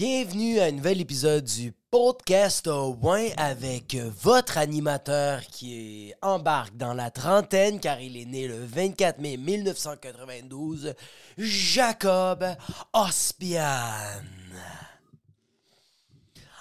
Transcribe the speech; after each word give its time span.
Bienvenue 0.00 0.60
à 0.60 0.66
un 0.66 0.70
nouvel 0.70 1.00
épisode 1.00 1.42
du 1.42 1.72
podcast 1.90 2.68
au 2.68 2.96
avec 3.36 3.96
votre 3.96 4.56
animateur 4.56 5.40
qui 5.48 6.14
embarque 6.22 6.76
dans 6.76 6.94
la 6.94 7.10
trentaine 7.10 7.80
car 7.80 8.00
il 8.00 8.16
est 8.16 8.24
né 8.24 8.46
le 8.46 8.64
24 8.64 9.18
mai 9.18 9.36
1992, 9.36 10.94
Jacob 11.36 12.46
Ospian. 12.92 14.22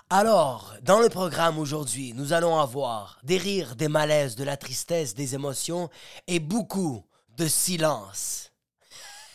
Alors, 0.09 0.73
dans 0.81 0.99
le 0.99 1.09
programme 1.09 1.59
aujourd'hui, 1.59 2.13
nous 2.15 2.33
allons 2.33 2.57
avoir 2.57 3.19
des 3.21 3.37
rires, 3.37 3.75
des 3.75 3.87
malaises, 3.87 4.35
de 4.35 4.45
la 4.45 4.57
tristesse, 4.57 5.13
des 5.13 5.35
émotions 5.35 5.91
et 6.25 6.39
beaucoup 6.39 7.05
de 7.37 7.47
silence. 7.47 8.51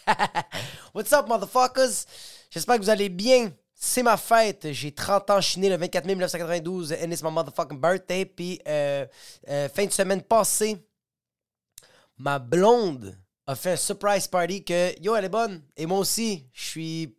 What's 0.92 1.12
up, 1.12 1.28
motherfuckers? 1.28 2.04
J'espère 2.50 2.78
que 2.78 2.82
vous 2.82 2.90
allez 2.90 3.08
bien. 3.08 3.52
C'est 3.84 4.04
ma 4.04 4.16
fête. 4.16 4.70
J'ai 4.70 4.92
30 4.92 5.28
ans. 5.30 5.40
Je 5.40 5.48
suis 5.48 5.60
le 5.60 5.76
24 5.76 6.04
mai 6.04 6.14
1992. 6.14 6.92
And 6.92 7.10
it's 7.10 7.20
my 7.20 7.32
motherfucking 7.32 7.80
birthday. 7.80 8.24
Puis, 8.24 8.60
euh, 8.68 9.04
euh, 9.48 9.68
fin 9.68 9.86
de 9.86 9.90
semaine 9.90 10.22
passée, 10.22 10.76
ma 12.16 12.38
blonde 12.38 13.18
a 13.44 13.56
fait 13.56 13.72
un 13.72 13.76
surprise 13.76 14.28
party 14.28 14.62
que, 14.62 14.94
yo, 15.02 15.16
elle 15.16 15.24
est 15.24 15.28
bonne. 15.28 15.64
Et 15.76 15.86
moi 15.86 15.98
aussi, 15.98 16.46
je 16.52 16.64
suis 16.64 17.16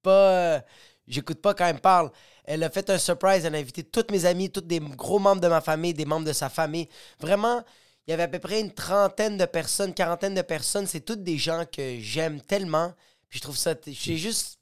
pas. 0.00 0.62
J'écoute 1.08 1.42
pas 1.42 1.52
quand 1.52 1.66
elle 1.66 1.74
me 1.74 1.80
parle. 1.80 2.12
Elle 2.44 2.62
a 2.62 2.70
fait 2.70 2.88
un 2.90 2.98
surprise. 2.98 3.44
Elle 3.44 3.56
a 3.56 3.58
invité 3.58 3.82
toutes 3.82 4.12
mes 4.12 4.24
amis, 4.24 4.52
tous 4.52 4.60
des 4.60 4.78
gros 4.78 5.18
membres 5.18 5.40
de 5.40 5.48
ma 5.48 5.60
famille, 5.60 5.94
des 5.94 6.04
membres 6.04 6.26
de 6.26 6.32
sa 6.32 6.48
famille. 6.48 6.88
Vraiment, 7.18 7.64
il 8.06 8.12
y 8.12 8.14
avait 8.14 8.22
à 8.22 8.28
peu 8.28 8.38
près 8.38 8.60
une 8.60 8.72
trentaine 8.72 9.36
de 9.36 9.46
personnes, 9.46 9.92
quarantaine 9.92 10.34
de 10.34 10.42
personnes. 10.42 10.86
C'est 10.86 11.00
toutes 11.00 11.24
des 11.24 11.38
gens 11.38 11.64
que 11.66 11.98
j'aime 11.98 12.40
tellement. 12.40 12.94
Puis 13.28 13.40
je 13.40 13.42
trouve 13.42 13.56
ça. 13.56 13.74
J'ai 13.84 14.16
juste. 14.16 14.57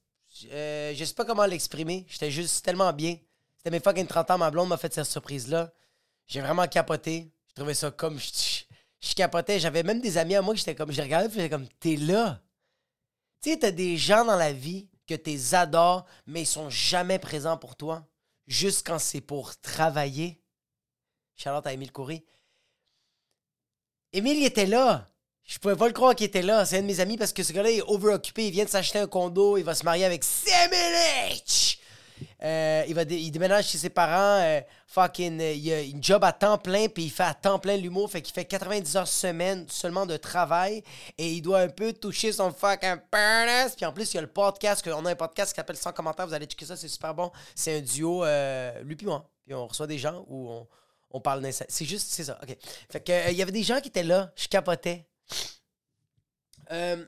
Euh, 0.51 0.95
je 0.95 1.05
sais 1.05 1.15
pas 1.15 1.25
comment 1.25 1.47
l'exprimer. 1.47 2.05
J'étais 2.09 2.31
juste 2.31 2.65
tellement 2.65 2.93
bien. 2.93 3.17
C'était 3.57 3.71
mes 3.71 3.81
fucking 3.81 4.07
30 4.07 4.33
ans. 4.33 4.39
Ma 4.39 4.51
blonde 4.51 4.69
m'a 4.69 4.77
fait 4.77 4.93
cette 4.93 5.07
surprise-là. 5.07 5.73
J'ai 6.27 6.41
vraiment 6.41 6.67
capoté. 6.67 7.31
Je 7.49 7.55
trouvais 7.55 7.75
ça 7.75 7.91
comme. 7.91 8.19
Je, 8.19 9.15
capotais. 9.15 9.61
J'avais 9.61 9.83
même 9.83 10.01
des 10.01 10.19
amis 10.19 10.35
à 10.35 10.43
moi 10.43 10.55
que 10.55 10.59
j'étais 10.59 10.75
comme. 10.75 10.93
Je 10.93 11.01
regardais, 11.01 11.29
j'étais 11.31 11.51
comme. 11.51 11.69
T'es 11.81 11.97
là. 11.97 12.43
Tu 13.43 13.51
sais, 13.51 13.59
t'as 13.59 13.71
des 13.71 13.97
gens 13.97 14.25
dans 14.25 14.37
la 14.37 14.53
vie 14.53 14.89
que 15.07 15.15
t'es 15.15 15.55
adores, 15.55 16.07
mais 16.27 16.43
ils 16.43 16.47
sont 16.47 16.71
jamais 16.71 17.19
présents 17.19 17.57
pour 17.57 17.77
toi. 17.77 18.07
Juste 18.47 18.87
quand 18.87 18.99
c'est 18.99 19.21
pour 19.21 19.57
travailler. 19.61 20.43
Charlotte 21.37 21.67
à 21.67 21.73
Émile 21.73 21.93
Coury. 21.93 22.25
Émile, 24.13 24.39
il 24.39 24.47
était 24.47 24.67
là. 24.67 25.11
Je 25.47 25.59
pouvais 25.59 25.77
pas 25.77 25.87
le 25.87 25.93
croire 25.93 26.15
qu'il 26.17 26.27
était 26.27 26.43
là. 26.43 26.65
C'est 26.65 26.79
un 26.79 26.83
de 26.83 26.87
mes 26.87 26.99
amis 26.99 27.17
parce 27.17 27.33
que 27.33 27.45
ce 27.45 27.53
gars-là 27.53 27.71
est 27.71 27.83
overoccupé. 27.83 28.49
Il 28.49 28.51
vient 28.51 28.65
de 28.65 28.69
s'acheter 28.69 28.99
un 28.99 29.07
condo. 29.07 29.57
Il 29.57 29.63
va 29.63 29.77
se 29.77 29.85
marier 29.85 30.05
avec 30.05 30.25
Samuel 30.25 30.95
H. 31.31 31.79
Euh, 32.43 32.83
il, 32.89 32.95
va 32.95 33.03
il 33.03 33.31
déménage 33.31 33.69
chez 33.69 33.79
ses 33.79 33.91
parents. 33.91 34.41
euh, 34.43 34.61
fucking, 34.89 35.41
euh, 35.41 35.53
il 35.53 35.73
a 35.73 35.81
une 35.83 36.03
job 36.03 36.25
à 36.25 36.33
temps 36.33 36.59
plein. 36.59 36.89
Puis 36.89 37.05
il 37.05 37.11
fait 37.11 37.23
à 37.23 37.33
temps 37.33 37.61
plein 37.61 37.77
l'humour. 37.77 38.11
Fait 38.11 38.23
qu'il 38.23 38.35
fait 38.35 38.45
90 38.45 38.97
heures 38.97 39.07
semaine 39.07 39.67
seulement 39.69 40.05
de 40.05 40.17
travail. 40.17 40.83
Et 41.17 41.35
il 41.35 41.43
doit 41.43 41.61
un 41.61 41.69
peu 41.69 41.93
toucher 41.93 42.33
son 42.33 42.51
fucking 42.51 42.97
penis. 43.09 43.73
Puis 43.77 43.87
en 43.87 43.93
plus, 43.93 44.13
il 44.13 44.17
y 44.17 44.19
a 44.19 44.23
le 44.23 44.27
podcast. 44.27 44.85
on 44.89 45.07
a 45.07 45.13
un 45.13 45.15
podcast 45.17 45.53
qui 45.53 45.57
s'appelle 45.57 45.77
Sans 45.77 45.93
commentaire. 45.93 46.27
Vous 46.27 46.35
allez 46.35 46.47
checker 46.47 46.67
ça. 46.67 46.77
C'est 46.77 46.89
super 46.89 47.15
bon. 47.15 47.31
C'est 47.55 47.79
un 47.79 47.81
duo, 47.83 48.25
lui 48.83 48.97
puis 48.97 49.07
moi. 49.07 49.31
Puis 49.45 49.55
on 49.55 49.69
reçoit 49.69 49.87
des 49.87 49.99
gens 49.99 50.25
où 50.27 50.51
on, 50.51 50.67
on 51.13 51.21
parle 51.21 51.41
d'un. 51.41 51.53
C'est 51.53 51.85
juste, 51.85 52.09
c'est 52.11 52.25
ça. 52.25 52.37
OK. 52.43 52.57
Fait 52.91 53.01
que, 53.01 53.31
il 53.31 53.37
y 53.37 53.43
avait 53.43 53.53
des 53.53 53.63
gens 53.63 53.81
qui 53.81 53.91
étaient 53.91 54.03
là. 54.03 54.33
Je 54.35 54.49
capotais. 54.49 55.07
Euh, 56.73 57.07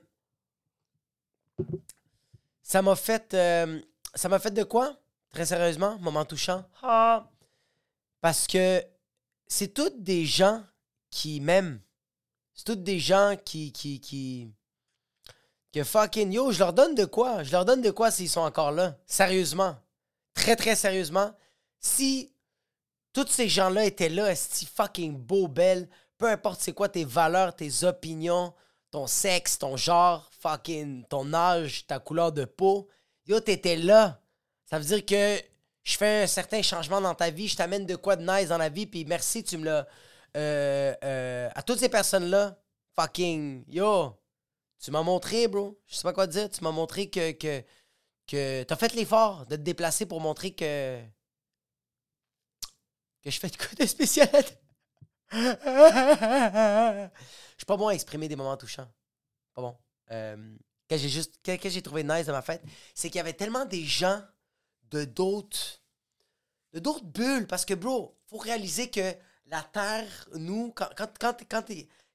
ça 2.63 2.83
m'a 2.83 2.95
fait. 2.97 3.35
euh, 3.35 3.81
ça 4.15 4.29
m'a 4.29 4.39
fait 4.39 4.51
de 4.53 4.63
quoi? 4.63 4.97
Très 5.31 5.47
sérieusement, 5.47 5.99
moment 5.99 6.25
touchant. 6.25 6.65
Ah. 6.83 7.29
Parce 8.21 8.47
que 8.47 8.83
c'est 9.47 9.75
toutes 9.75 10.03
des 10.03 10.25
gens 10.27 10.65
qui 11.11 11.41
m'aiment. 11.41 11.81
C'est 12.55 12.65
toutes 12.65 12.83
des 12.83 12.99
gens 12.99 13.37
qui. 13.45 13.73
qui, 13.73 14.01
qui 14.01 14.53
que 15.71 15.85
fucking 15.85 16.33
yo, 16.33 16.51
je 16.51 16.59
leur 16.61 16.73
donne 16.73 16.95
de 16.95 17.05
quoi? 17.05 17.43
Je 17.43 17.53
leur 17.53 17.65
donne 17.65 17.83
de 17.83 17.91
quoi 17.91 18.11
s'ils 18.11 18.31
sont 18.31 18.41
encore 18.41 18.73
là? 18.73 18.97
Sérieusement. 19.07 19.77
Très, 20.33 20.57
très 20.57 20.75
sérieusement. 20.75 21.35
Si 21.79 22.33
tous 23.13 23.27
ces 23.29 23.49
gens-là 23.49 23.85
étaient 23.85 24.09
là, 24.09 24.31
est 24.33 24.65
fucking 24.65 25.17
beau, 25.17 25.47
belle, 25.47 25.89
peu 26.19 26.27
importe 26.29 26.61
c'est 26.61 26.73
quoi 26.73 26.89
tes 26.89 27.05
valeurs, 27.05 27.55
tes 27.57 27.85
opinions, 27.85 28.55
ton 28.91 29.07
sexe, 29.07 29.59
ton 29.59 29.77
genre, 29.77 30.29
fucking 30.41 31.05
ton 31.07 31.33
âge, 31.35 31.87
ta 31.87 31.99
couleur 32.01 32.33
de 32.33 32.45
peau, 32.45 32.89
yo, 33.27 33.41
t'étais 33.41 33.77
là. 33.77 34.21
Ça 34.67 34.79
veut 34.79 34.85
dire 34.85 35.05
que 35.07 35.41
je 35.85 35.97
fais 35.97 36.25
un 36.25 36.27
certain 36.27 36.63
changement 36.63 37.01
dans 37.01 37.15
ta 37.15 37.31
vie, 37.31 37.49
je 37.49 37.57
t'amène 37.57 37.87
de 37.87 37.97
quoi 37.97 38.17
de 38.17 38.23
nice 38.23 38.49
dans 38.49 38.59
la 38.59 38.69
vie, 38.69 38.87
puis 38.87 39.05
merci, 39.05 39.43
tu 39.45 39.57
me 39.59 39.65
l'as. 39.65 39.87
euh, 40.37 40.95
euh, 41.05 41.49
à 41.55 41.63
toutes 41.63 41.79
ces 41.79 41.89
personnes-là, 41.89 42.59
fucking, 42.99 43.65
yo, 43.69 44.15
tu 44.81 44.91
m'as 44.91 45.03
montré, 45.03 45.49
bro, 45.49 45.79
je 45.87 45.97
sais 45.97 46.03
pas 46.03 46.13
quoi 46.13 46.27
dire, 46.27 46.51
tu 46.51 46.63
m'as 46.65 46.71
montré 46.73 47.09
que, 47.11 47.33
que, 47.33 47.65
que 48.27 48.63
t'as 48.65 48.77
fait 48.77 48.95
l'effort 48.95 49.47
de 49.47 49.57
te 49.57 49.63
déplacer 49.63 50.07
pour 50.07 50.21
montrer 50.21 50.53
que. 50.55 51.01
que 53.23 53.31
je 53.31 53.39
fais 53.41 53.49
de 53.49 53.57
quoi 53.57 53.69
de 53.79 53.87
spécial. 53.87 54.29
Je 55.33 57.09
suis 57.57 57.67
pas 57.67 57.77
bon 57.77 57.89
à 57.89 57.95
exprimer 57.95 58.29
des 58.29 58.37
moments 58.37 58.57
touchants. 58.57 58.89
Pas 59.55 59.63
bon. 59.63 59.77
Euh, 60.11 60.57
que 60.89 60.97
j'ai. 60.97 61.59
Que, 61.59 61.69
j'ai 61.69 61.83
trouvé 61.83 62.03
nice 62.03 62.27
de 62.27 62.33
ma 62.33 62.43
fête, 62.43 62.63
c'est 62.95 63.09
qu'il 63.11 63.19
y 63.19 63.21
avait 63.21 63.35
tellement 63.35 63.65
des 63.65 63.85
gens 63.85 64.23
de 64.91 65.05
d'autres. 65.05 65.83
de 66.73 66.79
d'autres 66.79 67.05
bulles. 67.05 67.47
Parce 67.47 67.65
que, 67.65 67.75
bro, 67.75 68.17
faut 68.27 68.39
réaliser 68.39 68.91
que 68.91 69.15
la 69.47 69.63
Terre, 69.63 70.29
nous, 70.35 70.73
quand, 70.73 70.89
quand, 70.97 71.09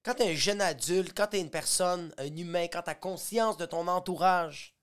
quand 0.04 0.14
t'es 0.16 0.32
un 0.32 0.36
jeune 0.36 0.62
adulte, 0.62 1.14
quand 1.16 1.28
t'es 1.28 1.40
une 1.40 1.50
personne, 1.50 2.14
un 2.18 2.36
humain, 2.36 2.68
quand 2.68 2.84
t'as 2.84 2.96
conscience 2.96 3.58
de 3.58 3.66
ton 3.66 3.88
entourage, 3.88 4.76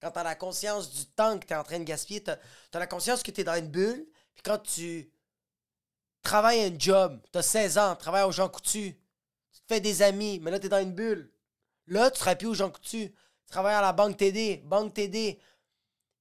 quand 0.00 0.10
t'as 0.10 0.22
la 0.22 0.34
conscience 0.34 0.90
du 0.92 1.06
temps 1.06 1.38
que 1.38 1.46
t'es 1.46 1.54
en 1.54 1.64
train 1.64 1.78
de 1.78 1.84
gaspiller, 1.84 2.22
t'as 2.22 2.36
as 2.72 2.78
la 2.78 2.86
conscience 2.86 3.22
que 3.22 3.30
t'es 3.30 3.44
dans 3.44 3.54
une 3.54 3.68
bulle, 3.68 4.06
puis 4.34 4.42
quand 4.42 4.58
tu 4.58 5.10
travailles 6.24 6.60
un 6.64 6.78
job, 6.78 7.20
t'as 7.30 7.42
16 7.42 7.78
ans, 7.78 7.96
travailles 7.96 8.24
aux 8.24 8.32
gens 8.32 8.48
coutus, 8.48 8.94
tu 9.52 9.60
te 9.60 9.64
fais 9.68 9.80
des 9.80 10.02
amis, 10.02 10.40
mais 10.40 10.50
là 10.50 10.58
t'es 10.58 10.68
dans 10.68 10.82
une 10.82 10.92
bulle. 10.92 11.30
Là, 11.86 12.10
tu 12.10 12.18
seras 12.18 12.34
plus 12.34 12.48
aux 12.48 12.54
gens 12.54 12.70
coutus. 12.70 13.10
Tu 13.10 13.50
travailles 13.50 13.74
à 13.74 13.82
la 13.82 13.92
banque 13.92 14.16
TD, 14.16 14.62
banque 14.64 14.94
TD. 14.94 15.38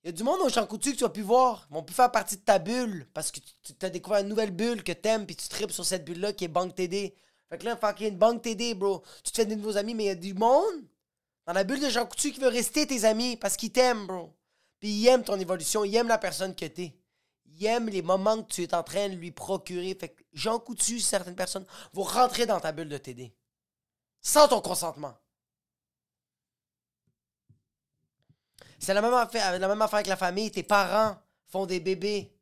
Il 0.03 0.07
y 0.07 0.09
a 0.09 0.11
du 0.11 0.23
monde 0.23 0.41
aux 0.41 0.49
gens 0.49 0.65
coutus 0.67 0.93
que 0.93 0.97
tu 0.97 1.03
vas 1.03 1.09
plus 1.09 1.21
voir. 1.21 1.65
Ils 1.69 1.73
vont 1.75 1.83
plus 1.83 1.95
faire 1.95 2.11
partie 2.11 2.35
de 2.35 2.41
ta 2.41 2.59
bulle 2.59 3.07
parce 3.13 3.31
que 3.31 3.39
tu 3.39 3.85
as 3.85 3.89
découvert 3.89 4.19
une 4.19 4.27
nouvelle 4.27 4.51
bulle 4.51 4.83
que 4.83 4.91
t'aimes 4.91 5.25
puis 5.25 5.35
tu 5.35 5.47
tripes 5.47 5.71
sur 5.71 5.85
cette 5.85 6.03
bulle-là 6.03 6.33
qui 6.33 6.43
est 6.43 6.49
banque 6.49 6.75
TD. 6.75 7.15
Fait 7.49 7.57
que 7.57 7.65
là, 7.65 7.77
fucking 7.77 8.17
banque 8.17 8.41
TD, 8.41 8.73
bro. 8.73 9.03
Tu 9.23 9.31
te 9.31 9.37
fais 9.37 9.45
des 9.45 9.55
nouveaux 9.55 9.77
amis, 9.77 9.93
mais 9.93 10.03
il 10.03 10.07
y 10.07 10.09
a 10.09 10.15
du 10.15 10.33
monde 10.33 10.83
dans 11.45 11.53
la 11.53 11.63
bulle 11.63 11.79
de 11.79 11.89
Jean 11.89 12.05
Coutu 12.05 12.31
qui 12.31 12.39
veut 12.39 12.47
rester 12.47 12.85
tes 12.85 13.05
amis 13.05 13.37
parce 13.37 13.55
qu'ils 13.55 13.71
t'aiment, 13.71 14.07
bro. 14.07 14.33
Puis 14.79 14.89
ils 14.89 15.07
aiment 15.07 15.23
ton 15.23 15.39
évolution, 15.39 15.85
ils 15.85 15.95
aiment 15.95 16.09
la 16.09 16.17
personne 16.17 16.55
que 16.55 16.65
t'es. 16.65 16.93
Ils 17.55 17.65
aiment 17.65 17.89
les 17.89 18.01
moments 18.01 18.41
que 18.41 18.51
tu 18.51 18.63
es 18.63 18.73
en 18.73 18.83
train 18.83 19.09
de 19.09 19.15
lui 19.15 19.31
procurer. 19.31 19.95
Fait 19.99 20.09
que 20.09 20.23
Jean 20.33 20.63
certaines 20.99 21.35
personnes 21.35 21.65
vont 21.93 22.03
rentrer 22.03 22.45
dans 22.45 22.59
ta 22.59 22.71
bulle 22.71 22.89
de 22.89 22.97
TD. 22.97 23.33
Sans 24.21 24.47
ton 24.47 24.61
consentement. 24.61 25.15
C'est 28.79 28.93
la 28.93 29.01
même 29.01 29.13
affaire, 29.13 29.57
la 29.57 29.67
même 29.67 29.81
affaire 29.81 29.97
avec 29.97 30.07
la 30.07 30.17
famille. 30.17 30.51
Tes 30.51 30.63
parents 30.63 31.17
font 31.47 31.65
des 31.65 31.79
bébés. 31.79 32.35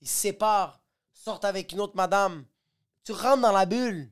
Ils 0.00 0.08
se 0.08 0.14
séparent. 0.14 0.80
Sortent 1.12 1.44
avec 1.44 1.72
une 1.72 1.80
autre 1.80 1.96
madame. 1.96 2.44
Tu 3.04 3.12
rentres 3.12 3.42
dans 3.42 3.52
la 3.52 3.66
bulle. 3.66 4.10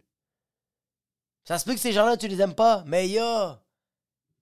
Ça 1.44 1.58
se 1.58 1.64
peut 1.64 1.74
que 1.74 1.80
ces 1.80 1.92
gens-là, 1.92 2.16
tu 2.16 2.28
les 2.28 2.40
aimes 2.40 2.54
pas. 2.54 2.84
Mais 2.86 3.08
yo, 3.08 3.54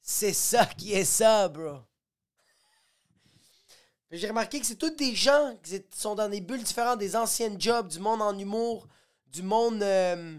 c'est 0.00 0.32
ça 0.32 0.66
qui 0.66 0.92
est 0.92 1.04
ça, 1.04 1.48
bro. 1.48 1.80
J'ai 4.10 4.28
remarqué 4.28 4.60
que 4.60 4.66
c'est 4.66 4.76
tous 4.76 4.90
des 4.90 5.14
gens 5.14 5.56
qui 5.62 5.82
sont 5.94 6.14
dans 6.14 6.28
des 6.28 6.40
bulles 6.40 6.62
différentes, 6.62 6.98
des 6.98 7.16
anciennes 7.16 7.60
jobs, 7.60 7.88
du 7.88 7.98
monde 7.98 8.22
en 8.22 8.38
humour, 8.38 8.86
du 9.26 9.42
monde. 9.42 9.82
euh, 9.82 10.38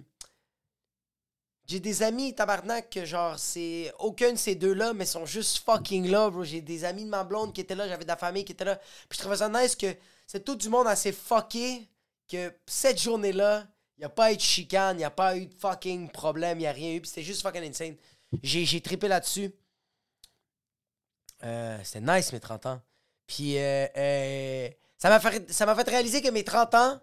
J'ai 1.68 1.81
des 1.81 2.02
amis, 2.02 2.34
tabarnak, 2.34 2.90
que 2.90 3.04
genre, 3.04 3.38
c'est. 3.38 3.92
Aucun 4.00 4.31
de 4.31 4.38
ces 4.38 4.56
deux-là, 4.56 4.94
mais 4.94 5.06
sont 5.06 5.25
juste 5.25 5.58
fucking 5.66 6.10
là, 6.10 6.30
bro. 6.30 6.44
J'ai 6.46 6.62
des 6.62 6.86
amis 6.86 7.04
de 7.04 7.10
ma 7.10 7.25
blonde 7.25 7.54
qui 7.54 7.60
étaient 7.62 7.75
là, 7.75 7.88
j'avais 7.90 8.04
de 8.06 8.08
la 8.10 8.16
famille 8.16 8.46
qui 8.46 8.54
était 8.54 8.64
là. 8.66 8.78
Puis 9.10 9.18
je 9.18 9.19
trouvais 9.19 9.38
ça 9.38 9.50
nice 9.50 9.75
que 9.75 9.94
c'est 10.25 10.46
tout 10.46 10.56
du 10.56 10.69
monde 10.69 10.88
assez 10.88 11.12
fucké 11.12 11.90
que 12.30 12.54
cette 12.66 13.02
journée-là, 13.02 13.68
il 13.98 14.06
a 14.06 14.10
pas 14.10 14.31
eu 14.31 14.38
de 14.38 14.42
chicane, 14.42 15.00
il 15.00 15.04
a 15.04 15.10
pas 15.12 15.36
eu 15.38 15.46
de 15.48 15.54
fucking 15.54 16.10
problème, 16.10 16.60
il 16.62 16.68
a 16.68 16.72
rien 16.72 16.94
eu. 16.94 17.02
Puis 17.02 17.10
c'était 17.10 17.24
juste 17.24 17.42
fucking 17.42 17.64
insane. 17.64 17.96
J'ai, 18.44 18.64
j'ai 18.66 18.80
trippé 18.81 19.08
là-dessus. 19.10 19.52
Euh, 21.44 21.80
c'était 21.84 22.02
nice 22.02 22.31
mes 22.34 22.40
30 22.40 22.66
ans. 22.66 22.81
Puis 23.28 23.58
euh, 23.58 23.86
euh, 23.98 24.70
ça, 24.98 25.10
m'a 25.10 25.20
fait, 25.20 25.52
fait 25.52 25.90
réaliser 25.90 26.22
que 26.22 26.30
mes 26.30 26.44
30 26.44 26.74
ans, 26.76 27.00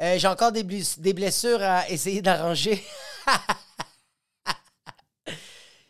euh, 0.00 0.18
j'ai 0.18 0.28
encore 0.28 0.52
des, 0.52 0.64
bless- 0.64 0.98
des 0.98 1.12
blessures 1.12 1.62
à 1.62 1.88
essayer 1.88 2.22
d'arranger. 2.22 2.82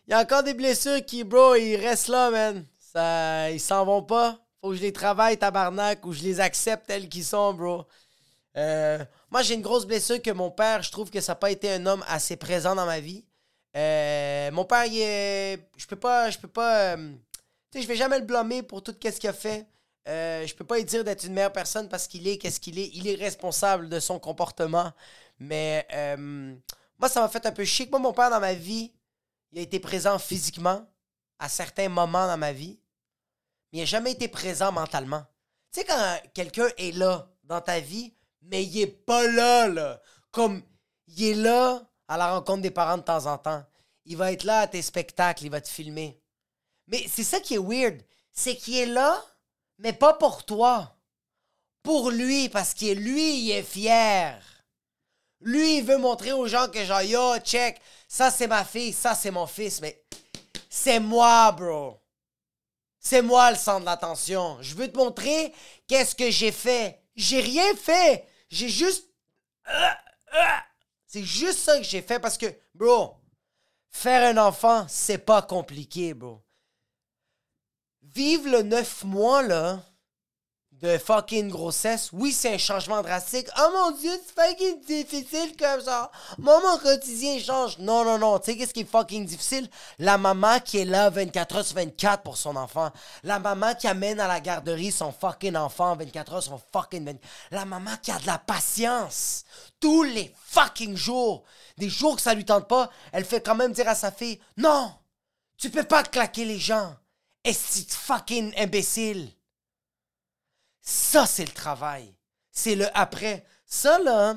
Il 0.06 0.10
y 0.12 0.14
a 0.14 0.20
encore 0.20 0.42
des 0.42 0.54
blessures 0.54 1.04
qui, 1.04 1.22
bro, 1.24 1.54
ils 1.54 1.76
restent 1.76 2.08
là, 2.08 2.30
man. 2.30 2.64
Ça, 2.78 3.50
ils 3.50 3.60
s'en 3.60 3.84
vont 3.84 4.02
pas. 4.02 4.38
Faut 4.60 4.70
que 4.70 4.76
je 4.76 4.80
les 4.80 4.92
travaille, 4.92 5.36
tabarnak, 5.36 6.04
ou 6.06 6.12
je 6.12 6.22
les 6.22 6.40
accepte 6.40 6.86
tels 6.86 7.08
qu'ils 7.08 7.24
sont, 7.24 7.52
bro. 7.52 7.84
Euh, 8.56 9.04
moi, 9.30 9.42
j'ai 9.42 9.54
une 9.54 9.62
grosse 9.62 9.86
blessure 9.86 10.22
que 10.22 10.30
mon 10.30 10.50
père, 10.50 10.82
je 10.82 10.90
trouve 10.92 11.10
que 11.10 11.20
ça 11.20 11.32
n'a 11.32 11.36
pas 11.36 11.50
été 11.50 11.70
un 11.72 11.86
homme 11.86 12.04
assez 12.08 12.36
présent 12.36 12.74
dans 12.74 12.86
ma 12.86 13.00
vie. 13.00 13.24
Mon 13.74 14.64
père, 14.64 14.86
il 14.86 14.98
est. 15.00 15.68
Je 15.76 15.86
peux 15.86 15.96
pas. 15.96 16.30
Je 16.30 16.38
peux 16.38 16.48
pas. 16.48 16.96
Tu 16.96 17.02
sais, 17.72 17.82
je 17.82 17.88
vais 17.88 17.96
jamais 17.96 18.18
le 18.18 18.24
blâmer 18.24 18.62
pour 18.62 18.82
tout 18.82 18.94
ce 19.02 19.10
qu'il 19.20 19.30
a 19.30 19.32
fait. 19.32 19.66
Je 20.08 20.54
peux 20.54 20.64
pas 20.64 20.78
lui 20.78 20.84
dire 20.84 21.04
d'être 21.04 21.24
une 21.24 21.34
meilleure 21.34 21.52
personne 21.52 21.88
parce 21.88 22.08
qu'il 22.08 22.26
est 22.26 22.38
qu'est-ce 22.38 22.58
qu'il 22.58 22.78
est. 22.78 22.90
Il 22.94 23.06
est 23.06 23.14
responsable 23.14 23.88
de 23.88 24.00
son 24.00 24.18
comportement. 24.18 24.92
Mais 25.38 25.86
moi, 26.98 27.08
ça 27.08 27.20
m'a 27.20 27.28
fait 27.28 27.46
un 27.46 27.52
peu 27.52 27.64
chic. 27.64 27.90
Moi, 27.90 28.00
mon 28.00 28.12
père, 28.12 28.30
dans 28.30 28.40
ma 28.40 28.54
vie, 28.54 28.92
il 29.52 29.58
a 29.58 29.62
été 29.62 29.78
présent 29.78 30.18
physiquement 30.18 30.86
à 31.38 31.48
certains 31.48 31.88
moments 31.88 32.26
dans 32.26 32.36
ma 32.36 32.52
vie, 32.52 32.80
mais 33.72 33.78
il 33.78 33.82
n'a 33.82 33.86
jamais 33.86 34.12
été 34.12 34.28
présent 34.28 34.72
mentalement. 34.72 35.24
Tu 35.72 35.80
sais, 35.80 35.86
quand 35.86 36.20
quelqu'un 36.34 36.68
est 36.76 36.94
là 36.96 37.30
dans 37.44 37.60
ta 37.60 37.80
vie, 37.80 38.12
mais 38.42 38.64
il 38.64 38.80
est 38.80 38.86
pas 38.86 39.26
là, 39.28 39.68
là. 39.68 40.00
Comme, 40.30 40.62
il 41.06 41.22
est 41.22 41.34
là 41.34 41.86
à 42.08 42.16
la 42.16 42.32
rencontre 42.32 42.62
des 42.62 42.70
parents 42.70 42.98
de 42.98 43.02
temps 43.02 43.26
en 43.26 43.38
temps. 43.38 43.64
Il 44.04 44.16
va 44.16 44.32
être 44.32 44.44
là 44.44 44.60
à 44.60 44.66
tes 44.66 44.82
spectacles, 44.82 45.44
il 45.44 45.50
va 45.50 45.60
te 45.60 45.68
filmer. 45.68 46.20
Mais 46.86 47.04
c'est 47.08 47.24
ça 47.24 47.40
qui 47.40 47.54
est 47.54 47.58
weird. 47.58 48.02
C'est 48.32 48.56
qu'il 48.56 48.76
est 48.76 48.86
là, 48.86 49.22
mais 49.78 49.92
pas 49.92 50.14
pour 50.14 50.44
toi. 50.44 50.94
Pour 51.82 52.10
lui, 52.10 52.48
parce 52.48 52.74
que 52.74 52.92
lui, 52.92 53.40
il 53.40 53.50
est 53.52 53.62
fier. 53.62 54.42
Lui, 55.40 55.78
il 55.78 55.84
veut 55.84 55.98
montrer 55.98 56.32
aux 56.32 56.46
gens 56.46 56.68
que 56.68 56.84
genre, 56.84 57.02
yo, 57.02 57.38
check, 57.38 57.80
ça 58.08 58.30
c'est 58.30 58.48
ma 58.48 58.64
fille, 58.64 58.92
ça 58.92 59.14
c'est 59.14 59.30
mon 59.30 59.46
fils, 59.46 59.80
mais 59.80 60.04
c'est 60.68 61.00
moi, 61.00 61.52
bro. 61.52 62.00
C'est 62.98 63.22
moi 63.22 63.50
le 63.50 63.56
centre 63.56 63.80
de 63.80 63.84
l'attention. 63.86 64.58
Je 64.60 64.74
veux 64.74 64.90
te 64.90 64.98
montrer 64.98 65.54
qu'est-ce 65.86 66.14
que 66.14 66.30
j'ai 66.30 66.52
fait. 66.52 67.00
J'ai 67.14 67.40
rien 67.40 67.74
fait. 67.76 68.26
J'ai 68.50 68.68
juste. 68.68 69.06
C'est 71.06 71.24
juste 71.24 71.60
ça 71.60 71.78
que 71.78 71.84
j'ai 71.84 72.02
fait 72.02 72.18
parce 72.18 72.36
que, 72.36 72.46
bro, 72.74 73.14
faire 73.90 74.34
un 74.34 74.46
enfant, 74.46 74.84
c'est 74.88 75.18
pas 75.18 75.40
compliqué, 75.40 76.12
bro. 76.12 76.42
Vivre 78.14 78.48
le 78.50 78.62
neuf 78.62 79.04
mois, 79.04 79.42
là, 79.42 79.80
de 80.80 80.96
fucking 80.96 81.48
grossesse, 81.48 82.10
oui, 82.12 82.32
c'est 82.32 82.54
un 82.54 82.58
changement 82.58 83.02
drastique. 83.02 83.48
Oh 83.58 83.70
mon 83.74 83.90
dieu, 83.90 84.12
c'est 84.24 84.40
fucking 84.40 84.80
difficile 84.80 85.56
comme 85.58 85.80
ça. 85.80 86.10
Moi, 86.38 86.60
mon 86.60 86.78
quotidien 86.78 87.38
change. 87.40 87.78
Non, 87.78 88.04
non, 88.04 88.18
non. 88.18 88.38
Tu 88.38 88.46
sais, 88.46 88.56
qu'est-ce 88.56 88.72
qui 88.72 88.80
est 88.80 88.90
fucking 88.90 89.26
difficile? 89.26 89.68
La 89.98 90.18
maman 90.18 90.60
qui 90.60 90.78
est 90.78 90.84
là 90.84 91.10
24 91.10 91.56
heures 91.56 91.64
sur 91.64 91.74
24 91.76 92.22
pour 92.22 92.36
son 92.36 92.54
enfant. 92.54 92.92
La 93.24 93.40
maman 93.40 93.74
qui 93.74 93.88
amène 93.88 94.20
à 94.20 94.28
la 94.28 94.40
garderie 94.40 94.92
son 94.92 95.10
fucking 95.10 95.56
enfant 95.56 95.96
24 95.96 96.32
heures 96.32 96.42
sur 96.42 96.60
fucking 96.72 97.04
24. 97.04 97.28
La 97.50 97.64
maman 97.64 97.96
qui 98.00 98.12
a 98.12 98.18
de 98.18 98.26
la 98.26 98.38
patience. 98.38 99.44
Tous 99.80 100.04
les 100.04 100.32
fucking 100.46 100.96
jours. 100.96 101.42
Des 101.76 101.88
jours 101.88 102.16
que 102.16 102.22
ça 102.22 102.34
lui 102.34 102.44
tente 102.44 102.68
pas, 102.68 102.88
elle 103.12 103.24
fait 103.24 103.40
quand 103.40 103.56
même 103.56 103.72
dire 103.72 103.88
à 103.88 103.94
sa 103.96 104.12
fille, 104.12 104.38
non, 104.56 104.92
tu 105.56 105.70
peux 105.70 105.84
pas 105.84 106.04
claquer 106.04 106.44
les 106.44 106.58
gens. 106.58 106.94
Est-ce 107.44 107.94
fucking 107.94 108.52
imbécile? 108.56 109.30
Ça, 110.80 111.26
c'est 111.26 111.44
le 111.44 111.52
travail. 111.52 112.14
C'est 112.50 112.74
le 112.74 112.86
après. 112.96 113.44
Ça, 113.66 113.98
là, 113.98 114.36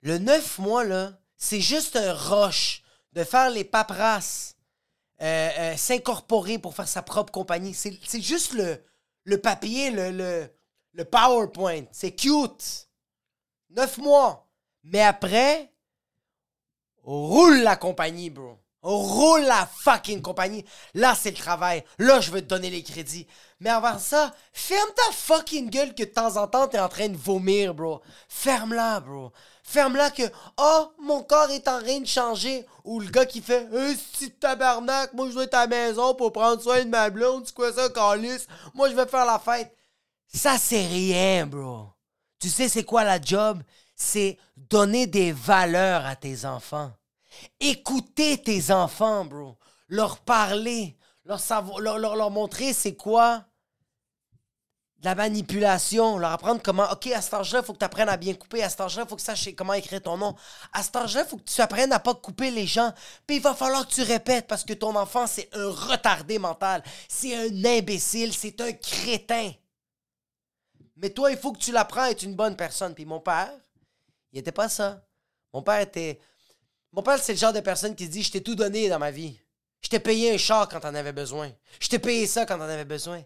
le 0.00 0.18
neuf 0.18 0.58
mois, 0.58 0.84
là, 0.84 1.18
c'est 1.36 1.60
juste 1.60 1.96
un 1.96 2.12
roche 2.12 2.82
de 3.12 3.24
faire 3.24 3.50
les 3.50 3.64
paperasses, 3.64 4.56
euh, 5.22 5.50
euh, 5.58 5.76
s'incorporer 5.76 6.58
pour 6.58 6.74
faire 6.74 6.88
sa 6.88 7.02
propre 7.02 7.32
compagnie. 7.32 7.74
C'est 7.74 8.20
juste 8.20 8.52
le, 8.52 8.84
le 9.22 9.40
papier, 9.40 9.90
le, 9.90 10.10
le, 10.10 10.50
le 10.92 11.04
PowerPoint. 11.04 11.84
C'est 11.92 12.14
cute. 12.14 12.88
Neuf 13.70 13.98
mois. 13.98 14.48
Mais 14.82 15.02
après, 15.02 15.72
roule 17.02 17.62
la 17.62 17.76
compagnie, 17.76 18.30
bro. 18.30 18.58
Roule 18.86 19.44
la 19.44 19.66
fucking 19.66 20.20
compagnie. 20.20 20.62
Là, 20.92 21.14
c'est 21.18 21.30
le 21.30 21.36
travail. 21.38 21.82
Là, 21.98 22.20
je 22.20 22.30
veux 22.30 22.42
te 22.42 22.46
donner 22.46 22.68
les 22.68 22.82
crédits. 22.82 23.26
Mais 23.58 23.70
avant 23.70 23.98
ça, 23.98 24.34
ferme 24.52 24.90
ta 24.94 25.10
fucking 25.10 25.70
gueule 25.70 25.94
que 25.94 26.02
de 26.02 26.10
temps 26.10 26.36
en 26.36 26.46
temps, 26.46 26.68
t'es 26.68 26.78
en 26.78 26.90
train 26.90 27.08
de 27.08 27.16
vomir, 27.16 27.72
bro. 27.72 28.02
Ferme-la, 28.28 29.00
bro. 29.00 29.32
Ferme-la 29.62 30.10
que, 30.10 30.24
oh, 30.58 30.92
mon 31.00 31.22
corps 31.22 31.50
est 31.50 31.66
en 31.66 31.80
train 31.80 32.00
de 32.00 32.06
changer. 32.06 32.66
Ou 32.84 33.00
le 33.00 33.08
gars 33.08 33.24
qui 33.24 33.40
fait, 33.40 33.66
eh, 33.72 33.94
si 34.12 34.30
tabarnak, 34.32 35.14
moi, 35.14 35.28
je 35.28 35.32
dois 35.32 35.44
être 35.44 35.54
à 35.54 35.66
la 35.66 35.68
maison 35.68 36.14
pour 36.14 36.32
prendre 36.32 36.60
soin 36.60 36.84
de 36.84 36.90
ma 36.90 37.08
blonde. 37.08 37.44
C'est 37.46 37.54
quoi 37.54 37.72
ça, 37.72 37.88
Carlis? 37.88 38.46
Moi, 38.74 38.90
je 38.90 38.94
vais 38.94 39.06
faire 39.06 39.24
la 39.24 39.38
fête. 39.38 39.74
Ça, 40.26 40.58
c'est 40.58 40.86
rien, 40.86 41.46
bro. 41.46 41.86
Tu 42.38 42.50
sais, 42.50 42.68
c'est 42.68 42.84
quoi 42.84 43.04
la 43.04 43.18
job? 43.18 43.62
C'est 43.96 44.36
donner 44.58 45.06
des 45.06 45.32
valeurs 45.32 46.04
à 46.04 46.16
tes 46.16 46.44
enfants. 46.44 46.92
Écouter 47.60 48.38
tes 48.38 48.70
enfants, 48.70 49.24
bro. 49.24 49.58
Leur 49.88 50.18
parler. 50.18 50.96
Leur, 51.24 51.40
savoir, 51.40 51.80
leur, 51.80 52.30
montrer 52.30 52.74
c'est 52.74 52.96
quoi 52.96 53.44
la 55.04 55.14
manipulation, 55.14 56.18
leur 56.18 56.32
apprendre 56.32 56.62
comment, 56.62 56.90
OK, 56.90 57.08
à 57.08 57.20
cet 57.20 57.34
âge-là, 57.34 57.60
il 57.60 57.64
faut 57.64 57.74
que 57.74 57.78
tu 57.78 57.84
apprennes 57.84 58.08
à 58.08 58.16
bien 58.16 58.32
couper. 58.34 58.62
À 58.62 58.70
cet 58.70 58.80
âge-là, 58.80 59.02
il 59.04 59.08
faut 59.08 59.16
que 59.16 59.20
tu 59.20 59.26
saches 59.26 59.54
comment 59.54 59.74
écrire 59.74 60.00
ton 60.00 60.16
nom. 60.16 60.34
À 60.72 60.82
cet 60.82 60.96
âge-là, 60.96 61.22
il 61.24 61.28
faut 61.28 61.36
que 61.36 61.44
tu 61.44 61.60
apprennes 61.60 61.92
à 61.92 61.98
pas 61.98 62.14
couper 62.14 62.50
les 62.50 62.66
gens. 62.66 62.92
Puis 63.26 63.36
il 63.36 63.42
va 63.42 63.54
falloir 63.54 63.86
que 63.86 63.92
tu 63.92 64.02
répètes 64.02 64.46
parce 64.46 64.64
que 64.64 64.72
ton 64.72 64.96
enfant, 64.96 65.26
c'est 65.26 65.54
un 65.54 65.68
retardé 65.68 66.38
mental. 66.38 66.82
C'est 67.06 67.36
un 67.36 67.64
imbécile. 67.64 68.32
C'est 68.32 68.58
un 68.62 68.72
crétin. 68.72 69.52
Mais 70.96 71.10
toi, 71.10 71.30
il 71.30 71.36
faut 71.36 71.52
que 71.52 71.58
tu 71.58 71.70
l'apprends 71.70 72.02
à 72.02 72.10
être 72.10 72.22
une 72.22 72.34
bonne 72.34 72.56
personne. 72.56 72.94
Puis 72.94 73.04
mon 73.04 73.20
père, 73.20 73.52
il 74.32 74.38
était 74.38 74.52
pas 74.52 74.70
ça. 74.70 75.04
Mon 75.52 75.62
père 75.62 75.80
était 75.80 76.18
mon 76.94 77.02
père, 77.02 77.18
c'est 77.18 77.32
le 77.32 77.38
genre 77.38 77.52
de 77.52 77.58
personne 77.60 77.96
qui 77.96 78.08
dit 78.08 78.22
Je 78.22 78.30
t'ai 78.30 78.42
tout 78.42 78.54
donné 78.54 78.88
dans 78.88 79.00
ma 79.00 79.10
vie. 79.10 79.36
Je 79.80 79.88
t'ai 79.88 79.98
payé 79.98 80.32
un 80.32 80.38
char 80.38 80.68
quand 80.68 80.78
t'en 80.78 80.94
avais 80.94 81.12
besoin. 81.12 81.50
Je 81.80 81.88
t'ai 81.88 81.98
payé 81.98 82.26
ça 82.28 82.46
quand 82.46 82.56
t'en 82.56 82.62
avais 82.62 82.84
besoin. 82.84 83.22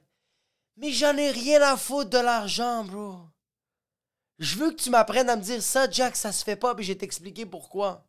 Mais 0.78 0.90
j'en 0.90 1.16
ai 1.16 1.30
rien 1.30 1.60
à 1.60 1.76
foutre 1.76 2.08
de 2.08 2.18
l'argent, 2.18 2.84
bro. 2.84 3.18
Je 4.38 4.56
veux 4.56 4.70
que 4.70 4.82
tu 4.82 4.88
m'apprennes 4.88 5.28
à 5.28 5.36
me 5.36 5.42
dire 5.42 5.62
ça, 5.62 5.90
Jack, 5.90 6.16
ça 6.16 6.32
se 6.32 6.44
fait 6.44 6.56
pas, 6.56 6.74
puis 6.74 6.84
je 6.84 6.92
vais 6.92 6.98
t'expliquer 6.98 7.44
pourquoi. 7.44 8.06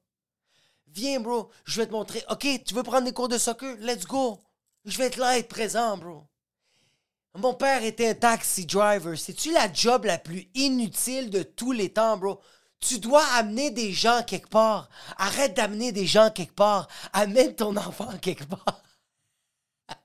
Viens, 0.87 1.19
bro, 1.19 1.49
je 1.65 1.81
vais 1.81 1.87
te 1.87 1.91
montrer. 1.91 2.23
Ok, 2.29 2.47
tu 2.65 2.73
veux 2.73 2.83
prendre 2.83 3.05
des 3.05 3.13
cours 3.13 3.27
de 3.27 3.37
soccer? 3.37 3.75
Let's 3.79 4.05
go. 4.05 4.39
Je 4.85 4.97
vais 4.97 5.07
être 5.07 5.17
là, 5.17 5.37
être 5.37 5.49
présent, 5.49 5.97
bro. 5.97 6.25
Mon 7.35 7.53
père 7.53 7.83
était 7.83 8.09
un 8.09 8.15
taxi 8.15 8.65
driver. 8.65 9.17
C'est-tu 9.17 9.51
la 9.51 9.71
job 9.71 10.05
la 10.05 10.17
plus 10.17 10.49
inutile 10.55 11.29
de 11.29 11.43
tous 11.43 11.73
les 11.73 11.91
temps, 11.91 12.17
bro? 12.17 12.39
Tu 12.79 12.99
dois 12.99 13.25
amener 13.33 13.71
des 13.71 13.91
gens 13.91 14.23
quelque 14.23 14.49
part. 14.49 14.89
Arrête 15.17 15.53
d'amener 15.53 15.91
des 15.91 16.05
gens 16.05 16.29
quelque 16.31 16.53
part. 16.53 16.87
Amène 17.13 17.55
ton 17.55 17.75
enfant 17.75 18.17
quelque 18.21 18.45
part. 18.45 18.81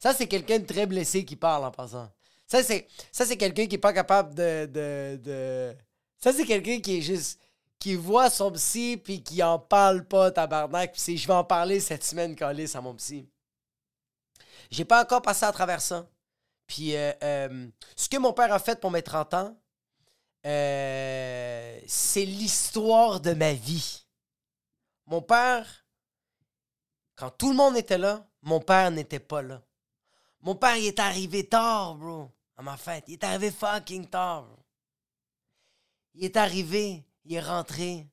ça, 0.00 0.14
c'est 0.14 0.28
quelqu'un 0.28 0.60
de 0.60 0.66
très 0.66 0.86
blessé 0.86 1.24
qui 1.24 1.36
parle 1.36 1.64
en 1.64 1.70
passant. 1.70 2.10
Ça, 2.46 2.62
c'est, 2.62 2.88
ça, 3.12 3.24
c'est 3.24 3.36
quelqu'un 3.36 3.66
qui 3.66 3.74
n'est 3.74 3.78
pas 3.78 3.92
capable 3.92 4.34
de, 4.34 4.66
de, 4.66 5.76
Ça, 6.18 6.32
c'est 6.32 6.46
quelqu'un 6.46 6.80
qui 6.80 6.98
est 6.98 7.02
juste... 7.02 7.40
Qui 7.78 7.94
voit 7.94 8.28
son 8.28 8.52
psy 8.52 8.98
puis 9.02 9.22
qui 9.22 9.42
en 9.42 9.58
parle 9.58 10.04
pas, 10.04 10.30
tabarnak. 10.30 10.92
Puis 10.92 11.16
je 11.16 11.26
vais 11.26 11.32
en 11.32 11.44
parler 11.44 11.80
cette 11.80 12.04
semaine, 12.04 12.36
Calis, 12.36 12.72
à 12.74 12.82
mon 12.82 12.94
psy. 12.94 13.26
J'ai 14.70 14.84
pas 14.84 15.02
encore 15.02 15.22
passé 15.22 15.46
à 15.46 15.52
travers 15.52 15.80
ça. 15.80 16.06
Puis 16.66 16.94
euh, 16.94 17.12
euh, 17.24 17.66
ce 17.96 18.08
que 18.08 18.16
mon 18.16 18.32
père 18.32 18.52
a 18.52 18.58
fait 18.58 18.78
pour 18.78 18.90
mes 18.90 19.02
30 19.02 19.34
ans, 19.34 19.59
euh, 20.46 21.80
c'est 21.86 22.24
l'histoire 22.24 23.20
de 23.20 23.34
ma 23.34 23.52
vie. 23.52 24.06
Mon 25.06 25.22
père, 25.22 25.84
quand 27.16 27.30
tout 27.30 27.50
le 27.50 27.56
monde 27.56 27.76
était 27.76 27.98
là, 27.98 28.26
mon 28.42 28.60
père 28.60 28.90
n'était 28.90 29.20
pas 29.20 29.42
là. 29.42 29.62
Mon 30.40 30.54
père, 30.54 30.76
il 30.76 30.86
est 30.86 31.00
arrivé 31.00 31.46
tard, 31.46 31.96
bro, 31.96 32.30
à 32.56 32.62
ma 32.62 32.76
fête. 32.76 33.04
Il 33.08 33.14
est 33.14 33.24
arrivé 33.24 33.50
fucking 33.50 34.06
tard. 34.06 34.48
Il 36.14 36.24
est 36.24 36.36
arrivé, 36.36 37.04
il 37.24 37.34
est 37.34 37.40
rentré, 37.40 38.06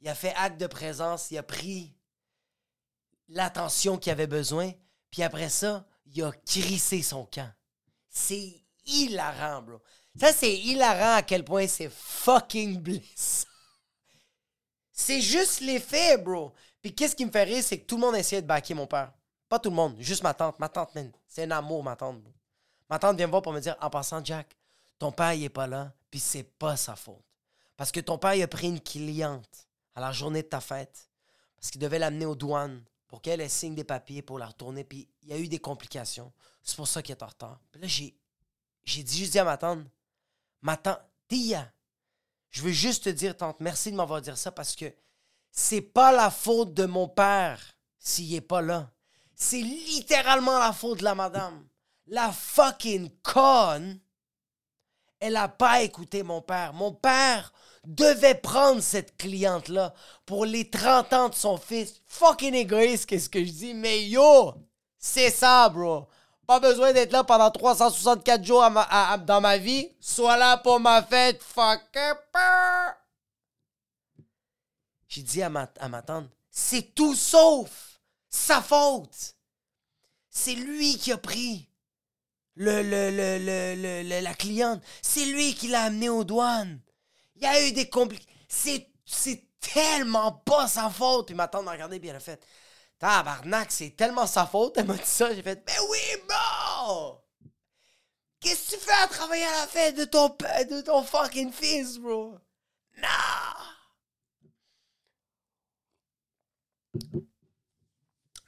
il 0.00 0.08
a 0.08 0.14
fait 0.14 0.34
acte 0.34 0.60
de 0.60 0.66
présence, 0.66 1.30
il 1.30 1.38
a 1.38 1.42
pris 1.42 1.94
l'attention 3.28 3.98
qu'il 3.98 4.12
avait 4.12 4.26
besoin, 4.26 4.72
puis 5.10 5.22
après 5.22 5.48
ça, 5.48 5.86
il 6.06 6.22
a 6.22 6.32
crissé 6.32 7.02
son 7.02 7.24
camp. 7.26 7.50
C'est 8.08 8.62
hilarant, 8.84 9.62
bro. 9.62 9.80
Ça, 10.18 10.32
c'est 10.32 10.54
hilarant 10.54 11.16
à 11.16 11.22
quel 11.22 11.44
point 11.44 11.66
c'est 11.66 11.90
fucking 11.90 12.78
bliss. 12.78 13.46
C'est 14.92 15.20
juste 15.20 15.60
l'effet, 15.60 16.18
bro. 16.18 16.52
Puis 16.82 16.94
qu'est-ce 16.94 17.16
qui 17.16 17.24
me 17.24 17.30
fait 17.30 17.44
rire, 17.44 17.62
c'est 17.62 17.78
que 17.78 17.86
tout 17.86 17.96
le 17.96 18.02
monde 18.02 18.16
essayait 18.16 18.42
de 18.42 18.46
baquer 18.46 18.74
mon 18.74 18.86
père. 18.86 19.12
Pas 19.48 19.58
tout 19.58 19.70
le 19.70 19.76
monde, 19.76 19.96
juste 19.98 20.22
ma 20.22 20.34
tante. 20.34 20.58
Ma 20.58 20.68
tante, 20.68 20.90
c'est 21.26 21.44
un 21.44 21.50
amour, 21.50 21.82
ma 21.82 21.96
tante. 21.96 22.22
Ma 22.88 22.98
tante 22.98 23.16
vient 23.16 23.26
me 23.26 23.30
voir 23.30 23.42
pour 23.42 23.52
me 23.52 23.60
dire, 23.60 23.76
en 23.80 23.90
passant, 23.90 24.24
Jack, 24.24 24.56
ton 24.98 25.12
père, 25.12 25.32
il 25.32 25.44
est 25.44 25.48
pas 25.48 25.66
là, 25.66 25.92
puis 26.10 26.20
c'est 26.20 26.42
pas 26.42 26.76
sa 26.76 26.96
faute. 26.96 27.24
Parce 27.76 27.92
que 27.92 28.00
ton 28.00 28.18
père, 28.18 28.34
il 28.34 28.42
a 28.42 28.48
pris 28.48 28.68
une 28.68 28.80
cliente 28.80 29.68
à 29.94 30.00
la 30.00 30.12
journée 30.12 30.42
de 30.42 30.48
ta 30.48 30.60
fête. 30.60 31.08
Parce 31.56 31.70
qu'il 31.70 31.80
devait 31.80 31.98
l'amener 31.98 32.26
aux 32.26 32.34
douanes 32.34 32.82
pour 33.06 33.22
qu'elle 33.22 33.40
elle 33.40 33.50
signe 33.50 33.74
des 33.74 33.84
papiers 33.84 34.22
pour 34.22 34.38
la 34.38 34.46
retourner. 34.46 34.84
Puis 34.84 35.08
il 35.22 35.28
y 35.28 35.32
a 35.32 35.38
eu 35.38 35.48
des 35.48 35.58
complications. 35.58 36.32
C'est 36.62 36.76
pour 36.76 36.88
ça 36.88 37.02
qu'il 37.02 37.14
est 37.14 37.22
en 37.22 37.26
retard. 37.26 37.58
Puis 37.70 37.80
là, 37.80 37.88
j'ai, 37.88 38.14
j'ai 38.84 39.02
dit, 39.02 39.18
juste 39.18 39.36
à 39.36 39.44
ma 39.44 39.56
tante, 39.56 39.86
ma 40.62 40.76
tante, 40.76 41.00
Tia, 41.28 41.72
je 42.50 42.62
veux 42.62 42.72
juste 42.72 43.04
te 43.04 43.08
dire, 43.10 43.36
tante, 43.36 43.60
merci 43.60 43.90
de 43.90 43.96
m'avoir 43.96 44.20
dit 44.20 44.30
ça 44.34 44.50
parce 44.50 44.74
que 44.74 44.92
c'est 45.50 45.80
pas 45.80 46.12
la 46.12 46.30
faute 46.30 46.74
de 46.74 46.86
mon 46.86 47.08
père 47.08 47.60
s'il 47.98 48.34
est 48.34 48.40
pas 48.40 48.62
là. 48.62 48.90
C'est 49.34 49.60
littéralement 49.60 50.58
la 50.58 50.72
faute 50.72 50.98
de 50.98 51.04
la 51.04 51.14
madame. 51.14 51.66
La 52.06 52.32
fucking 52.32 53.10
conne, 53.22 54.00
elle 55.20 55.36
a 55.36 55.48
pas 55.48 55.82
écouté 55.82 56.22
mon 56.22 56.42
père. 56.42 56.72
Mon 56.72 56.92
père 56.92 57.52
devait 57.84 58.34
prendre 58.34 58.82
cette 58.82 59.16
cliente-là 59.16 59.94
pour 60.26 60.44
les 60.44 60.68
30 60.68 61.12
ans 61.12 61.28
de 61.28 61.34
son 61.34 61.56
fils. 61.56 62.02
Fucking 62.06 62.54
égoïste, 62.54 63.06
qu'est-ce 63.06 63.30
que 63.30 63.44
je 63.44 63.52
dis? 63.52 63.74
Mais 63.74 64.04
yo, 64.04 64.54
c'est 64.98 65.30
ça, 65.30 65.68
bro. 65.68 66.08
Pas 66.50 66.58
besoin 66.58 66.92
d'être 66.92 67.12
là 67.12 67.22
pendant 67.22 67.48
364 67.48 68.44
jours 68.44 68.68
dans 69.24 69.40
ma 69.40 69.56
vie. 69.56 69.88
Sois 70.00 70.36
là 70.36 70.56
pour 70.56 70.80
ma 70.80 71.00
fête, 71.00 71.40
fucker. 71.40 72.14
J'ai 75.06 75.22
dit 75.22 75.44
à 75.44 75.48
ma, 75.48 75.70
à 75.78 75.88
ma 75.88 76.02
tante, 76.02 76.28
c'est 76.50 76.92
tout 76.92 77.14
sauf 77.14 78.00
sa 78.28 78.60
faute. 78.60 79.36
C'est 80.28 80.56
lui 80.56 80.98
qui 80.98 81.12
a 81.12 81.18
pris 81.18 81.68
le, 82.56 82.82
le, 82.82 83.10
le, 83.12 84.02
le 84.02 84.20
la 84.20 84.34
cliente. 84.34 84.82
C'est 85.02 85.26
lui 85.26 85.54
qui 85.54 85.68
l'a 85.68 85.84
amené 85.84 86.08
aux 86.08 86.24
douanes. 86.24 86.80
Il 87.36 87.42
y 87.42 87.46
a 87.46 87.64
eu 87.64 87.70
des 87.70 87.88
complications. 87.88 88.28
C'est 88.48 89.44
tellement 89.60 90.32
pas 90.32 90.66
sa 90.66 90.90
faute. 90.90 91.30
Et 91.30 91.34
ma 91.34 91.46
tante 91.46 91.64
m'a 91.64 91.70
regardé 91.70 92.00
bien 92.00 92.10
elle 92.10 92.16
a 92.16 92.20
fait 92.20 92.44
Tabarnak, 93.00 93.72
c'est 93.72 93.96
tellement 93.96 94.26
sa 94.26 94.46
faute. 94.46 94.76
Elle 94.76 94.86
m'a 94.86 94.94
dit 94.94 95.00
ça. 95.04 95.34
J'ai 95.34 95.42
fait 95.42 95.64
Mais 95.66 95.78
oui, 95.88 96.22
bro! 96.28 97.18
Qu'est-ce 98.38 98.72
que 98.72 98.76
tu 98.76 98.82
fais 98.82 98.92
à 98.92 99.06
travailler 99.06 99.44
à 99.44 99.60
la 99.62 99.66
fête 99.66 99.96
de 99.96 100.04
ton, 100.04 100.28
de 100.28 100.82
ton 100.82 101.02
fucking 101.02 101.50
fils, 101.50 101.98
bro? 101.98 102.38
Non! 102.98 103.08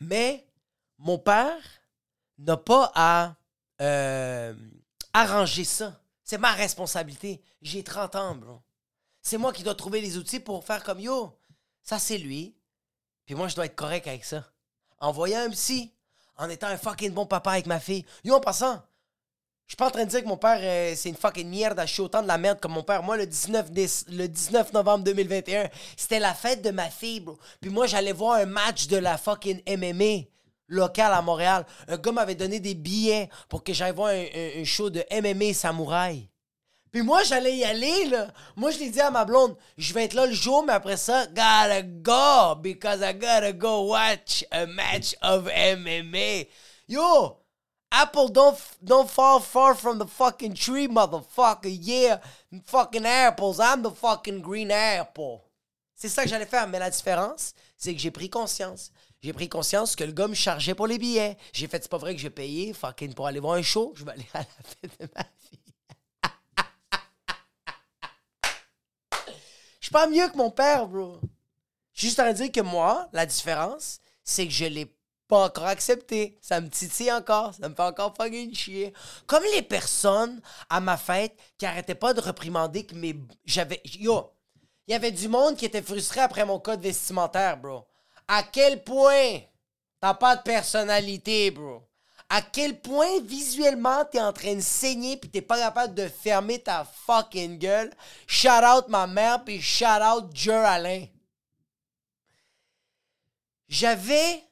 Mais 0.00 0.46
mon 0.98 1.18
père 1.18 1.62
n'a 2.38 2.56
pas 2.56 2.92
à 2.94 3.36
euh, 3.80 4.54
arranger 5.14 5.64
ça. 5.64 5.98
C'est 6.24 6.38
ma 6.38 6.52
responsabilité. 6.52 7.42
J'ai 7.62 7.82
30 7.82 8.16
ans, 8.16 8.34
bro. 8.34 8.62
C'est 9.22 9.38
moi 9.38 9.52
qui 9.52 9.62
dois 9.62 9.74
trouver 9.74 10.00
les 10.02 10.18
outils 10.18 10.40
pour 10.40 10.64
faire 10.64 10.84
comme 10.84 11.00
yo. 11.00 11.38
Ça, 11.82 11.98
c'est 11.98 12.18
lui. 12.18 12.54
Puis 13.26 13.34
moi, 13.34 13.48
je 13.48 13.54
dois 13.54 13.66
être 13.66 13.76
correct 13.76 14.06
avec 14.06 14.24
ça. 14.24 14.44
En 15.00 15.12
voyant 15.12 15.40
un 15.40 15.50
psy, 15.50 15.92
en 16.36 16.48
étant 16.48 16.68
un 16.68 16.76
fucking 16.76 17.12
bon 17.12 17.26
papa 17.26 17.52
avec 17.52 17.66
ma 17.66 17.80
fille. 17.80 18.04
Yo, 18.24 18.34
en 18.34 18.40
passant, 18.40 18.82
je 19.66 19.72
suis 19.72 19.76
pas 19.76 19.86
en 19.86 19.90
train 19.90 20.04
de 20.04 20.10
dire 20.10 20.22
que 20.22 20.28
mon 20.28 20.36
père, 20.36 20.58
euh, 20.60 20.94
c'est 20.96 21.08
une 21.08 21.16
fucking 21.16 21.48
merde, 21.48 21.80
je 21.86 21.92
suis 21.92 22.02
autant 22.02 22.22
de 22.22 22.28
la 22.28 22.38
merde 22.38 22.60
comme 22.60 22.72
mon 22.72 22.82
père. 22.82 23.02
Moi, 23.02 23.16
le 23.16 23.26
19, 23.26 23.70
le 24.08 24.26
19 24.26 24.72
novembre 24.72 25.04
2021, 25.04 25.68
c'était 25.96 26.18
la 26.18 26.34
fête 26.34 26.62
de 26.62 26.70
ma 26.70 26.90
fille, 26.90 27.20
bro. 27.20 27.38
Puis 27.60 27.70
moi, 27.70 27.86
j'allais 27.86 28.12
voir 28.12 28.34
un 28.34 28.46
match 28.46 28.86
de 28.86 28.96
la 28.96 29.16
fucking 29.16 29.62
MMA 29.66 30.26
locale 30.68 31.12
à 31.12 31.22
Montréal. 31.22 31.64
Un 31.88 31.96
gars 31.96 32.12
m'avait 32.12 32.34
donné 32.34 32.60
des 32.60 32.74
billets 32.74 33.28
pour 33.48 33.62
que 33.62 33.72
j'aille 33.72 33.94
voir 33.94 34.08
un, 34.08 34.24
un 34.60 34.64
show 34.64 34.90
de 34.90 35.04
MMA 35.10 35.54
samouraï. 35.54 36.28
Puis 36.92 37.00
moi, 37.00 37.22
j'allais 37.24 37.56
y 37.56 37.64
aller, 37.64 38.04
là. 38.04 38.28
Moi, 38.54 38.70
je 38.70 38.78
l'ai 38.78 38.90
dit 38.90 39.00
à 39.00 39.10
ma 39.10 39.24
blonde, 39.24 39.56
je 39.78 39.94
vais 39.94 40.04
être 40.04 40.12
là 40.12 40.26
le 40.26 40.34
jour, 40.34 40.62
mais 40.62 40.74
après 40.74 40.98
ça, 40.98 41.26
gotta 41.26 41.80
go, 41.82 42.54
because 42.60 43.00
I 43.00 43.14
gotta 43.14 43.52
go 43.52 43.88
watch 43.88 44.44
a 44.50 44.66
match 44.66 45.16
of 45.22 45.48
MMA. 45.48 46.48
Yo, 46.88 47.38
Apple 47.90 48.28
don't, 48.28 48.58
don't 48.82 49.08
fall 49.08 49.40
far 49.40 49.74
from 49.74 49.98
the 49.98 50.06
fucking 50.06 50.54
tree, 50.54 50.86
motherfucker. 50.86 51.70
Yeah, 51.70 52.20
fucking 52.66 53.06
apples. 53.06 53.58
I'm 53.58 53.82
the 53.82 53.90
fucking 53.90 54.42
green 54.42 54.70
apple. 54.70 55.40
C'est 55.94 56.10
ça 56.10 56.24
que 56.24 56.28
j'allais 56.28 56.46
faire. 56.46 56.68
Mais 56.68 56.78
la 56.78 56.90
différence, 56.90 57.54
c'est 57.78 57.94
que 57.94 58.00
j'ai 58.00 58.10
pris 58.10 58.28
conscience. 58.28 58.90
J'ai 59.22 59.32
pris 59.32 59.48
conscience 59.48 59.96
que 59.96 60.04
le 60.04 60.12
gars 60.12 60.26
me 60.26 60.34
chargeait 60.34 60.74
pour 60.74 60.86
les 60.86 60.98
billets. 60.98 61.38
J'ai 61.52 61.68
fait, 61.68 61.82
c'est 61.82 61.90
pas 61.90 61.96
vrai 61.96 62.14
que 62.14 62.20
j'ai 62.20 62.28
payé 62.28 62.72
fucking 62.74 63.14
pour 63.14 63.26
aller 63.26 63.40
voir 63.40 63.54
un 63.54 63.62
show. 63.62 63.92
Je 63.94 64.04
vais 64.04 64.12
aller 64.12 64.28
à 64.34 64.40
la 64.40 64.44
fête 64.44 65.00
de 65.00 65.06
ma 69.82 69.88
fille. 69.88 69.90
pas 69.90 70.06
mieux 70.06 70.28
que 70.28 70.36
mon 70.36 70.50
père, 70.50 70.86
bro. 70.86 71.18
Juste 71.94 72.18
à 72.18 72.32
dire 72.32 72.52
que 72.52 72.60
moi, 72.60 73.08
la 73.12 73.26
différence, 73.26 74.00
c'est 74.24 74.46
que 74.46 74.52
je 74.52 74.64
l'ai 74.64 74.96
pas 75.28 75.46
encore 75.46 75.66
accepté. 75.66 76.38
Ça 76.40 76.60
me 76.60 76.68
titille 76.68 77.12
encore. 77.12 77.54
Ça 77.54 77.68
me 77.68 77.74
fait 77.74 77.82
encore 77.82 78.14
fucking 78.16 78.54
chier. 78.54 78.92
Comme 79.26 79.44
les 79.54 79.62
personnes 79.62 80.40
à 80.68 80.80
ma 80.80 80.96
fête 80.96 81.36
qui 81.58 81.66
arrêtaient 81.66 81.94
pas 81.94 82.14
de 82.14 82.20
reprimander 82.20 82.84
que 82.84 82.94
mes. 82.94 83.16
J'avais. 83.44 83.80
Yo! 83.84 84.30
Il 84.86 84.92
y 84.92 84.94
avait 84.94 85.12
du 85.12 85.28
monde 85.28 85.56
qui 85.56 85.64
était 85.64 85.82
frustré 85.82 86.20
après 86.20 86.44
mon 86.44 86.58
code 86.58 86.80
vestimentaire, 86.80 87.56
bro. 87.56 87.86
À 88.26 88.42
quel 88.42 88.82
point 88.82 89.40
t'as 90.00 90.14
pas 90.14 90.36
de 90.36 90.42
personnalité, 90.42 91.50
bro? 91.50 91.82
À 92.34 92.40
quel 92.40 92.80
point 92.80 93.20
visuellement 93.20 94.06
t'es 94.06 94.18
en 94.18 94.32
train 94.32 94.54
de 94.54 94.60
saigner 94.60 95.18
puis 95.18 95.28
t'es 95.28 95.42
pas 95.42 95.58
capable 95.58 95.94
de 95.94 96.08
fermer 96.08 96.58
ta 96.58 96.82
fucking 96.82 97.58
gueule. 97.58 97.92
Shout 98.26 98.48
out 98.48 98.88
ma 98.88 99.06
mère 99.06 99.44
puis 99.44 99.60
shout 99.60 99.84
out 99.84 100.34
Jer 100.34 100.64
Alain. 100.64 101.04
J'avais 103.68 104.42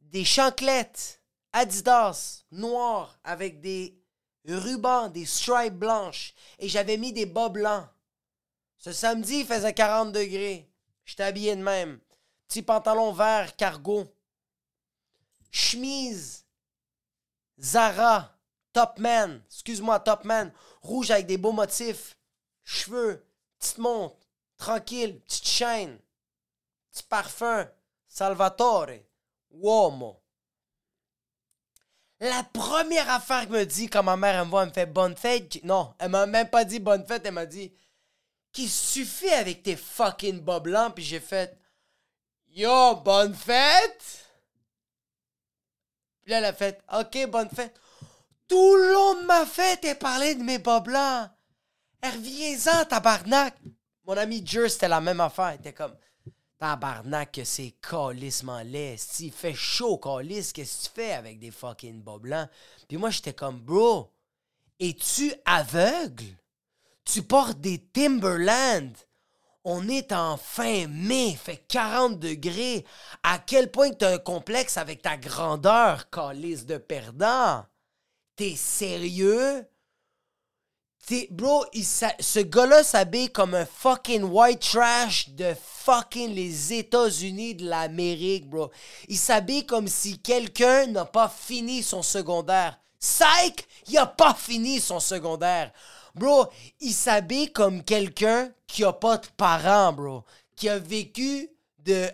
des 0.00 0.26
chanclettes 0.26 1.22
Adidas 1.54 2.44
noires 2.50 3.18
avec 3.24 3.62
des 3.62 3.98
rubans, 4.46 5.08
des 5.08 5.24
stripes 5.24 5.78
blanches 5.78 6.34
et 6.58 6.68
j'avais 6.68 6.98
mis 6.98 7.14
des 7.14 7.24
bas 7.24 7.48
blancs. 7.48 7.88
Ce 8.76 8.92
samedi, 8.92 9.40
il 9.40 9.46
faisait 9.46 9.72
40 9.72 10.12
degrés. 10.12 10.70
J'étais 11.06 11.22
habillé 11.22 11.56
de 11.56 11.62
même. 11.62 11.98
Petit 12.48 12.62
pantalon 12.62 13.12
vert 13.12 13.56
cargo. 13.56 14.12
Chemise. 15.50 16.44
Zara. 17.60 18.36
Topman. 18.72 19.40
Excuse-moi, 19.46 20.00
Topman. 20.00 20.50
Rouge 20.80 21.10
avec 21.10 21.26
des 21.26 21.38
beaux 21.38 21.52
motifs. 21.52 22.16
Cheveux. 22.64 23.24
Petite 23.58 23.78
montre. 23.78 24.16
Tranquille. 24.56 25.20
Petite 25.20 25.46
chaîne. 25.46 25.98
Petit 26.90 27.02
parfum. 27.04 27.68
Salvatore. 28.08 29.00
Uomo. 29.50 30.22
La 32.20 32.44
première 32.44 33.10
affaire 33.10 33.48
que 33.48 33.52
me 33.52 33.64
dit 33.66 33.88
quand 33.88 34.04
ma 34.04 34.16
mère 34.16 34.44
me 34.44 34.50
voit, 34.50 34.62
elle 34.62 34.68
me 34.68 34.72
fait 34.72 34.86
bonne 34.86 35.16
fête. 35.16 35.58
Non, 35.64 35.92
elle 35.98 36.10
m'a 36.10 36.24
même 36.24 36.48
pas 36.48 36.64
dit 36.64 36.78
bonne 36.78 37.04
fête, 37.04 37.22
elle 37.24 37.34
m'a 37.34 37.46
dit 37.46 37.74
qu'il 38.52 38.70
suffit 38.70 39.30
avec 39.30 39.64
tes 39.64 39.74
fucking 39.74 40.40
bas 40.40 40.60
blancs. 40.60 40.94
Puis 40.94 41.02
j'ai 41.02 41.18
fait 41.18 41.58
Yo, 42.54 42.96
bonne 42.96 43.34
fête! 43.34 44.28
Puis 46.22 46.30
là, 46.30 46.38
elle 46.38 46.44
a 46.44 46.52
fait 46.52 46.82
Ok, 46.92 47.30
bonne 47.30 47.48
fête. 47.48 47.74
Tout 48.46 48.76
le 48.76 48.92
long 48.92 49.22
de 49.22 49.26
ma 49.26 49.46
fête, 49.46 49.82
elle 49.84 49.98
parlait 49.98 50.34
de 50.34 50.42
mes 50.42 50.58
bas 50.58 50.80
blancs. 50.80 51.30
Reviens-en, 52.02 52.84
tabarnak! 52.84 53.56
Mon 54.04 54.16
ami 54.18 54.46
Jer, 54.46 54.70
c'était 54.70 54.88
la 54.88 55.00
même 55.00 55.20
affaire. 55.20 55.52
Il 55.54 55.60
était 55.60 55.72
comme 55.72 55.96
Tabarnak, 56.58 57.32
que 57.32 57.44
c'est 57.44 57.74
calissement 57.80 58.60
laid. 58.60 58.98
S'il 58.98 59.32
fait 59.32 59.54
chaud, 59.54 59.96
calice, 59.96 60.52
qu'est-ce 60.52 60.78
que 60.78 60.88
tu 60.88 60.94
fais 60.94 61.12
avec 61.12 61.38
des 61.38 61.50
fucking 61.50 62.02
bas 62.02 62.18
blancs? 62.18 62.48
Puis 62.86 62.98
moi, 62.98 63.10
j'étais 63.10 63.32
comme 63.32 63.60
Bro, 63.60 64.12
es-tu 64.78 65.32
aveugle? 65.44 66.36
Tu 67.04 67.22
portes 67.22 67.60
des 67.60 67.78
Timberland 67.78 68.92
on 69.64 69.88
est 69.88 70.12
en 70.12 70.36
fin 70.36 70.86
mai, 70.88 71.36
fait 71.42 71.64
40 71.68 72.18
degrés. 72.18 72.84
À 73.22 73.38
quel 73.38 73.70
point 73.70 73.90
tu 73.90 74.04
as 74.04 74.14
un 74.14 74.18
complexe 74.18 74.76
avec 74.76 75.02
ta 75.02 75.16
grandeur, 75.16 76.10
calice 76.10 76.66
de 76.66 76.78
perdant? 76.78 77.64
T'es 78.36 78.56
sérieux? 78.56 79.66
T'es, 81.06 81.26
bro, 81.30 81.64
ce 81.72 82.38
gars-là 82.38 82.84
s'habille 82.84 83.30
comme 83.30 83.54
un 83.54 83.66
fucking 83.66 84.22
white 84.22 84.60
trash 84.60 85.30
de 85.30 85.52
fucking 85.84 86.32
les 86.32 86.74
États-Unis 86.74 87.56
de 87.56 87.68
l'Amérique, 87.68 88.48
bro. 88.48 88.70
Il 89.08 89.18
s'habille 89.18 89.66
comme 89.66 89.88
si 89.88 90.20
quelqu'un 90.20 90.86
n'a 90.86 91.04
pas 91.04 91.28
fini 91.28 91.82
son 91.82 92.02
secondaire. 92.02 92.78
Psych, 93.00 93.66
il 93.88 93.98
a 93.98 94.06
pas 94.06 94.32
fini 94.32 94.78
son 94.80 95.00
secondaire. 95.00 95.72
Bro, 96.14 96.48
il 96.80 96.92
s'habille 96.92 97.52
comme 97.52 97.82
quelqu'un 97.82 98.52
qui 98.66 98.84
a 98.84 98.92
pas 98.92 99.18
de 99.18 99.26
parents, 99.36 99.92
bro. 99.92 100.24
Qui 100.56 100.68
a 100.68 100.78
vécu 100.78 101.48
de 101.78 102.10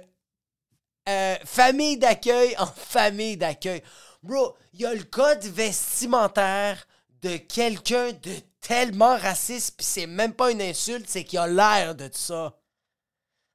euh, 1.09 1.37
famille 1.45 1.99
d'accueil 1.99 2.57
en 2.59 2.67
famille 2.77 3.37
d'accueil. 3.37 3.83
Bro, 4.23 4.57
il 4.75 4.81
y 4.81 4.87
a 4.87 4.95
le 4.95 5.05
code 5.05 5.45
vestimentaire 5.45 6.87
de 7.23 7.37
quelqu'un 7.37 8.13
de 8.13 8.33
tellement 8.61 9.17
raciste, 9.17 9.77
puis 9.77 9.87
c'est 9.87 10.07
même 10.07 10.35
pas 10.35 10.51
une 10.51 10.63
insulte, 10.63 11.09
c'est 11.09 11.25
qu'il 11.25 11.39
a 11.39 11.47
l'air 11.47 11.95
de 11.95 12.09
ça. 12.13 12.59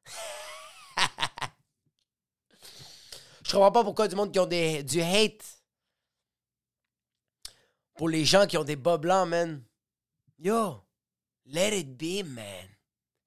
Je 3.45 3.51
comprends 3.51 3.71
pas 3.71 3.83
pourquoi 3.83 4.07
du 4.07 4.15
monde 4.15 4.31
qui 4.31 4.39
ont 4.39 4.45
des, 4.45 4.83
du 4.83 5.01
hate 5.01 5.43
pour 7.95 8.09
les 8.09 8.25
gens 8.25 8.47
qui 8.47 8.57
ont 8.57 8.63
des 8.63 8.75
bas 8.75 8.97
blancs, 8.97 9.27
man. 9.27 9.63
Yo, 10.43 10.83
let 11.45 11.71
it 11.71 11.97
be, 11.97 12.21
man. 12.21 12.67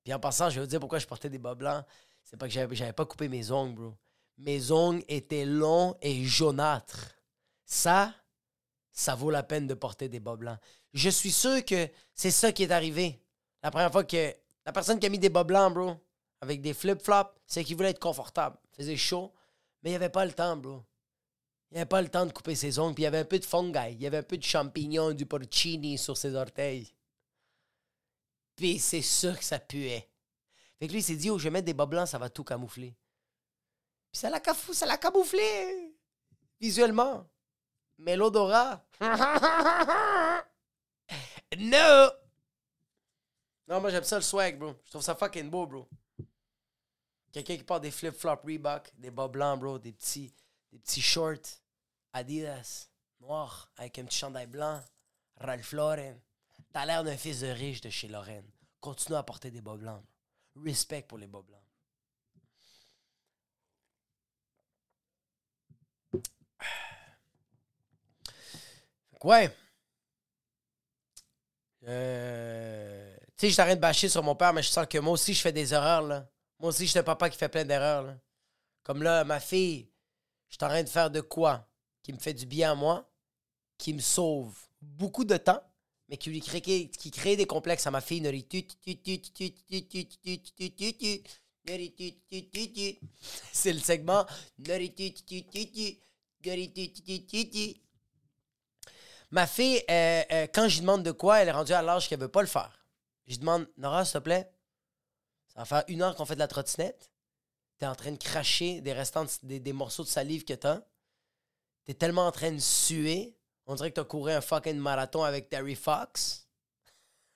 Puis 0.04 0.12
en 0.12 0.20
passant, 0.20 0.50
je 0.50 0.56
vais 0.56 0.60
vous 0.60 0.66
dire 0.66 0.80
pourquoi 0.80 0.98
je 0.98 1.06
portais 1.06 1.30
des 1.30 1.38
bas 1.38 1.54
blancs. 1.54 1.82
C'est 2.22 2.36
pas 2.36 2.46
que 2.46 2.52
j'avais, 2.52 2.92
pas 2.92 3.06
coupé 3.06 3.26
mes 3.28 3.50
ongles, 3.50 3.74
bro. 3.74 3.94
Mes 4.36 4.70
ongles 4.70 5.02
étaient 5.08 5.46
longs 5.46 5.96
et 6.02 6.24
jaunâtres. 6.24 7.16
Ça, 7.64 8.12
ça 8.92 9.14
vaut 9.14 9.30
la 9.30 9.42
peine 9.42 9.66
de 9.66 9.72
porter 9.72 10.10
des 10.10 10.20
bas 10.20 10.36
blancs. 10.36 10.58
Je 10.92 11.08
suis 11.08 11.32
sûr 11.32 11.64
que 11.64 11.88
c'est 12.12 12.30
ça 12.30 12.52
qui 12.52 12.64
est 12.64 12.70
arrivé. 12.70 13.18
La 13.62 13.70
première 13.70 13.90
fois 13.90 14.04
que 14.04 14.34
la 14.66 14.72
personne 14.72 15.00
qui 15.00 15.06
a 15.06 15.08
mis 15.08 15.18
des 15.18 15.30
bas 15.30 15.44
blancs, 15.44 15.72
bro, 15.72 15.96
avec 16.42 16.60
des 16.60 16.74
flip-flops, 16.74 17.32
c'est 17.46 17.64
qu'il 17.64 17.76
voulait 17.76 17.92
être 17.92 17.98
confortable. 17.98 18.58
Il 18.72 18.76
faisait 18.76 18.96
chaud, 18.98 19.32
mais 19.82 19.88
il 19.88 19.92
n'y 19.92 19.96
avait 19.96 20.10
pas 20.10 20.26
le 20.26 20.34
temps, 20.34 20.58
bro. 20.58 20.84
Il 21.70 21.76
n'y 21.76 21.80
avait 21.80 21.88
pas 21.88 22.02
le 22.02 22.10
temps 22.10 22.26
de 22.26 22.32
couper 22.32 22.54
ses 22.54 22.78
ongles, 22.78 22.94
puis 22.94 23.04
il 23.04 23.04
y 23.04 23.08
avait 23.08 23.20
un 23.20 23.24
peu 23.24 23.38
de 23.38 23.44
fungi, 23.46 23.92
il 23.92 24.02
y 24.02 24.06
avait 24.06 24.18
un 24.18 24.22
peu 24.22 24.36
de 24.36 24.44
champignons, 24.44 25.12
du 25.12 25.24
porcini 25.24 25.96
sur 25.96 26.16
ses 26.18 26.34
orteils. 26.34 26.92
Puis 28.56 28.78
c'est 28.78 29.02
sûr 29.02 29.38
que 29.38 29.44
ça 29.44 29.58
puait. 29.58 30.10
Fait 30.78 30.86
que 30.86 30.92
lui, 30.92 31.00
il 31.00 31.04
s'est 31.04 31.16
dit, 31.16 31.30
oh, 31.30 31.38
je 31.38 31.44
vais 31.44 31.50
mettre 31.50 31.66
des 31.66 31.74
bas 31.74 31.86
blancs, 31.86 32.08
ça 32.08 32.18
va 32.18 32.28
tout 32.30 32.44
camoufler. 32.44 32.96
Puis 34.10 34.20
ça 34.20 34.30
l'a, 34.30 34.40
ça 34.72 34.86
l'a 34.86 34.96
camouflé 34.96 35.94
visuellement. 36.60 37.28
Mais 37.98 38.16
l'odorat. 38.16 38.84
no! 41.58 42.10
Non, 43.68 43.80
moi 43.80 43.90
j'aime 43.90 44.04
ça 44.04 44.16
le 44.16 44.22
swag, 44.22 44.58
bro. 44.58 44.74
Je 44.84 44.90
trouve 44.90 45.02
ça 45.02 45.14
fucking 45.14 45.50
beau, 45.50 45.66
bro. 45.66 45.88
Quelqu'un 47.32 47.56
qui 47.56 47.64
porte 47.64 47.82
des 47.82 47.90
flip-flops 47.90 48.44
Reebok, 48.44 48.92
des 48.96 49.10
bas 49.10 49.28
blancs, 49.28 49.60
bro, 49.60 49.78
des 49.78 49.92
petits, 49.92 50.32
des 50.72 50.78
petits 50.78 51.02
shorts 51.02 51.60
Adidas, 52.12 52.88
noirs, 53.20 53.70
avec 53.76 53.98
un 53.98 54.04
petit 54.04 54.18
chandail 54.18 54.46
blanc, 54.46 54.82
Ralph 55.36 55.72
Lauren. 55.72 56.18
T'as 56.76 56.84
l'air 56.84 57.02
d'un 57.02 57.16
fils 57.16 57.40
de 57.40 57.46
riche 57.46 57.80
de 57.80 57.88
chez 57.88 58.06
Lauren. 58.06 58.44
Continue 58.80 59.16
à 59.16 59.22
porter 59.22 59.50
des 59.50 59.62
bas 59.62 59.76
blancs. 59.76 60.04
Respect 60.62 61.00
pour 61.00 61.16
les 61.16 61.26
bas 61.26 61.40
blancs. 61.40 61.64
Ouais. 69.24 69.56
Euh, 71.84 73.16
tu 73.38 73.46
sais, 73.46 73.50
je 73.50 73.56
t'arrête 73.56 73.76
de 73.76 73.80
bâcher 73.80 74.10
sur 74.10 74.22
mon 74.22 74.36
père, 74.36 74.52
mais 74.52 74.62
je 74.62 74.68
sens 74.68 74.86
que 74.86 74.98
moi 74.98 75.14
aussi, 75.14 75.32
je 75.32 75.40
fais 75.40 75.52
des 75.52 75.72
erreurs, 75.72 76.02
là. 76.02 76.28
Moi 76.58 76.68
aussi, 76.68 76.84
je 76.84 76.90
suis 76.90 76.98
un 76.98 77.02
papa 77.02 77.30
qui 77.30 77.38
fait 77.38 77.48
plein 77.48 77.64
d'erreurs, 77.64 78.02
là. 78.02 78.18
Comme 78.82 79.02
là, 79.02 79.24
ma 79.24 79.40
fille, 79.40 79.90
je 80.50 80.56
suis 80.56 80.64
en 80.66 80.68
train 80.68 80.82
de 80.82 80.90
faire 80.90 81.10
de 81.10 81.22
quoi 81.22 81.66
qui 82.02 82.12
me 82.12 82.18
fait 82.18 82.34
du 82.34 82.44
bien 82.44 82.72
à 82.72 82.74
moi, 82.74 83.10
qui 83.78 83.94
me 83.94 84.00
sauve 84.00 84.54
beaucoup 84.82 85.24
de 85.24 85.38
temps, 85.38 85.62
mais 86.08 86.16
qui 86.16 86.30
lui 86.30 86.40
crée, 86.40 86.60
qui 86.60 87.10
des 87.10 87.46
complexes 87.46 87.86
à 87.86 87.90
ma 87.90 88.00
fille. 88.00 88.20
C'est 93.52 93.72
le 93.72 93.80
segment. 93.80 94.26
Ma 99.30 99.46
fille, 99.46 99.82
euh, 99.90 100.22
euh, 100.30 100.46
quand 100.52 100.68
je 100.68 100.74
lui 100.74 100.80
demande 100.82 101.02
de 101.02 101.10
quoi, 101.10 101.42
elle 101.42 101.48
est 101.48 101.52
rendue 101.52 101.72
à 101.72 101.82
l'âge 101.82 102.08
qu'elle 102.08 102.20
veut 102.20 102.28
pas 102.28 102.42
le 102.42 102.46
faire. 102.46 102.86
Je 103.26 103.32
lui 103.32 103.38
demande, 103.38 103.68
Nora, 103.76 104.04
s'il 104.04 104.14
te 104.14 104.18
plaît, 104.18 104.48
ça 105.48 105.60
va 105.60 105.64
faire 105.64 105.84
une 105.88 106.02
heure 106.02 106.14
qu'on 106.14 106.24
fait 106.24 106.34
de 106.34 106.40
la 106.40 106.48
trottinette. 106.48 107.10
Tu 107.78 107.84
es 107.84 107.88
en 107.88 107.96
train 107.96 108.12
de 108.12 108.16
cracher 108.16 108.80
des 108.80 108.92
restants, 108.92 109.26
des, 109.42 109.72
morceaux 109.72 110.04
de 110.04 110.08
salive 110.08 110.44
que 110.44 110.54
tu 110.54 110.66
as. 110.66 110.86
Tu 111.84 111.90
es 111.90 111.94
tellement 111.94 112.26
en 112.26 112.32
train 112.32 112.52
de 112.52 112.58
suer. 112.58 113.35
On 113.66 113.74
dirait 113.74 113.90
que 113.90 113.96
tu 113.96 114.00
as 114.00 114.04
couru 114.04 114.32
un 114.32 114.40
fucking 114.40 114.76
marathon 114.76 115.24
avec 115.24 115.48
Terry 115.48 115.74
Fox. 115.74 116.48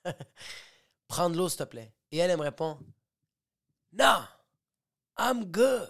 Prends 1.07 1.29
de 1.29 1.37
l'eau, 1.37 1.49
s'il 1.49 1.59
te 1.59 1.63
plaît. 1.63 1.93
Et 2.11 2.17
elle, 2.17 2.31
elle 2.31 2.37
me 2.37 2.43
répond, 2.43 2.79
Non, 3.91 4.23
I'm 5.19 5.45
good. 5.45 5.89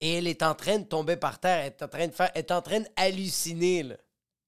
Et 0.00 0.14
elle 0.14 0.26
est 0.26 0.42
en 0.42 0.54
train 0.54 0.78
de 0.78 0.84
tomber 0.84 1.16
par 1.16 1.40
terre. 1.40 1.60
Elle 1.60 1.72
est 1.72 1.82
en 1.82 1.88
train 1.88 2.06
de 2.06 2.12
faire, 2.12 2.30
elle 2.34 2.40
est 2.40 2.52
en 2.52 2.62
train 2.62 2.80
d'halluciner. 2.80 3.96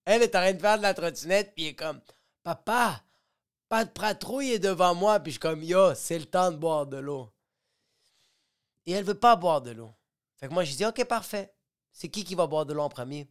Elle 0.04 0.22
est 0.22 0.34
en 0.34 0.40
train 0.40 0.52
de 0.52 0.60
faire 0.60 0.78
de 0.78 0.82
la 0.82 0.94
trottinette, 0.94 1.54
puis 1.54 1.64
elle 1.64 1.70
est 1.72 1.74
comme 1.74 2.00
Papa, 2.42 3.02
pas 3.68 3.84
de 3.84 3.90
patrouille 3.90 4.58
devant 4.58 4.94
moi, 4.94 5.20
puis 5.20 5.32
je 5.32 5.34
suis 5.34 5.40
comme 5.40 5.62
Yo, 5.62 5.94
c'est 5.94 6.18
le 6.18 6.24
temps 6.24 6.50
de 6.50 6.56
boire 6.56 6.86
de 6.86 6.96
l'eau. 6.96 7.30
Et 8.86 8.92
elle 8.92 9.04
veut 9.04 9.18
pas 9.18 9.36
boire 9.36 9.60
de 9.60 9.72
l'eau. 9.72 9.92
Fait 10.38 10.48
que 10.48 10.54
moi, 10.54 10.64
je 10.64 10.74
dis 10.74 10.86
Ok, 10.86 11.04
parfait. 11.04 11.52
C'est 11.92 12.08
qui 12.08 12.24
qui 12.24 12.34
va 12.34 12.46
boire 12.46 12.64
de 12.64 12.72
l'eau 12.72 12.82
en 12.82 12.88
premier? 12.88 13.28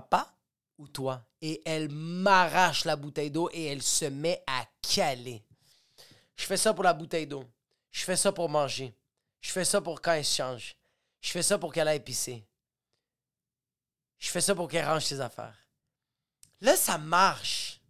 Papa 0.00 0.34
ou 0.78 0.88
toi? 0.88 1.24
Et 1.40 1.62
elle 1.64 1.88
m'arrache 1.90 2.84
la 2.84 2.96
bouteille 2.96 3.30
d'eau 3.30 3.48
et 3.52 3.64
elle 3.66 3.82
se 3.82 4.04
met 4.04 4.42
à 4.46 4.66
caler. 4.82 5.42
Je 6.36 6.44
fais 6.44 6.56
ça 6.56 6.74
pour 6.74 6.84
la 6.84 6.92
bouteille 6.92 7.26
d'eau. 7.26 7.44
Je 7.90 8.04
fais 8.04 8.16
ça 8.16 8.30
pour 8.30 8.48
manger. 8.48 8.94
Je 9.40 9.50
fais 9.50 9.64
ça 9.64 9.80
pour 9.80 10.02
quand 10.02 10.12
elle 10.12 10.24
se 10.24 10.36
change. 10.36 10.76
Je 11.20 11.30
fais 11.30 11.42
ça 11.42 11.58
pour 11.58 11.72
qu'elle 11.72 11.88
aille 11.88 12.04
pisser. 12.04 12.44
Je 14.18 14.28
fais 14.28 14.40
ça 14.40 14.54
pour 14.54 14.68
qu'elle 14.68 14.86
range 14.86 15.04
ses 15.04 15.20
affaires. 15.20 15.56
Là, 16.60 16.76
ça 16.76 16.98
marche. 16.98 17.80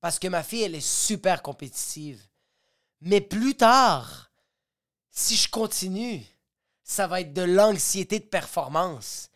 Parce 0.00 0.18
que 0.18 0.28
ma 0.28 0.42
fille, 0.42 0.62
elle 0.62 0.74
est 0.74 0.80
super 0.80 1.42
compétitive. 1.42 2.22
Mais 3.00 3.20
plus 3.20 3.56
tard, 3.56 4.30
si 5.10 5.36
je 5.36 5.50
continue, 5.50 6.24
ça 6.82 7.06
va 7.06 7.20
être 7.20 7.34
de 7.34 7.42
l'anxiété 7.42 8.18
de 8.18 8.24
performance. 8.24 9.28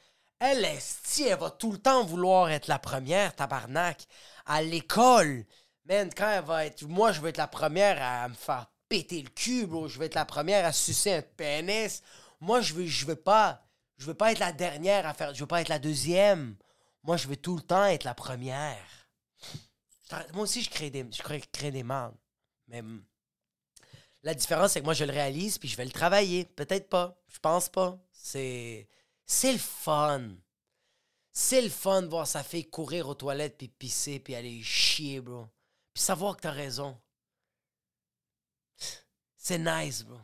Elle, 0.44 0.64
est, 0.64 1.20
elle 1.20 1.38
va 1.38 1.50
tout 1.50 1.70
le 1.70 1.78
temps 1.78 2.04
vouloir 2.04 2.50
être 2.50 2.66
la 2.66 2.80
première, 2.80 3.36
tabarnak. 3.36 4.08
À 4.44 4.60
l'école, 4.60 5.46
man, 5.84 6.10
quand 6.12 6.28
elle 6.28 6.44
va 6.44 6.66
être. 6.66 6.82
Moi, 6.82 7.12
je 7.12 7.20
veux 7.20 7.28
être 7.28 7.36
la 7.36 7.46
première 7.46 8.02
à 8.02 8.28
me 8.28 8.34
faire 8.34 8.66
péter 8.88 9.22
le 9.22 9.28
cul, 9.30 9.66
bro. 9.66 9.86
Je 9.86 10.00
veux 10.00 10.06
être 10.06 10.16
la 10.16 10.24
première 10.24 10.66
à 10.66 10.72
sucer 10.72 11.12
un 11.12 11.22
pénis. 11.22 12.02
Moi, 12.40 12.60
je 12.60 12.74
veux, 12.74 12.86
je 12.86 13.06
veux 13.06 13.14
pas. 13.14 13.64
Je 13.98 14.04
veux 14.04 14.14
pas 14.14 14.32
être 14.32 14.40
la 14.40 14.52
dernière 14.52 15.06
à 15.06 15.14
faire. 15.14 15.32
Je 15.32 15.38
veux 15.38 15.46
pas 15.46 15.60
être 15.60 15.68
la 15.68 15.78
deuxième. 15.78 16.56
Moi, 17.04 17.16
je 17.16 17.28
veux 17.28 17.36
tout 17.36 17.54
le 17.54 17.62
temps 17.62 17.84
être 17.84 18.02
la 18.02 18.14
première. 18.14 19.08
Moi 20.32 20.42
aussi, 20.42 20.62
je 20.62 20.70
crée 20.70 20.90
des, 20.90 21.06
je 21.12 21.22
crée. 21.22 21.40
Mais 22.66 22.82
hmm, 22.82 23.04
la 24.24 24.34
différence, 24.34 24.72
c'est 24.72 24.80
que 24.80 24.86
moi, 24.86 24.94
je 24.94 25.04
le 25.04 25.12
réalise 25.12 25.58
puis 25.58 25.68
je 25.68 25.76
vais 25.76 25.84
le 25.84 25.92
travailler. 25.92 26.46
Peut-être 26.46 26.88
pas. 26.88 27.16
Je 27.28 27.38
pense 27.38 27.68
pas. 27.68 27.96
C'est. 28.12 28.88
C'est 29.26 29.52
le 29.52 29.58
fun. 29.58 30.30
C'est 31.32 31.62
le 31.62 31.70
fun 31.70 32.02
de 32.02 32.08
voir 32.08 32.26
sa 32.26 32.42
fille 32.42 32.68
courir 32.68 33.08
aux 33.08 33.14
toilettes 33.14 33.56
puis 33.56 33.68
pisser 33.68 34.20
puis 34.20 34.34
aller 34.34 34.62
chier, 34.62 35.20
bro. 35.20 35.46
Puis 35.94 36.02
savoir 36.02 36.36
que 36.36 36.42
t'as 36.42 36.50
raison. 36.50 37.00
C'est 39.36 39.58
nice, 39.58 40.04
bro. 40.04 40.18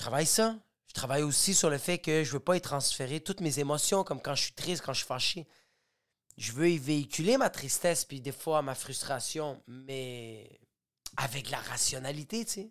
travaille 0.00 0.26
ça. 0.26 0.58
Je 0.88 0.94
travaille 0.94 1.22
aussi 1.22 1.54
sur 1.54 1.70
le 1.70 1.78
fait 1.78 1.98
que 1.98 2.24
je 2.24 2.32
veux 2.32 2.40
pas 2.40 2.56
y 2.56 2.60
transférer 2.60 3.20
toutes 3.20 3.40
mes 3.40 3.60
émotions, 3.60 4.02
comme 4.02 4.20
quand 4.20 4.34
je 4.34 4.44
suis 4.44 4.52
triste, 4.52 4.82
quand 4.84 4.92
je 4.92 4.98
suis 4.98 5.06
fâché. 5.06 5.46
Je 6.36 6.52
veux 6.52 6.70
y 6.70 6.78
véhiculer 6.78 7.36
ma 7.36 7.50
tristesse, 7.50 8.04
puis 8.04 8.20
des 8.20 8.32
fois 8.32 8.62
ma 8.62 8.74
frustration, 8.74 9.62
mais 9.68 10.58
avec 11.16 11.50
la 11.50 11.60
rationalité, 11.60 12.44
tu 12.44 12.52
sais. 12.52 12.70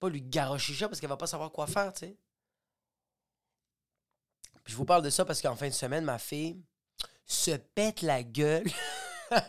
Pas 0.00 0.08
lui 0.08 0.22
garocher 0.22 0.74
ça 0.74 0.88
parce 0.88 0.98
qu'elle 0.98 1.08
va 1.08 1.16
pas 1.16 1.26
savoir 1.26 1.52
quoi 1.52 1.66
faire, 1.66 1.92
tu 1.92 2.00
sais. 2.00 2.16
Puis 4.64 4.72
je 4.72 4.76
vous 4.76 4.84
parle 4.84 5.02
de 5.02 5.10
ça 5.10 5.24
parce 5.24 5.40
qu'en 5.40 5.54
fin 5.54 5.68
de 5.68 5.74
semaine, 5.74 6.04
ma 6.04 6.18
fille 6.18 6.60
se 7.24 7.52
pète 7.52 8.02
la 8.02 8.22
gueule 8.22 8.68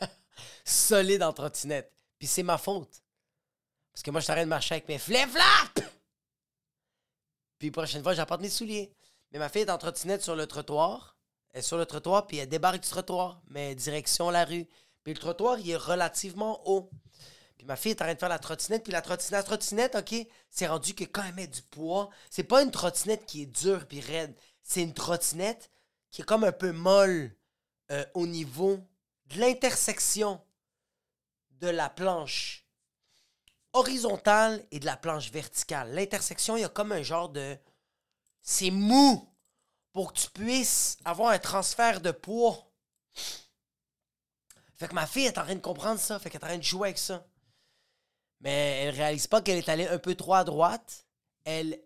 solide 0.65 1.23
en 1.23 1.33
trottinette. 1.33 1.91
Puis 2.19 2.27
c'est 2.27 2.43
ma 2.43 2.57
faute. 2.57 3.01
Parce 3.91 4.03
que 4.03 4.11
moi, 4.11 4.21
je 4.21 4.27
t'arrête 4.27 4.45
de 4.45 4.49
marcher 4.49 4.75
avec 4.75 4.87
mes 4.87 4.99
flip-flops! 4.99 5.87
Puis 7.57 7.71
prochaine 7.71 8.03
fois, 8.03 8.13
j'apporte 8.13 8.41
mes 8.41 8.49
souliers. 8.49 8.93
Mais 9.31 9.39
ma 9.39 9.49
fille 9.49 9.61
est 9.63 9.71
en 9.71 9.77
trottinette 9.77 10.21
sur 10.21 10.35
le 10.35 10.47
trottoir. 10.47 11.17
Elle 11.53 11.59
est 11.59 11.63
sur 11.63 11.77
le 11.77 11.85
trottoir, 11.85 12.27
puis 12.27 12.37
elle 12.37 12.49
débarque 12.49 12.81
du 12.81 12.89
trottoir, 12.89 13.41
mais 13.47 13.75
direction 13.75 14.29
la 14.29 14.45
rue. 14.45 14.67
Puis 15.03 15.13
le 15.13 15.19
trottoir, 15.19 15.59
il 15.59 15.69
est 15.69 15.75
relativement 15.75 16.61
haut. 16.67 16.89
Puis 17.61 17.67
ma 17.67 17.75
fille 17.75 17.91
est 17.91 18.01
en 18.01 18.05
train 18.05 18.15
de 18.15 18.19
faire 18.19 18.27
la 18.27 18.39
trottinette, 18.39 18.81
puis 18.81 18.91
la 18.91 19.03
trottinette, 19.03 19.31
la 19.33 19.43
trottinette, 19.43 19.93
OK, 19.93 20.15
c'est 20.49 20.65
rendu 20.65 20.95
que 20.95 21.03
quand 21.03 21.21
elle 21.23 21.35
met 21.35 21.45
du 21.45 21.61
poids, 21.61 22.09
c'est 22.31 22.43
pas 22.43 22.63
une 22.63 22.71
trottinette 22.71 23.27
qui 23.27 23.43
est 23.43 23.45
dure 23.45 23.87
puis 23.87 23.99
raide. 24.01 24.35
C'est 24.63 24.81
une 24.81 24.95
trottinette 24.95 25.69
qui 26.09 26.23
est 26.23 26.25
comme 26.25 26.43
un 26.43 26.51
peu 26.51 26.71
molle 26.71 27.37
euh, 27.91 28.03
au 28.15 28.25
niveau 28.25 28.79
de 29.27 29.39
l'intersection 29.39 30.41
de 31.51 31.67
la 31.67 31.87
planche 31.87 32.65
horizontale 33.73 34.65
et 34.71 34.79
de 34.79 34.87
la 34.87 34.97
planche 34.97 35.29
verticale. 35.29 35.93
L'intersection, 35.93 36.57
il 36.57 36.61
y 36.61 36.65
a 36.65 36.69
comme 36.69 36.91
un 36.91 37.03
genre 37.03 37.29
de... 37.29 37.59
C'est 38.41 38.71
mou 38.71 39.31
pour 39.93 40.13
que 40.13 40.19
tu 40.19 40.31
puisses 40.31 40.97
avoir 41.05 41.29
un 41.29 41.37
transfert 41.37 42.01
de 42.01 42.09
poids. 42.09 42.71
Fait 44.77 44.87
que 44.87 44.95
ma 44.95 45.05
fille 45.05 45.27
est 45.27 45.37
en 45.37 45.43
train 45.43 45.53
de 45.53 45.59
comprendre 45.59 45.99
ça, 45.99 46.17
fait 46.17 46.31
qu'elle 46.31 46.41
est 46.41 46.45
en 46.45 46.47
train 46.47 46.57
de 46.57 46.63
jouer 46.63 46.87
avec 46.87 46.97
ça. 46.97 47.23
Mais 48.41 48.83
elle 48.83 48.95
réalise 48.95 49.27
pas 49.27 49.41
qu'elle 49.41 49.57
est 49.57 49.69
allée 49.69 49.87
un 49.87 49.99
peu 49.99 50.15
trop 50.15 50.33
à 50.33 50.43
droite. 50.43 51.05
Elle, 51.45 51.79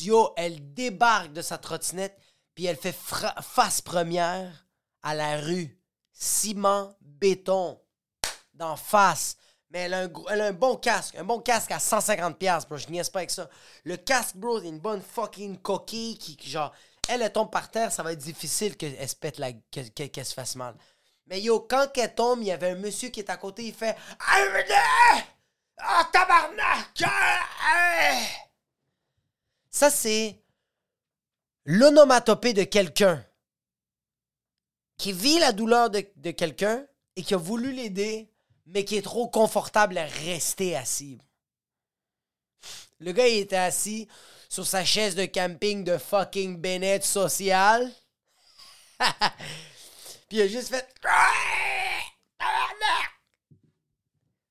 yo, 0.00 0.32
elle 0.36 0.72
débarque 0.74 1.32
de 1.32 1.42
sa 1.42 1.58
trottinette, 1.58 2.16
puis 2.54 2.66
elle 2.66 2.76
fait 2.76 2.94
face 2.94 3.80
première 3.80 4.66
à 5.02 5.14
la 5.14 5.38
rue. 5.40 5.78
Ciment, 6.12 6.94
béton, 7.00 7.80
d'en 8.54 8.76
face. 8.76 9.36
Mais 9.70 9.80
elle 9.80 9.94
a, 9.94 10.08
un, 10.28 10.52
bon 10.52 10.76
casque. 10.76 11.16
Un 11.16 11.24
bon 11.24 11.40
casque 11.40 11.70
à 11.70 11.78
150$, 11.78 12.66
bro. 12.68 12.76
Je 12.76 12.88
niaise 12.88 13.10
pas 13.10 13.20
avec 13.20 13.30
ça. 13.30 13.48
Le 13.84 13.96
casque, 13.96 14.36
bro, 14.36 14.60
c'est 14.60 14.68
une 14.68 14.80
bonne 14.80 15.02
fucking 15.02 15.58
coquille 15.58 16.18
qui, 16.18 16.38
genre, 16.48 16.72
elle, 17.08 17.22
elle 17.22 17.32
tombe 17.32 17.50
par 17.50 17.70
terre, 17.70 17.90
ça 17.92 18.02
va 18.02 18.12
être 18.12 18.18
difficile 18.18 18.76
qu'elle 18.76 19.08
se 19.08 19.40
la, 19.40 19.52
qu'elle 19.52 20.26
se 20.26 20.34
fasse 20.34 20.56
mal. 20.56 20.74
Mais 21.26 21.40
yo, 21.40 21.60
quand 21.60 21.88
elle 21.96 22.14
tombe, 22.14 22.40
il 22.42 22.48
y 22.48 22.52
avait 22.52 22.70
un 22.70 22.74
monsieur 22.74 23.10
qui 23.10 23.20
est 23.20 23.30
à 23.30 23.36
côté, 23.36 23.64
il 23.64 23.74
fait 23.74 23.96
Ah, 25.78 26.08
tabarnak! 26.12 27.02
Ça, 29.70 29.90
c'est 29.90 30.42
l'onomatopée 31.64 32.52
de 32.52 32.64
quelqu'un 32.64 33.24
qui 34.96 35.12
vit 35.12 35.38
la 35.38 35.52
douleur 35.52 35.90
de, 35.90 36.04
de 36.16 36.30
quelqu'un 36.32 36.84
et 37.16 37.22
qui 37.22 37.34
a 37.34 37.38
voulu 37.38 37.72
l'aider 37.72 38.30
mais 38.68 38.84
qui 38.84 38.96
est 38.96 39.02
trop 39.02 39.28
confortable 39.28 39.98
à 39.98 40.04
rester 40.04 40.76
assis. 40.76 41.18
Le 43.00 43.12
gars, 43.12 43.28
il 43.28 43.38
était 43.38 43.56
assis 43.56 44.08
sur 44.48 44.66
sa 44.66 44.84
chaise 44.84 45.14
de 45.14 45.24
camping 45.24 45.84
de 45.84 45.98
fucking 45.98 46.58
Bennett 46.58 47.04
social. 47.04 47.90
Puis 50.28 50.38
il 50.38 50.42
a 50.42 50.48
juste 50.48 50.68
fait. 50.68 50.86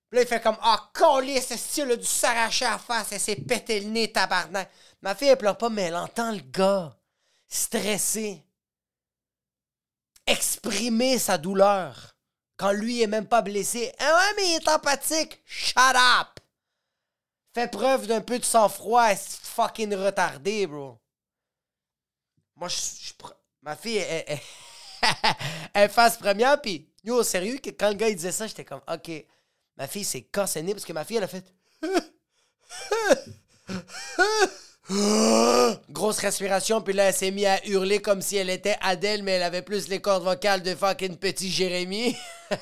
Puis 0.09 0.17
là, 0.17 0.21
il 0.21 0.27
fait 0.27 0.41
comme 0.41 0.57
Ah, 0.61 0.89
oh, 1.01 1.21
ce 1.23 1.57
style 1.57 1.95
dû 1.97 2.05
s'arracher 2.05 2.65
à 2.65 2.77
face, 2.77 3.11
elle 3.11 3.19
s'est 3.19 3.35
pété 3.35 3.79
le 3.79 3.87
nez, 3.87 4.11
tabarnak. 4.11 4.69
Ma 5.01 5.15
fille, 5.15 5.27
elle 5.27 5.37
pleure 5.37 5.57
pas, 5.57 5.69
mais 5.69 5.83
elle 5.83 5.95
entend 5.95 6.31
le 6.31 6.39
gars 6.39 6.97
stressé 7.47 8.43
exprimer 10.27 11.17
sa 11.17 11.37
douleur 11.37 12.15
quand 12.57 12.71
lui 12.71 13.01
est 13.01 13.07
même 13.07 13.27
pas 13.27 13.41
blessé. 13.41 13.91
Ah 13.99 14.17
ouais, 14.17 14.33
mais 14.35 14.49
il 14.49 14.55
est 14.55 14.67
empathique. 14.67 15.41
Shut 15.45 15.77
up! 15.77 16.39
Fais 17.53 17.67
preuve 17.67 18.07
d'un 18.07 18.21
peu 18.21 18.37
de 18.37 18.43
sang-froid, 18.43 19.15
c'est 19.15 19.39
fucking 19.41 19.93
retardé, 19.95 20.67
bro. 20.67 20.99
Moi, 22.55 22.67
je. 22.67 22.77
ma 23.61 23.75
fille, 23.75 23.97
elle, 23.97 24.25
elle, 24.27 24.39
elle 25.73 25.89
face 25.89 26.17
première, 26.17 26.61
puis, 26.61 26.91
yo, 27.03 27.23
sérieux, 27.23 27.59
quand 27.79 27.89
le 27.89 27.95
gars 27.95 28.09
il 28.09 28.15
disait 28.15 28.31
ça, 28.31 28.47
j'étais 28.47 28.65
comme, 28.65 28.81
ok. 28.87 29.25
Ma 29.77 29.87
fille 29.87 30.03
s'est 30.03 30.23
cassée 30.23 30.63
parce 30.63 30.85
que 30.85 30.93
ma 30.93 31.05
fille, 31.05 31.17
elle 31.17 31.23
a 31.23 31.27
fait. 31.27 31.45
Grosse 35.89 36.19
respiration, 36.19 36.81
puis 36.81 36.93
là, 36.93 37.09
elle 37.09 37.13
s'est 37.13 37.31
mise 37.31 37.45
à 37.45 37.65
hurler 37.65 38.01
comme 38.01 38.21
si 38.21 38.37
elle 38.37 38.49
était 38.49 38.77
Adèle, 38.81 39.21
mais 39.21 39.33
elle 39.33 39.43
avait 39.43 39.61
plus 39.61 39.89
les 39.89 40.01
cordes 40.01 40.23
vocales 40.23 40.63
de 40.63 40.73
fucking 40.73 41.17
petit 41.17 41.51
Jérémy. 41.51 42.15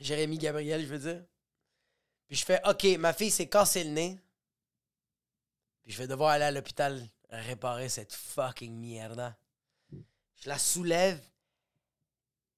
Jérémy 0.00 0.38
Gabriel, 0.38 0.82
je 0.82 0.86
veux 0.86 0.98
dire. 0.98 1.24
Puis 2.28 2.36
je 2.36 2.44
fais, 2.44 2.60
OK, 2.66 2.84
ma 2.98 3.12
fille 3.12 3.30
s'est 3.30 3.48
cassé 3.48 3.84
le 3.84 3.90
nez. 3.90 4.18
Puis 5.82 5.92
je 5.92 5.98
vais 5.98 6.06
devoir 6.06 6.30
aller 6.30 6.44
à 6.44 6.50
l'hôpital 6.50 7.06
réparer 7.28 7.88
cette 7.88 8.12
fucking 8.12 8.74
merde. 8.74 9.34
Je 9.90 10.48
la 10.48 10.58
soulève 10.58 11.20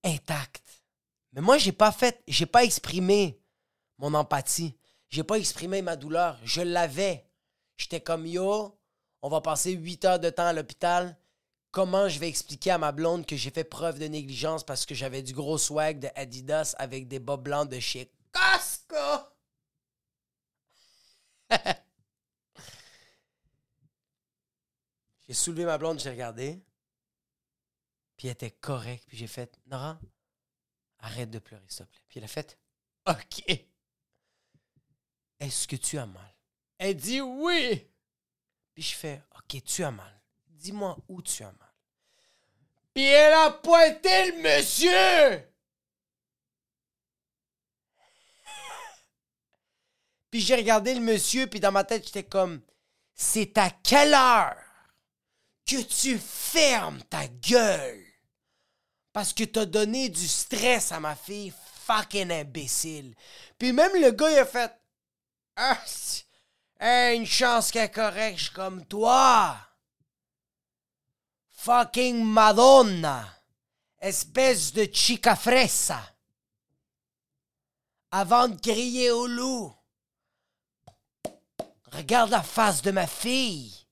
intacte. 0.02 0.83
Mais 1.34 1.40
moi, 1.40 1.58
j'ai 1.58 1.72
pas 1.72 1.90
fait, 1.90 2.22
j'ai 2.28 2.46
pas 2.46 2.62
exprimé 2.64 3.42
mon 3.98 4.14
empathie. 4.14 4.78
J'ai 5.10 5.24
pas 5.24 5.36
exprimé 5.36 5.82
ma 5.82 5.96
douleur. 5.96 6.38
Je 6.44 6.60
l'avais. 6.62 7.28
J'étais 7.76 8.00
comme 8.00 8.24
yo, 8.24 8.78
on 9.20 9.28
va 9.28 9.40
passer 9.40 9.72
huit 9.72 10.04
heures 10.04 10.20
de 10.20 10.30
temps 10.30 10.46
à 10.46 10.52
l'hôpital. 10.52 11.18
Comment 11.72 12.08
je 12.08 12.20
vais 12.20 12.28
expliquer 12.28 12.70
à 12.70 12.78
ma 12.78 12.92
blonde 12.92 13.26
que 13.26 13.34
j'ai 13.34 13.50
fait 13.50 13.64
preuve 13.64 13.98
de 13.98 14.06
négligence 14.06 14.62
parce 14.62 14.86
que 14.86 14.94
j'avais 14.94 15.22
du 15.22 15.34
gros 15.34 15.58
swag 15.58 15.98
de 15.98 16.08
Adidas 16.14 16.76
avec 16.78 17.08
des 17.08 17.18
bas 17.18 17.36
blancs 17.36 17.68
de 17.68 17.80
chez 17.80 18.12
Costco? 18.32 18.94
j'ai 25.26 25.34
soulevé 25.34 25.64
ma 25.64 25.78
blonde, 25.78 25.98
j'ai 25.98 26.10
regardé. 26.10 26.62
Puis 28.16 28.28
elle 28.28 28.34
était 28.34 28.52
correcte. 28.52 29.04
Puis 29.08 29.16
j'ai 29.16 29.26
fait, 29.26 29.58
Nora, 29.66 29.98
arrête 31.04 31.30
de 31.30 31.38
pleurer, 31.38 31.64
s'il 31.68 31.86
te 31.86 31.90
plaît. 31.90 32.02
Puis 32.08 32.18
elle 32.18 32.24
a 32.24 32.28
fait, 32.28 32.58
OK. 33.06 33.44
Est-ce 35.40 35.68
que 35.68 35.76
tu 35.76 35.98
as 35.98 36.06
mal? 36.06 36.34
Elle 36.78 36.96
dit 36.96 37.20
oui. 37.20 37.86
Puis 38.72 38.82
je 38.82 38.94
fais, 38.94 39.22
OK, 39.36 39.62
tu 39.64 39.84
as 39.84 39.90
mal. 39.90 40.22
Dis-moi 40.48 40.96
où 41.08 41.20
tu 41.22 41.42
as 41.42 41.52
mal. 41.52 41.74
Puis 42.94 43.04
elle 43.04 43.32
a 43.32 43.50
pointé 43.50 44.32
le 44.32 44.42
monsieur. 44.42 45.48
Puis 50.30 50.40
j'ai 50.40 50.56
regardé 50.56 50.94
le 50.94 51.00
monsieur, 51.00 51.46
puis 51.46 51.60
dans 51.60 51.72
ma 51.72 51.84
tête, 51.84 52.06
j'étais 52.06 52.24
comme, 52.24 52.62
c'est 53.14 53.56
à 53.58 53.70
quelle 53.70 54.14
heure 54.14 54.56
que 55.66 55.82
tu 55.82 56.18
fermes 56.18 57.02
ta 57.04 57.28
gueule? 57.28 58.03
Parce 59.14 59.32
que 59.32 59.44
t'as 59.44 59.64
donné 59.64 60.08
du 60.08 60.26
stress 60.26 60.90
à 60.90 60.98
ma 60.98 61.14
fille, 61.14 61.54
fucking 61.86 62.32
imbécile. 62.32 63.14
Puis 63.56 63.72
même 63.72 63.92
le 63.94 64.10
gars, 64.10 64.30
il 64.32 64.38
a 64.38 64.44
fait, 64.44 64.72
ah, 65.54 65.78
une 67.12 67.24
chance 67.24 67.70
qu'elle 67.70 67.92
correcte 67.92 68.50
comme 68.50 68.84
toi. 68.86 69.56
Fucking 71.52 72.24
Madonna. 72.24 73.24
Espèce 74.00 74.72
de 74.72 74.88
chica 74.92 75.36
fressa. 75.36 76.02
Avant 78.10 78.48
de 78.48 78.60
crier 78.60 79.12
au 79.12 79.28
loup. 79.28 79.72
Regarde 81.92 82.30
la 82.30 82.42
face 82.42 82.82
de 82.82 82.90
ma 82.90 83.06
fille. 83.06 83.83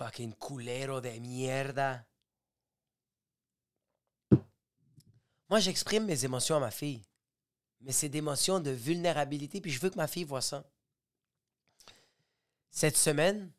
Fucking 0.00 0.34
culero 0.34 1.00
de 1.00 1.10
mierda. 1.20 2.06
Moi, 5.50 5.60
j'exprime 5.60 6.06
mes 6.06 6.24
émotions 6.24 6.56
à 6.56 6.60
ma 6.60 6.70
fille 6.70 7.02
mais 7.80 7.92
c'est 7.92 8.08
d'émotions 8.08 8.60
de 8.60 8.70
vulnérabilité, 8.70 9.60
puis 9.60 9.70
je 9.70 9.80
veux 9.80 9.90
que 9.90 9.96
ma 9.96 10.06
fille 10.06 10.24
voit 10.24 10.42
ça. 10.42 10.64
Cette 12.70 12.96
semaine, 12.96 13.50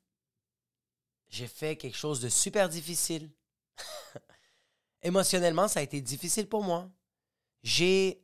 j'ai 1.28 1.48
fait 1.48 1.76
quelque 1.76 1.98
chose 1.98 2.22
de 2.22 2.30
super 2.30 2.70
difficile. 2.70 3.30
Émotionnellement, 5.02 5.68
ça 5.68 5.80
a 5.80 5.84
été 5.84 6.02
difficile 6.02 6.48
pour 6.48 6.64
moi. 6.64 6.90
J'ai... 7.64 8.24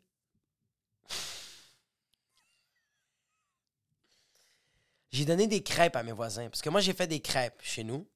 J'ai 5.18 5.26
donné 5.26 5.48
des 5.48 5.64
crêpes 5.64 5.96
à 5.96 6.04
mes 6.04 6.12
voisins, 6.12 6.48
parce 6.48 6.62
que 6.62 6.70
moi, 6.70 6.80
j'ai 6.80 6.94
fait 6.94 7.08
des 7.08 7.20
crêpes 7.20 7.60
chez 7.64 7.84
nous. 7.84 8.08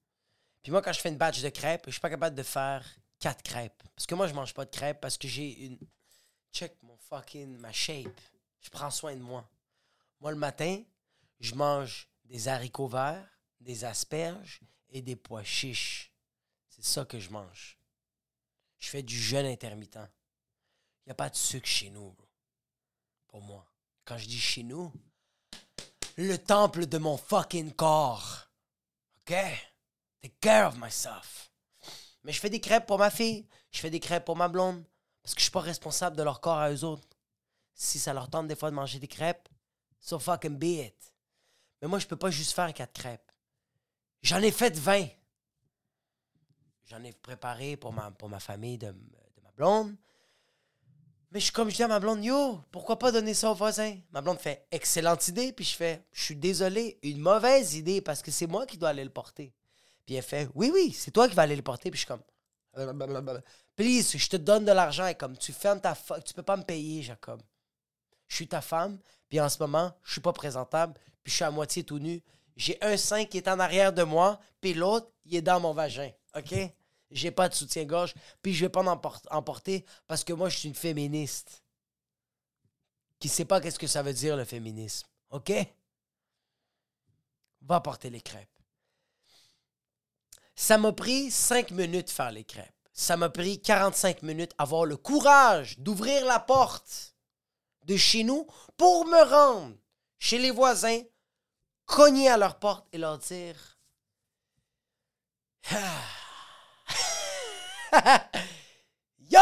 Puis 0.61 0.71
moi, 0.71 0.83
quand 0.83 0.93
je 0.93 0.99
fais 0.99 1.09
une 1.09 1.17
batch 1.17 1.41
de 1.41 1.49
crêpes, 1.49 1.85
je 1.87 1.93
suis 1.93 1.99
pas 1.99 2.11
capable 2.11 2.35
de 2.35 2.43
faire 2.43 2.85
quatre 3.19 3.41
crêpes. 3.41 3.81
Parce 3.95 4.05
que 4.05 4.13
moi, 4.13 4.27
je 4.27 4.35
mange 4.35 4.53
pas 4.53 4.65
de 4.65 4.69
crêpes 4.69 5.01
parce 5.01 5.17
que 5.17 5.27
j'ai 5.27 5.65
une 5.65 5.79
check 6.53 6.77
mon 6.83 6.95
fucking, 6.97 7.57
ma 7.57 7.71
shape. 7.71 8.21
Je 8.59 8.69
prends 8.69 8.91
soin 8.91 9.15
de 9.15 9.21
moi. 9.21 9.49
Moi, 10.19 10.29
le 10.29 10.37
matin, 10.37 10.83
je 11.39 11.55
mange 11.55 12.07
des 12.25 12.47
haricots 12.47 12.87
verts, 12.87 13.27
des 13.59 13.83
asperges 13.83 14.59
et 14.89 15.01
des 15.01 15.15
pois 15.15 15.43
chiches. 15.43 16.11
C'est 16.67 16.85
ça 16.85 17.03
que 17.03 17.19
je 17.19 17.31
mange. 17.31 17.79
Je 18.77 18.89
fais 18.89 19.01
du 19.01 19.19
jeûne 19.19 19.47
intermittent. 19.47 19.95
Il 19.95 21.07
n'y 21.07 21.13
a 21.13 21.15
pas 21.15 21.31
de 21.31 21.35
sucre 21.35 21.67
chez 21.67 21.89
nous, 21.89 22.11
bro. 22.11 22.27
Pour 23.27 23.41
moi. 23.41 23.65
Quand 24.05 24.19
je 24.19 24.27
dis 24.27 24.39
chez 24.39 24.61
nous, 24.61 24.93
le 26.17 26.37
temple 26.37 26.85
de 26.85 26.97
mon 26.97 27.17
fucking 27.17 27.73
corps. 27.73 28.47
OK? 29.19 29.35
Take 30.21 30.35
care 30.39 30.67
of 30.67 30.77
myself. 30.77 31.51
Mais 32.23 32.31
je 32.31 32.39
fais 32.39 32.49
des 32.49 32.59
crêpes 32.59 32.85
pour 32.85 32.99
ma 32.99 33.09
fille. 33.09 33.47
Je 33.71 33.79
fais 33.79 33.89
des 33.89 33.99
crêpes 33.99 34.25
pour 34.25 34.35
ma 34.35 34.47
blonde. 34.47 34.83
Parce 35.23 35.33
que 35.33 35.39
je 35.39 35.45
suis 35.45 35.51
pas 35.51 35.61
responsable 35.61 36.15
de 36.15 36.23
leur 36.23 36.41
corps 36.41 36.57
à 36.57 36.71
eux 36.71 36.83
autres. 36.83 37.07
Si 37.73 37.99
ça 37.99 38.13
leur 38.13 38.29
tente 38.29 38.47
des 38.47 38.55
fois 38.55 38.69
de 38.69 38.75
manger 38.75 38.99
des 38.99 39.07
crêpes, 39.07 39.47
so 39.99 40.19
fucking 40.19 40.57
be 40.57 40.85
it. 40.85 41.13
Mais 41.81 41.87
moi, 41.87 41.99
je 41.99 42.07
peux 42.07 42.15
pas 42.17 42.29
juste 42.29 42.53
faire 42.53 42.71
quatre 42.73 42.93
crêpes. 42.93 43.31
J'en 44.21 44.41
ai 44.41 44.51
fait 44.51 44.77
20. 44.77 45.07
J'en 46.85 47.03
ai 47.03 47.13
préparé 47.13 47.77
pour 47.77 47.93
ma, 47.93 48.39
famille 48.39 48.77
de, 48.77 48.87
de 48.87 49.41
ma 49.41 49.51
blonde. 49.51 49.95
Mais 51.31 51.39
je 51.39 51.51
comme 51.51 51.69
je 51.69 51.75
dis 51.75 51.83
à 51.83 51.87
ma 51.87 51.99
blonde, 51.99 52.23
yo, 52.23 52.59
pourquoi 52.71 52.99
pas 52.99 53.11
donner 53.11 53.33
ça 53.33 53.51
aux 53.51 53.55
voisins? 53.55 53.97
Ma 54.11 54.21
blonde 54.21 54.39
fait 54.39 54.67
excellente 54.69 55.27
idée, 55.29 55.53
puis 55.53 55.63
je 55.63 55.75
fais, 55.75 56.05
je 56.11 56.23
suis 56.23 56.35
désolé, 56.35 56.99
une 57.03 57.19
mauvaise 57.19 57.75
idée 57.75 58.01
parce 58.01 58.21
que 58.21 58.31
c'est 58.31 58.47
moi 58.47 58.65
qui 58.65 58.77
dois 58.77 58.89
aller 58.89 59.03
le 59.03 59.09
porter. 59.09 59.53
Puis 60.05 60.15
elle 60.15 60.23
fait, 60.23 60.49
oui, 60.55 60.71
oui, 60.73 60.91
c'est 60.91 61.11
toi 61.11 61.29
qui 61.29 61.35
vas 61.35 61.43
aller 61.43 61.55
le 61.55 61.61
porter. 61.61 61.89
Puis 61.89 61.99
je 61.99 62.05
suis 62.05 62.07
comme, 62.07 62.23
Please, 63.75 64.17
je 64.17 64.29
te 64.29 64.37
donne 64.37 64.65
de 64.65 64.71
l'argent. 64.71 65.07
Et 65.07 65.15
comme 65.15 65.37
tu 65.37 65.53
fermes 65.53 65.81
ta 65.81 65.95
fuck, 65.95 66.23
tu 66.23 66.33
peux 66.33 66.43
pas 66.43 66.57
me 66.57 66.63
payer, 66.63 67.01
Jacob. 67.01 67.41
Je 68.27 68.35
suis 68.35 68.47
ta 68.47 68.61
femme, 68.61 68.99
puis 69.29 69.39
en 69.41 69.49
ce 69.49 69.59
moment, 69.59 69.91
je 70.03 70.13
suis 70.13 70.21
pas 70.21 70.33
présentable, 70.33 70.93
puis 71.23 71.31
je 71.31 71.35
suis 71.35 71.43
à 71.43 71.51
moitié 71.51 71.83
tout 71.83 71.99
nu. 71.99 72.21
J'ai 72.55 72.77
un 72.81 72.95
sein 72.95 73.25
qui 73.25 73.37
est 73.37 73.47
en 73.47 73.59
arrière 73.59 73.91
de 73.91 74.03
moi, 74.03 74.39
puis 74.61 74.73
l'autre, 74.73 75.07
il 75.25 75.35
est 75.35 75.41
dans 75.41 75.59
mon 75.59 75.73
vagin. 75.73 76.11
OK? 76.35 76.53
J'ai 77.11 77.31
pas 77.31 77.49
de 77.49 77.53
soutien-gorge, 77.53 78.13
puis 78.41 78.53
je 78.53 78.65
vais 78.65 78.69
pas 78.69 78.81
en 78.81 79.01
emporter 79.31 79.85
parce 80.07 80.23
que 80.23 80.33
moi, 80.33 80.49
je 80.49 80.57
suis 80.57 80.69
une 80.69 80.75
féministe 80.75 81.63
qui 83.19 83.29
sait 83.29 83.45
pas 83.45 83.61
qu'est-ce 83.61 83.79
que 83.79 83.87
ça 83.87 84.01
veut 84.01 84.13
dire 84.13 84.35
le 84.35 84.45
féminisme. 84.45 85.07
OK? 85.29 85.51
Va 87.61 87.79
porter 87.79 88.09
les 88.09 88.21
crêpes. 88.21 88.49
Ça 90.55 90.77
m'a 90.77 90.91
pris 90.91 91.31
cinq 91.31 91.71
minutes 91.71 92.09
faire 92.09 92.31
les 92.31 92.43
crêpes. 92.43 92.73
Ça 92.93 93.17
m'a 93.17 93.29
pris 93.29 93.61
45 93.61 94.21
minutes 94.21 94.53
avoir 94.57 94.85
le 94.85 94.97
courage 94.97 95.79
d'ouvrir 95.79 96.25
la 96.25 96.39
porte 96.39 97.15
de 97.85 97.95
chez 97.97 98.23
nous 98.23 98.45
pour 98.77 99.05
me 99.05 99.23
rendre 99.23 99.75
chez 100.19 100.37
les 100.37 100.51
voisins, 100.51 101.01
cogner 101.85 102.29
à 102.29 102.37
leur 102.37 102.59
porte 102.59 102.87
et 102.91 102.97
leur 102.97 103.17
dire 103.17 103.79
Yo! 109.31 109.39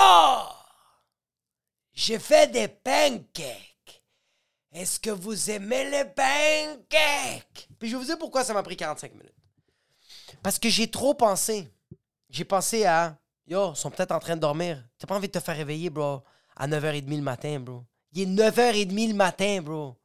J'ai 1.93 2.19
fait 2.19 2.51
des 2.51 2.67
pancakes. 2.67 4.03
Est-ce 4.71 4.99
que 4.99 5.09
vous 5.09 5.49
aimez 5.49 5.89
les 5.89 6.05
pancakes? 6.05 7.67
Puis 7.79 7.89
je 7.89 7.95
vais 7.95 7.99
vous 7.99 8.05
dire 8.05 8.17
pourquoi 8.17 8.43
ça 8.43 8.53
m'a 8.53 8.63
pris 8.63 8.77
45 8.77 9.13
minutes. 9.13 9.33
Parce 10.43 10.59
que 10.59 10.69
j'ai 10.69 10.89
trop 10.89 11.13
pensé. 11.13 11.67
J'ai 12.29 12.45
pensé 12.45 12.85
à 12.85 13.17
Yo, 13.47 13.71
ils 13.71 13.75
sont 13.75 13.89
peut-être 13.89 14.11
en 14.11 14.19
train 14.19 14.35
de 14.35 14.41
dormir. 14.41 14.83
T'as 14.99 15.07
pas 15.07 15.15
envie 15.15 15.27
de 15.27 15.31
te 15.31 15.39
faire 15.39 15.57
réveiller, 15.57 15.89
bro, 15.89 16.21
à 16.55 16.67
9h30 16.67 17.15
le 17.15 17.21
matin, 17.21 17.59
bro. 17.59 17.83
Il 18.13 18.21
est 18.21 18.25
9h30 18.25 19.07
le 19.07 19.15
matin, 19.15 19.61
bro. 19.61 19.95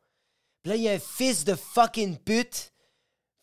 Puis 0.63 0.71
là, 0.71 0.77
il 0.77 0.83
y 0.83 0.89
a 0.89 0.93
un 0.93 0.99
fils 0.99 1.45
de 1.45 1.55
fucking 1.55 2.17
pute, 2.17 2.73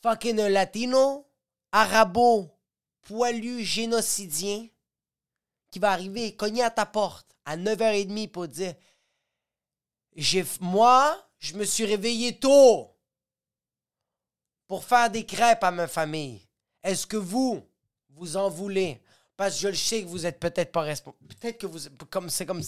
fucking 0.01 0.37
latino, 0.37 1.27
arabo, 1.71 2.49
poilu, 3.03 3.63
génocidien, 3.63 4.67
qui 5.71 5.79
va 5.79 5.91
arriver, 5.91 6.36
cogner 6.36 6.63
à 6.63 6.69
ta 6.69 6.86
porte 6.86 7.27
à 7.45 7.57
9h30 7.57 8.29
pour 8.29 8.47
dire 8.47 8.75
j'ai, 10.15 10.45
Moi, 10.60 11.17
je 11.39 11.55
me 11.55 11.63
suis 11.63 11.86
réveillé 11.86 12.38
tôt 12.38 12.95
pour 14.67 14.84
faire 14.84 15.10
des 15.10 15.25
crêpes 15.25 15.63
à 15.63 15.71
ma 15.71 15.88
famille. 15.88 16.47
Est-ce 16.84 17.07
que 17.07 17.17
vous, 17.17 17.62
vous 18.10 18.38
en 18.38 18.49
voulez? 18.49 19.01
Parce 19.36 19.55
que 19.55 19.62
je 19.62 19.67
le 19.69 19.75
sais 19.75 20.03
que 20.03 20.07
vous 20.07 20.25
êtes 20.25 20.39
peut-être 20.39 20.71
pas 20.71 20.81
responsable. 20.81 21.25
Peut-être 21.27 21.57
que 21.57 21.67
vous. 21.67 21.79
Comme, 22.10 22.29
c'est 22.29 22.45
comme. 22.45 22.62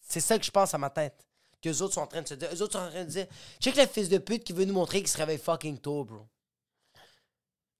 C'est 0.00 0.20
ça 0.20 0.38
que 0.38 0.44
je 0.44 0.50
pense 0.50 0.74
à 0.74 0.78
ma 0.78 0.90
tête. 0.90 1.26
Que 1.62 1.68
les 1.68 1.82
autres 1.82 1.94
sont 1.94 2.00
en 2.00 2.06
train 2.06 2.22
de 2.22 2.28
se 2.28 2.34
dire. 2.34 2.50
Les 2.50 2.62
autres 2.62 2.72
sont 2.72 2.84
en 2.84 2.90
train 2.90 3.04
de 3.04 3.10
dire. 3.10 3.26
Check 3.60 3.76
le 3.76 3.86
fils 3.86 4.08
de 4.08 4.18
pute 4.18 4.44
qui 4.44 4.52
veut 4.52 4.64
nous 4.64 4.74
montrer 4.74 4.98
qu'il 4.98 5.08
se 5.08 5.16
réveille 5.16 5.38
fucking 5.38 5.78
tôt, 5.78 6.04
bro. 6.04 6.26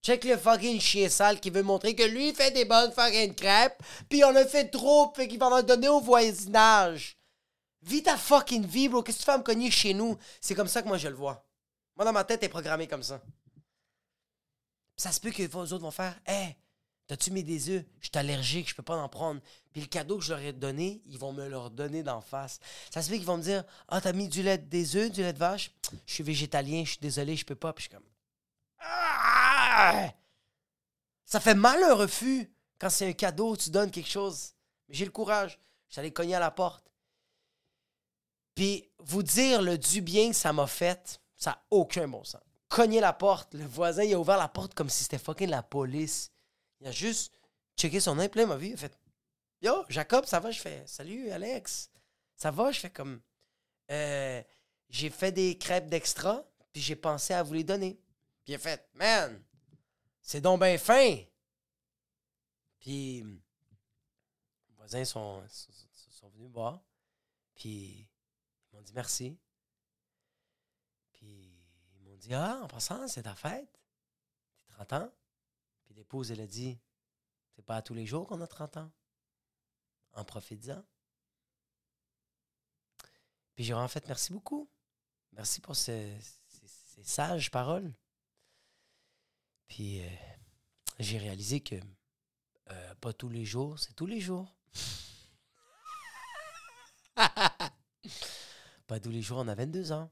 Check 0.02 0.24
le 0.24 0.36
fucking 0.36 0.80
chien 0.80 1.08
sale 1.08 1.40
qui 1.40 1.50
veut 1.50 1.62
montrer 1.62 1.94
que 1.94 2.02
lui 2.02 2.32
fait 2.32 2.50
des 2.50 2.64
bonnes 2.64 2.92
fucking 2.92 3.34
crêpes, 3.34 3.82
puis 4.08 4.24
on 4.24 4.34
a 4.34 4.46
fait 4.46 4.68
trop, 4.68 5.08
puis 5.08 5.28
qu'il 5.28 5.38
va 5.38 5.46
en 5.46 5.62
donner 5.62 5.88
au 5.88 6.00
voisinage. 6.00 7.18
Vis 7.82 8.02
ta 8.02 8.16
fucking 8.16 8.66
vie, 8.66 8.88
bro. 8.88 9.02
Qu'est-ce 9.02 9.18
que 9.18 9.22
tu 9.22 9.26
fais 9.26 9.32
à 9.32 9.38
me 9.38 9.42
cogner 9.42 9.70
chez 9.70 9.94
nous? 9.94 10.16
C'est 10.40 10.54
comme 10.54 10.68
ça 10.68 10.82
que 10.82 10.88
moi 10.88 10.98
je 10.98 11.08
le 11.08 11.14
vois. 11.14 11.44
Moi, 11.96 12.04
dans 12.04 12.12
ma 12.12 12.24
tête, 12.24 12.42
est 12.42 12.48
programmé 12.48 12.86
comme 12.86 13.02
ça. 13.02 13.20
Ça 14.96 15.12
se 15.12 15.20
peut 15.20 15.30
que 15.30 15.42
les 15.42 15.54
autres 15.54 15.78
vont 15.78 15.90
faire 15.90 16.18
Hey, 16.26 16.56
T'as-tu 17.08 17.30
mis 17.30 17.42
des 17.42 17.70
œufs? 17.70 17.84
Je 18.00 18.08
suis 18.08 18.18
allergique, 18.18 18.68
je 18.68 18.74
peux 18.74 18.82
pas 18.82 18.96
en 18.96 19.08
prendre. 19.08 19.40
Puis 19.72 19.80
le 19.80 19.86
cadeau 19.86 20.18
que 20.18 20.24
je 20.24 20.30
leur 20.30 20.40
ai 20.40 20.52
donné, 20.52 21.00
ils 21.06 21.18
vont 21.18 21.32
me 21.32 21.48
le 21.48 21.70
donner 21.70 22.02
d'en 22.02 22.20
face. 22.20 22.60
Ça 22.92 23.00
se 23.00 23.08
fait 23.08 23.16
qu'ils 23.16 23.26
vont 23.26 23.38
me 23.38 23.42
dire 23.42 23.64
Ah, 23.88 24.02
t'as 24.02 24.12
mis 24.12 24.28
du 24.28 24.42
lait, 24.42 24.58
des 24.58 24.94
œufs, 24.94 25.10
du 25.10 25.22
lait 25.22 25.32
de 25.32 25.38
vache? 25.38 25.70
Je 26.06 26.12
suis 26.12 26.22
végétalien, 26.22 26.84
je 26.84 26.90
suis 26.90 27.00
désolé, 27.00 27.34
je 27.34 27.46
peux 27.46 27.54
pas. 27.54 27.72
Puis 27.72 27.84
je 27.84 27.88
suis 27.88 27.96
comme 27.96 28.06
ah! 28.80 30.12
Ça 31.24 31.40
fait 31.40 31.54
mal 31.54 31.82
un 31.82 31.94
refus 31.94 32.50
quand 32.78 32.90
c'est 32.90 33.08
un 33.08 33.12
cadeau, 33.12 33.56
tu 33.56 33.70
donnes 33.70 33.90
quelque 33.90 34.08
chose. 34.08 34.54
Mais 34.88 34.94
j'ai 34.94 35.04
le 35.04 35.10
courage. 35.10 35.58
J'allais 35.90 36.12
cogner 36.12 36.34
à 36.34 36.40
la 36.40 36.50
porte. 36.50 36.90
Puis 38.54 38.90
vous 38.98 39.22
dire 39.22 39.62
le 39.62 39.78
du 39.78 40.00
bien 40.00 40.30
que 40.30 40.36
ça 40.36 40.52
m'a 40.52 40.66
fait, 40.66 41.20
ça 41.36 41.50
n'a 41.50 41.62
aucun 41.70 42.08
bon 42.08 42.24
sens. 42.24 42.42
Cogner 42.68 43.00
la 43.00 43.12
porte, 43.12 43.54
le 43.54 43.64
voisin 43.64 44.04
il 44.04 44.14
a 44.14 44.18
ouvert 44.18 44.36
la 44.36 44.48
porte 44.48 44.74
comme 44.74 44.90
si 44.90 45.04
c'était 45.04 45.18
fucking 45.18 45.48
la 45.48 45.62
police. 45.62 46.30
Il 46.80 46.86
a 46.86 46.92
juste 46.92 47.32
checké 47.76 48.00
son 48.00 48.14
nom, 48.14 48.28
plein 48.28 48.46
ma 48.46 48.56
vie. 48.56 48.68
Il 48.68 48.74
a 48.74 48.76
fait 48.76 48.98
Yo, 49.60 49.84
Jacob, 49.88 50.24
ça 50.24 50.38
va? 50.38 50.50
Je 50.50 50.60
fais 50.60 50.82
Salut, 50.86 51.30
Alex. 51.30 51.90
Ça 52.36 52.50
va? 52.50 52.70
Je 52.70 52.80
fais 52.80 52.90
comme 52.90 53.20
euh, 53.90 54.42
J'ai 54.88 55.10
fait 55.10 55.32
des 55.32 55.58
crêpes 55.58 55.88
d'extra, 55.88 56.44
puis 56.72 56.80
j'ai 56.80 56.96
pensé 56.96 57.34
à 57.34 57.42
vous 57.42 57.54
les 57.54 57.64
donner. 57.64 57.98
Puis 58.48 58.54
il 58.54 58.56
a 58.56 58.60
fait 58.60 58.88
Man, 58.94 59.44
c'est 60.22 60.40
donc 60.40 60.60
bien 60.60 60.78
fin. 60.78 61.22
Puis 62.80 63.22
les 63.22 64.74
voisins 64.74 65.04
sont, 65.04 65.46
sont, 65.48 66.30
venus 66.30 66.50
voir, 66.50 66.82
puis 67.54 68.08
ils 68.72 68.74
m'ont 68.74 68.80
dit 68.80 68.94
merci. 68.94 69.38
Puis 71.12 71.60
ils 71.96 72.00
m'ont 72.00 72.16
dit 72.16 72.32
Ah, 72.32 72.60
en 72.62 72.68
passant, 72.68 73.06
c'est 73.06 73.24
ta 73.24 73.34
fête. 73.34 73.70
T'es 74.56 74.64
30 74.72 74.92
ans. 74.94 75.12
Puis 75.84 75.92
l'épouse, 75.92 76.30
elle 76.30 76.40
a 76.40 76.46
dit 76.46 76.80
C'est 77.54 77.66
pas 77.66 77.76
à 77.76 77.82
tous 77.82 77.92
les 77.92 78.06
jours 78.06 78.26
qu'on 78.26 78.40
a 78.40 78.46
30 78.46 78.78
ans. 78.78 78.90
En 80.14 80.24
profitant. 80.24 80.82
Puis 83.54 83.64
j'ai 83.64 83.74
en 83.74 83.88
fait 83.88 84.08
merci 84.08 84.32
beaucoup. 84.32 84.70
Merci 85.32 85.60
pour 85.60 85.76
ces, 85.76 86.18
sages 87.02 87.50
paroles. 87.50 87.92
Puis 89.68 90.02
euh, 90.02 90.08
j'ai 90.98 91.18
réalisé 91.18 91.60
que 91.60 91.76
euh, 92.70 92.94
pas 92.96 93.12
tous 93.12 93.28
les 93.28 93.44
jours, 93.44 93.78
c'est 93.78 93.94
tous 93.94 94.06
les 94.06 94.20
jours. 94.20 94.56
pas 98.86 99.00
tous 99.00 99.10
les 99.10 99.22
jours, 99.22 99.38
on 99.38 99.48
a 99.48 99.54
22 99.54 99.92
ans. 99.92 100.10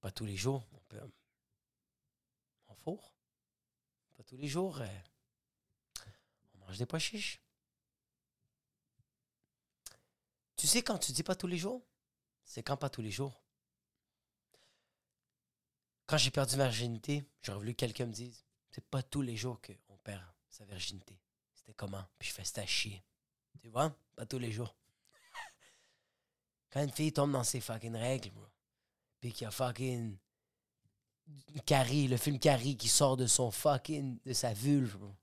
Pas 0.00 0.10
tous 0.10 0.24
les 0.24 0.36
jours, 0.36 0.66
on 0.72 0.80
peut. 0.88 1.00
En 2.66 2.74
four. 2.74 3.14
Pas 4.16 4.22
tous 4.22 4.36
les 4.36 4.48
jours. 4.48 4.80
Euh, 4.80 4.86
on 6.54 6.58
mange 6.66 6.78
des 6.78 6.86
pois 6.86 6.98
chiches. 6.98 7.40
Tu 10.56 10.66
sais, 10.66 10.82
quand 10.82 10.98
tu 10.98 11.12
dis 11.12 11.22
pas 11.22 11.34
tous 11.34 11.46
les 11.46 11.58
jours, 11.58 11.86
c'est 12.44 12.62
quand 12.62 12.76
pas 12.76 12.90
tous 12.90 13.02
les 13.02 13.10
jours? 13.10 13.43
Quand 16.06 16.18
j'ai 16.18 16.30
perdu 16.30 16.56
ma 16.56 16.68
virginité, 16.68 17.24
j'aurais 17.42 17.58
voulu 17.58 17.72
que 17.72 17.78
quelqu'un 17.78 18.06
me 18.06 18.12
dise 18.12 18.44
c'est 18.70 18.84
pas 18.84 19.02
tous 19.02 19.22
les 19.22 19.36
jours 19.36 19.60
qu'on 19.60 19.96
perd 19.98 20.22
sa 20.48 20.64
virginité. 20.64 21.20
C'était 21.54 21.74
comment? 21.74 22.04
Puis 22.18 22.28
je 22.28 22.34
fais 22.34 22.44
c'était 22.44 22.66
chier. 22.66 23.04
Tu 23.60 23.68
vois? 23.68 23.96
Pas 24.16 24.26
tous 24.26 24.38
les 24.38 24.52
jours. 24.52 24.74
Quand 26.70 26.82
une 26.82 26.90
fille 26.90 27.12
tombe 27.12 27.32
dans 27.32 27.44
ses 27.44 27.60
fucking 27.60 27.94
règles, 27.94 28.32
puis 29.20 29.32
qu'il 29.32 29.44
y 29.44 29.46
a 29.46 29.50
fucking 29.50 30.18
Carrie, 31.66 32.08
le 32.08 32.16
film 32.16 32.38
Carrie 32.38 32.76
qui 32.76 32.88
sort 32.88 33.16
de 33.16 33.26
son 33.26 33.50
fucking, 33.50 34.18
de 34.24 34.32
sa 34.32 34.52
vulve. 34.52 35.14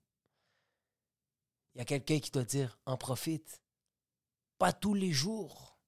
Il 1.74 1.78
y 1.78 1.80
a 1.82 1.84
quelqu'un 1.84 2.18
qui 2.20 2.30
doit 2.30 2.44
dire, 2.44 2.78
en 2.86 2.96
profite. 2.96 3.62
Pas 4.58 4.72
tous 4.72 4.94
les 4.94 5.12
jours. 5.12 5.78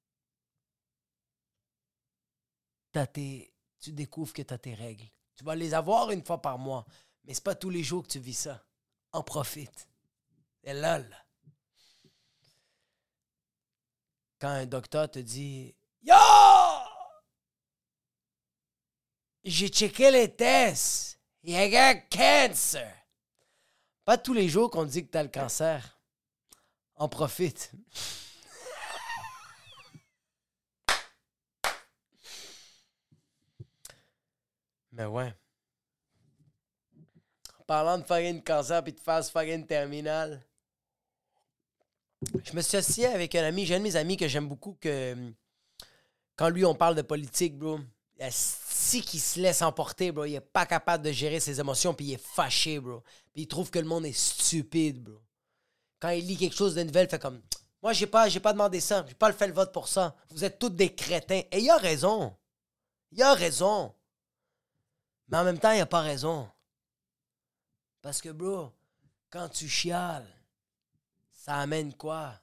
Tu 3.85 3.93
découvres 3.93 4.33
que 4.33 4.41
tu 4.41 4.55
as 4.55 4.59
tes 4.59 4.75
règles. 4.75 5.05
Tu 5.35 5.45
vas 5.45 5.55
les 5.55 5.75
avoir 5.75 6.11
une 6.11 6.25
fois 6.25 6.41
par 6.41 6.59
mois, 6.59 6.87
mais 7.25 7.35
c'est 7.35 7.45
pas 7.45 7.55
tous 7.55 7.69
les 7.69 7.83
jours 7.83 8.03
que 8.03 8.09
tu 8.09 8.19
vis 8.19 8.35
ça. 8.35 8.65
En 9.13 9.23
profite. 9.23 9.87
Et 10.63 10.73
là, 10.73 10.99
là. 10.99 11.17
Quand 14.41 14.49
un 14.49 14.67
docteur 14.67 15.11
te 15.11 15.19
dit 15.19 15.75
Yo! 16.03 16.15
J'ai 19.45 19.69
checké 19.69 20.11
les 20.11 20.35
tests. 20.35 21.21
Il 21.43 21.53
y 21.53 21.77
a 21.77 21.89
un 21.89 21.95
cancer. 21.95 22.97
Pas 24.07 24.17
tous 24.17 24.33
les 24.33 24.49
jours 24.49 24.71
qu'on 24.71 24.85
dit 24.85 25.05
que 25.05 25.11
tu 25.11 25.19
as 25.19 25.23
le 25.23 25.29
cancer. 25.29 26.01
En 26.97 27.09
profite. 27.09 27.71
Mais 34.95 35.07
ouais. 35.07 35.35
En 37.59 37.65
parlant 37.67 37.99
de 37.99 38.05
faire 38.05 38.31
une 38.31 38.43
cancer 38.43 38.83
puis 38.83 38.93
de 38.93 39.01
faire 39.01 39.23
une 39.41 39.67
terminale. 39.67 40.45
Je 42.45 42.55
me 42.55 42.63
suis 42.63 42.77
assis 42.77 43.05
avec 43.05 43.35
un 43.35 43.45
ami, 43.45 43.67
j'ai 43.67 43.75
un 43.75 43.79
de 43.79 43.83
mes 43.85 43.97
amis 43.97 44.17
que 44.17 44.29
j'aime 44.29 44.49
beaucoup, 44.49 44.79
que 44.81 45.33
quand 46.37 46.49
lui 46.49 46.65
on 46.65 46.75
parle 46.75 46.95
de 46.95 47.03
politique, 47.03 47.59
bro, 47.59 47.81
si 48.31 49.03
qui 49.03 49.19
se 49.19 49.41
laisse 49.41 49.63
emporter, 49.63 50.13
bro. 50.13 50.25
Il 50.25 50.35
est 50.35 50.41
pas 50.41 50.65
capable 50.65 51.05
de 51.05 51.11
gérer 51.13 51.41
ses 51.41 51.59
émotions, 51.61 51.93
puis 51.93 52.07
il 52.07 52.13
est 52.15 52.25
fâché, 52.25 52.79
bro. 52.79 53.03
Puis 53.33 53.43
il 53.43 53.49
trouve 53.49 53.71
que 53.71 53.79
le 53.79 53.87
monde 53.87 54.07
est 54.07 54.17
stupide, 54.17 55.03
bro. 55.03 55.21
quand 55.99 56.11
il 56.11 56.25
lit 56.27 56.37
quelque 56.37 56.57
chose 56.57 56.75
de 56.77 56.83
nouvelle, 56.85 57.09
fait 57.09 57.19
comme 57.19 57.43
Moi, 57.83 57.93
j'ai 57.93 58.07
pas, 58.07 58.29
j'ai 58.29 58.41
pas 58.41 58.53
demandé 58.53 58.81
ça, 58.81 59.05
j'ai 59.09 59.15
pas 59.15 59.33
fait 59.33 59.49
le 59.49 59.55
vote 59.55 59.73
pour 59.73 59.89
ça. 59.89 60.15
Vous 60.31 60.45
êtes 60.45 60.59
tous 60.59 60.71
des 60.71 60.95
crétins. 60.95 61.43
Et 61.51 61.59
il 61.59 61.71
a 61.71 61.79
raison. 61.79 62.37
Il 63.11 63.23
a 63.23 63.35
raison. 63.35 63.93
Mais 65.29 65.39
en 65.39 65.45
même 65.45 65.59
temps, 65.59 65.73
il 65.73 65.81
a 65.81 65.87
pas 65.87 66.01
raison. 66.01 66.49
Parce 68.03 68.21
que, 68.21 68.29
bro, 68.29 68.73
quand 69.31 69.49
tu 69.49 69.69
chiales, 69.69 70.29
ça 71.33 71.57
amène 71.57 71.95
quoi? 71.95 72.35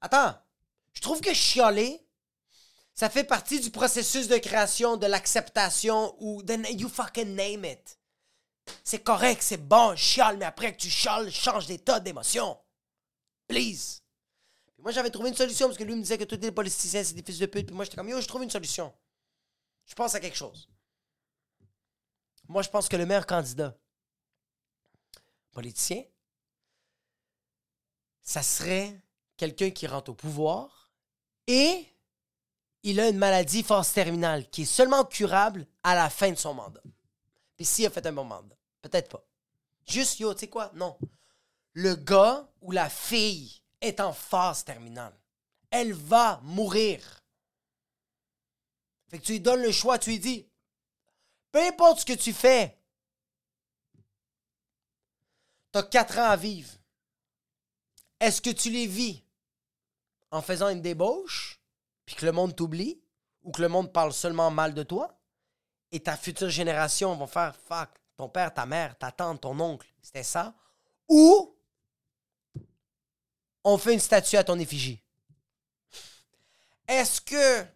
Attends, 0.00 0.34
je 0.92 1.00
trouve 1.00 1.20
que 1.20 1.34
chialer, 1.34 2.02
ça 2.94 3.10
fait 3.10 3.24
partie 3.24 3.60
du 3.60 3.70
processus 3.70 4.28
de 4.28 4.38
création, 4.38 4.96
de 4.96 5.06
l'acceptation 5.06 6.14
ou 6.18 6.42
de 6.42 6.54
you 6.72 6.88
fucking 6.88 7.34
name 7.34 7.64
it. 7.64 7.98
C'est 8.84 9.02
correct, 9.02 9.42
c'est 9.42 9.56
bon, 9.56 9.96
chiale, 9.96 10.36
mais 10.38 10.44
après 10.44 10.72
que 10.72 10.80
tu 10.80 10.90
chiales, 10.90 11.30
change 11.30 11.66
d'état 11.66 12.00
d'émotion. 12.00 12.58
Please. 13.46 14.02
moi, 14.78 14.92
j'avais 14.92 15.10
trouvé 15.10 15.30
une 15.30 15.36
solution 15.36 15.66
parce 15.66 15.76
que 15.76 15.84
lui 15.84 15.94
me 15.94 16.02
disait 16.02 16.18
que 16.18 16.24
tous 16.24 16.40
les 16.40 16.52
politiciens, 16.52 17.02
c'est 17.04 17.14
des 17.14 17.22
fils 17.22 17.38
de 17.38 17.46
pute. 17.46 17.66
Puis 17.66 17.74
moi, 17.74 17.84
j'étais 17.84 17.96
comme, 17.96 18.08
yo, 18.08 18.20
je 18.20 18.28
trouve 18.28 18.42
une 18.42 18.50
solution. 18.50 18.92
Je 19.90 19.94
pense 19.96 20.14
à 20.14 20.20
quelque 20.20 20.36
chose. 20.36 20.68
Moi, 22.46 22.62
je 22.62 22.68
pense 22.68 22.88
que 22.88 22.96
le 22.96 23.06
meilleur 23.06 23.26
candidat 23.26 23.76
politicien, 25.50 26.04
ça 28.22 28.40
serait 28.44 28.96
quelqu'un 29.36 29.70
qui 29.70 29.88
rentre 29.88 30.12
au 30.12 30.14
pouvoir 30.14 30.92
et 31.48 31.84
il 32.84 33.00
a 33.00 33.08
une 33.08 33.18
maladie 33.18 33.64
force 33.64 33.92
terminale 33.92 34.48
qui 34.48 34.62
est 34.62 34.64
seulement 34.64 35.04
curable 35.04 35.66
à 35.82 35.96
la 35.96 36.08
fin 36.08 36.30
de 36.30 36.36
son 36.36 36.54
mandat. 36.54 36.82
Puis 37.56 37.66
s'il 37.66 37.86
a 37.86 37.90
fait 37.90 38.06
un 38.06 38.12
bon 38.12 38.24
mandat. 38.24 38.56
Peut-être 38.80 39.08
pas. 39.08 39.24
Juste, 39.86 40.20
yo, 40.20 40.32
tu 40.34 40.40
sais 40.40 40.48
quoi? 40.48 40.70
Non. 40.74 40.96
Le 41.72 41.96
gars 41.96 42.48
ou 42.60 42.70
la 42.70 42.88
fille 42.88 43.60
est 43.80 43.98
en 43.98 44.12
phase 44.12 44.64
terminale. 44.64 45.18
Elle 45.68 45.94
va 45.94 46.40
mourir. 46.44 47.19
Fait 49.10 49.18
que 49.18 49.24
tu 49.24 49.32
lui 49.32 49.40
donnes 49.40 49.62
le 49.62 49.72
choix, 49.72 49.98
tu 49.98 50.10
lui 50.10 50.20
dis, 50.20 50.48
peu 51.50 51.58
importe 51.66 52.00
ce 52.00 52.04
que 52.04 52.12
tu 52.12 52.32
fais, 52.32 52.78
tu 55.72 55.78
as 55.80 55.82
quatre 55.82 56.16
ans 56.18 56.30
à 56.30 56.36
vivre. 56.36 56.70
Est-ce 58.20 58.40
que 58.40 58.50
tu 58.50 58.70
les 58.70 58.86
vis 58.86 59.24
en 60.30 60.42
faisant 60.42 60.68
une 60.68 60.80
débauche, 60.80 61.60
puis 62.06 62.14
que 62.14 62.24
le 62.24 62.30
monde 62.30 62.54
t'oublie, 62.54 63.02
ou 63.42 63.50
que 63.50 63.62
le 63.62 63.68
monde 63.68 63.92
parle 63.92 64.12
seulement 64.12 64.50
mal 64.52 64.74
de 64.74 64.84
toi, 64.84 65.18
et 65.90 66.00
ta 66.00 66.16
future 66.16 66.50
génération 66.50 67.16
vont 67.16 67.26
faire 67.26 67.56
fuck, 67.56 67.90
ton 68.16 68.28
père, 68.28 68.54
ta 68.54 68.64
mère, 68.64 68.96
ta 68.96 69.10
tante, 69.10 69.40
ton 69.40 69.58
oncle, 69.58 69.92
c'était 70.00 70.22
ça, 70.22 70.54
ou 71.08 71.56
on 73.64 73.76
fait 73.76 73.94
une 73.94 74.00
statue 74.00 74.36
à 74.36 74.44
ton 74.44 74.58
effigie. 74.60 75.02
Est-ce 76.86 77.20
que 77.20 77.66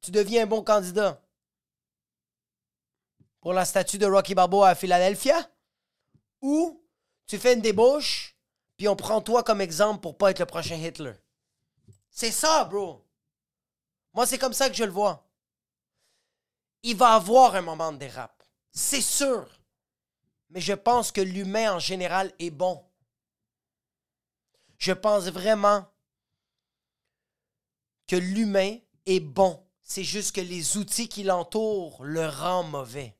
tu 0.00 0.10
deviens 0.10 0.44
un 0.44 0.46
bon 0.46 0.62
candidat 0.62 1.22
pour 3.40 3.52
la 3.52 3.64
statue 3.64 3.98
de 3.98 4.06
Rocky 4.06 4.34
Balboa 4.34 4.70
à 4.70 4.74
Philadelphia? 4.74 5.50
Ou 6.40 6.82
tu 7.26 7.38
fais 7.38 7.54
une 7.54 7.60
débauche, 7.60 8.36
puis 8.76 8.88
on 8.88 8.96
prend 8.96 9.20
toi 9.20 9.42
comme 9.42 9.60
exemple 9.60 10.00
pour 10.00 10.16
pas 10.16 10.30
être 10.30 10.38
le 10.38 10.46
prochain 10.46 10.76
Hitler? 10.76 11.14
C'est 12.10 12.30
ça, 12.30 12.64
bro. 12.64 13.04
Moi, 14.14 14.26
c'est 14.26 14.38
comme 14.38 14.52
ça 14.54 14.70
que 14.70 14.76
je 14.76 14.84
le 14.84 14.92
vois. 14.92 15.28
Il 16.82 16.96
va 16.96 17.14
avoir 17.14 17.54
un 17.54 17.62
moment 17.62 17.92
de 17.92 17.98
dérap. 17.98 18.42
C'est 18.72 19.02
sûr. 19.02 19.48
Mais 20.50 20.60
je 20.60 20.72
pense 20.72 21.10
que 21.10 21.20
l'humain 21.20 21.74
en 21.74 21.78
général 21.78 22.32
est 22.38 22.50
bon. 22.50 22.82
Je 24.78 24.92
pense 24.92 25.24
vraiment 25.24 25.84
que 28.06 28.16
l'humain 28.16 28.78
est 29.04 29.20
bon. 29.20 29.65
C'est 29.88 30.02
juste 30.02 30.34
que 30.34 30.40
les 30.40 30.76
outils 30.76 31.08
qui 31.08 31.22
l'entourent 31.22 32.02
le 32.02 32.26
rendent 32.26 32.72
mauvais. 32.72 33.16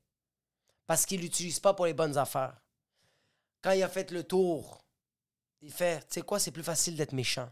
Parce 0.85 1.05
qu'il 1.05 1.21
l'utilise 1.21 1.61
pas 1.61 1.73
pour 1.73 1.85
les 1.85 1.93
bonnes 1.93 2.17
affaires. 2.17 2.61
Quand 3.61 3.71
il 3.71 3.81
a 3.81 3.87
fait 3.87 4.11
le 4.11 4.25
tour, 4.25 4.83
il 5.61 5.71
fait, 5.71 6.01
tu 6.01 6.15
sais 6.15 6.21
quoi, 6.23 6.39
c'est 6.39 6.51
plus 6.51 6.63
facile 6.63 6.97
d'être 6.97 7.13
méchant. 7.13 7.49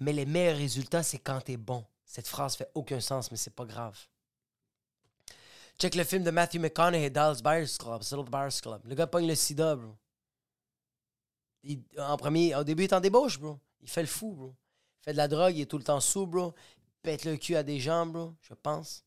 Mais 0.00 0.14
les 0.14 0.24
meilleurs 0.24 0.56
résultats, 0.56 1.02
c'est 1.02 1.18
quand 1.18 1.42
tu 1.42 1.52
es 1.52 1.56
bon. 1.58 1.84
Cette 2.06 2.26
phrase 2.26 2.56
fait 2.56 2.70
aucun 2.74 3.00
sens, 3.00 3.30
mais 3.30 3.36
c'est 3.36 3.54
pas 3.54 3.66
grave. 3.66 3.98
Check 5.78 5.94
le 5.94 6.04
film 6.04 6.24
de 6.24 6.30
Matthew 6.30 6.60
McConaughey, 6.60 7.10
Dallas 7.10 7.42
Buyers 7.44 7.76
Club, 7.78 8.02
Buyers 8.30 8.60
Club. 8.62 8.80
Le 8.86 8.94
gars 8.94 9.06
pogne 9.06 9.28
le 9.28 9.34
sida, 9.34 9.76
bro. 9.76 9.94
en 11.98 12.16
premier, 12.16 12.54
au 12.56 12.64
début, 12.64 12.84
il 12.84 12.86
est 12.86 12.94
en 12.94 13.00
débauche, 13.00 13.38
bro. 13.38 13.58
Il 13.82 13.90
fait 13.90 14.02
le 14.02 14.08
fou, 14.08 14.32
bro. 14.32 14.54
Il 15.00 15.04
fait 15.04 15.12
de 15.12 15.18
la 15.18 15.28
drogue, 15.28 15.54
il 15.54 15.60
est 15.60 15.66
tout 15.66 15.78
le 15.78 15.84
temps 15.84 16.00
sous, 16.00 16.26
bro. 16.26 16.54
Pète 17.02 17.24
le 17.24 17.36
cul 17.36 17.56
à 17.56 17.62
des 17.62 17.80
gens, 17.80 18.06
bro, 18.06 18.34
je 18.40 18.54
pense. 18.54 19.04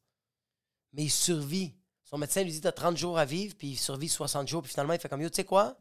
Mais 0.94 1.04
il 1.04 1.12
survit. 1.12 1.76
Son 2.04 2.18
médecin 2.18 2.44
lui 2.44 2.52
dit 2.52 2.62
T'as 2.62 2.72
30 2.72 2.98
jours 2.98 3.18
à 3.18 3.26
vivre, 3.26 3.56
puis 3.58 3.70
il 3.70 3.78
survit 3.78 4.10
60 4.10 4.48
jours, 4.48 4.62
puis 4.62 4.72
finalement, 4.72 4.94
il 4.94 5.00
fait 5.00 5.10
comme 5.10 5.22
Yo, 5.22 5.30
tu 5.30 5.36
sais 5.36 5.46
quoi? 5.46 5.78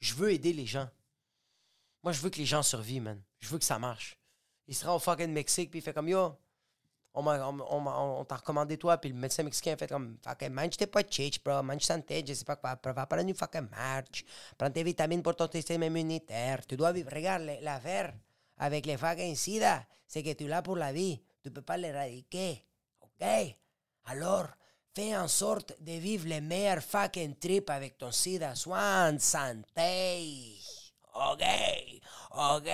Je 0.00 0.14
veux 0.14 0.32
aider 0.32 0.52
les 0.52 0.66
gens. 0.66 0.88
Moi, 2.02 2.12
je 2.12 2.20
veux 2.20 2.30
que 2.30 2.38
les 2.38 2.46
gens 2.46 2.62
survivent, 2.62 3.02
man. 3.02 3.22
Je 3.40 3.48
veux 3.48 3.58
que 3.58 3.64
ça 3.64 3.78
marche. 3.78 4.18
Il 4.66 4.74
sera 4.74 4.94
au 4.94 4.98
fucking 4.98 5.32
Mexique, 5.32 5.70
puis 5.70 5.80
il 5.80 5.82
fait 5.82 5.94
comme 5.94 6.08
Yo, 6.08 6.36
on, 7.14 8.24
t'a 8.24 8.36
recommandé 8.36 8.76
toi, 8.76 8.98
puis 8.98 9.10
le 9.10 9.16
médecin 9.16 9.42
mexicain 9.42 9.76
fait 9.76 9.88
comme, 9.88 10.16
fucking 10.22 10.50
mange 10.50 10.76
tes 10.76 10.86
pas 10.86 11.02
chiche, 11.08 11.42
bro, 11.42 11.62
mange 11.62 11.82
santé, 11.82 12.24
je 12.26 12.34
sais 12.34 12.44
pas 12.44 12.56
quoi, 12.56 12.78
va 12.84 13.06
prendre 13.06 13.22
une 13.22 13.34
fucking 13.34 13.68
marche, 13.70 14.24
prends 14.56 14.70
tes 14.70 14.82
vitamines 14.82 15.22
pour 15.22 15.34
ton 15.34 15.50
système 15.50 15.82
immunitaire, 15.82 16.64
tu 16.66 16.76
dois 16.76 16.92
vivre, 16.92 17.10
regarde, 17.12 17.42
l'affaire 17.62 18.14
avec 18.58 18.86
les 18.86 18.96
fucking 18.96 19.34
sida, 19.34 19.84
c'est 20.06 20.22
que 20.22 20.32
tu 20.32 20.46
l'as 20.46 20.62
pour 20.62 20.76
la 20.76 20.92
vie, 20.92 21.20
tu 21.42 21.50
peux 21.50 21.62
pas 21.62 21.76
l'éradiquer, 21.76 22.64
ok? 23.00 23.26
Alors, 24.06 24.48
fais 24.94 25.16
en 25.16 25.28
sorte 25.28 25.74
de 25.80 25.92
vivre 25.92 26.26
les 26.26 26.40
meilleurs 26.40 26.82
fucking 26.82 27.36
trips 27.36 27.70
avec 27.70 27.98
ton 27.98 28.12
sida, 28.12 28.54
sois 28.54 29.10
en 29.10 29.18
santé, 29.18 30.58
ok? 31.14 31.44
Ok? 32.32 32.70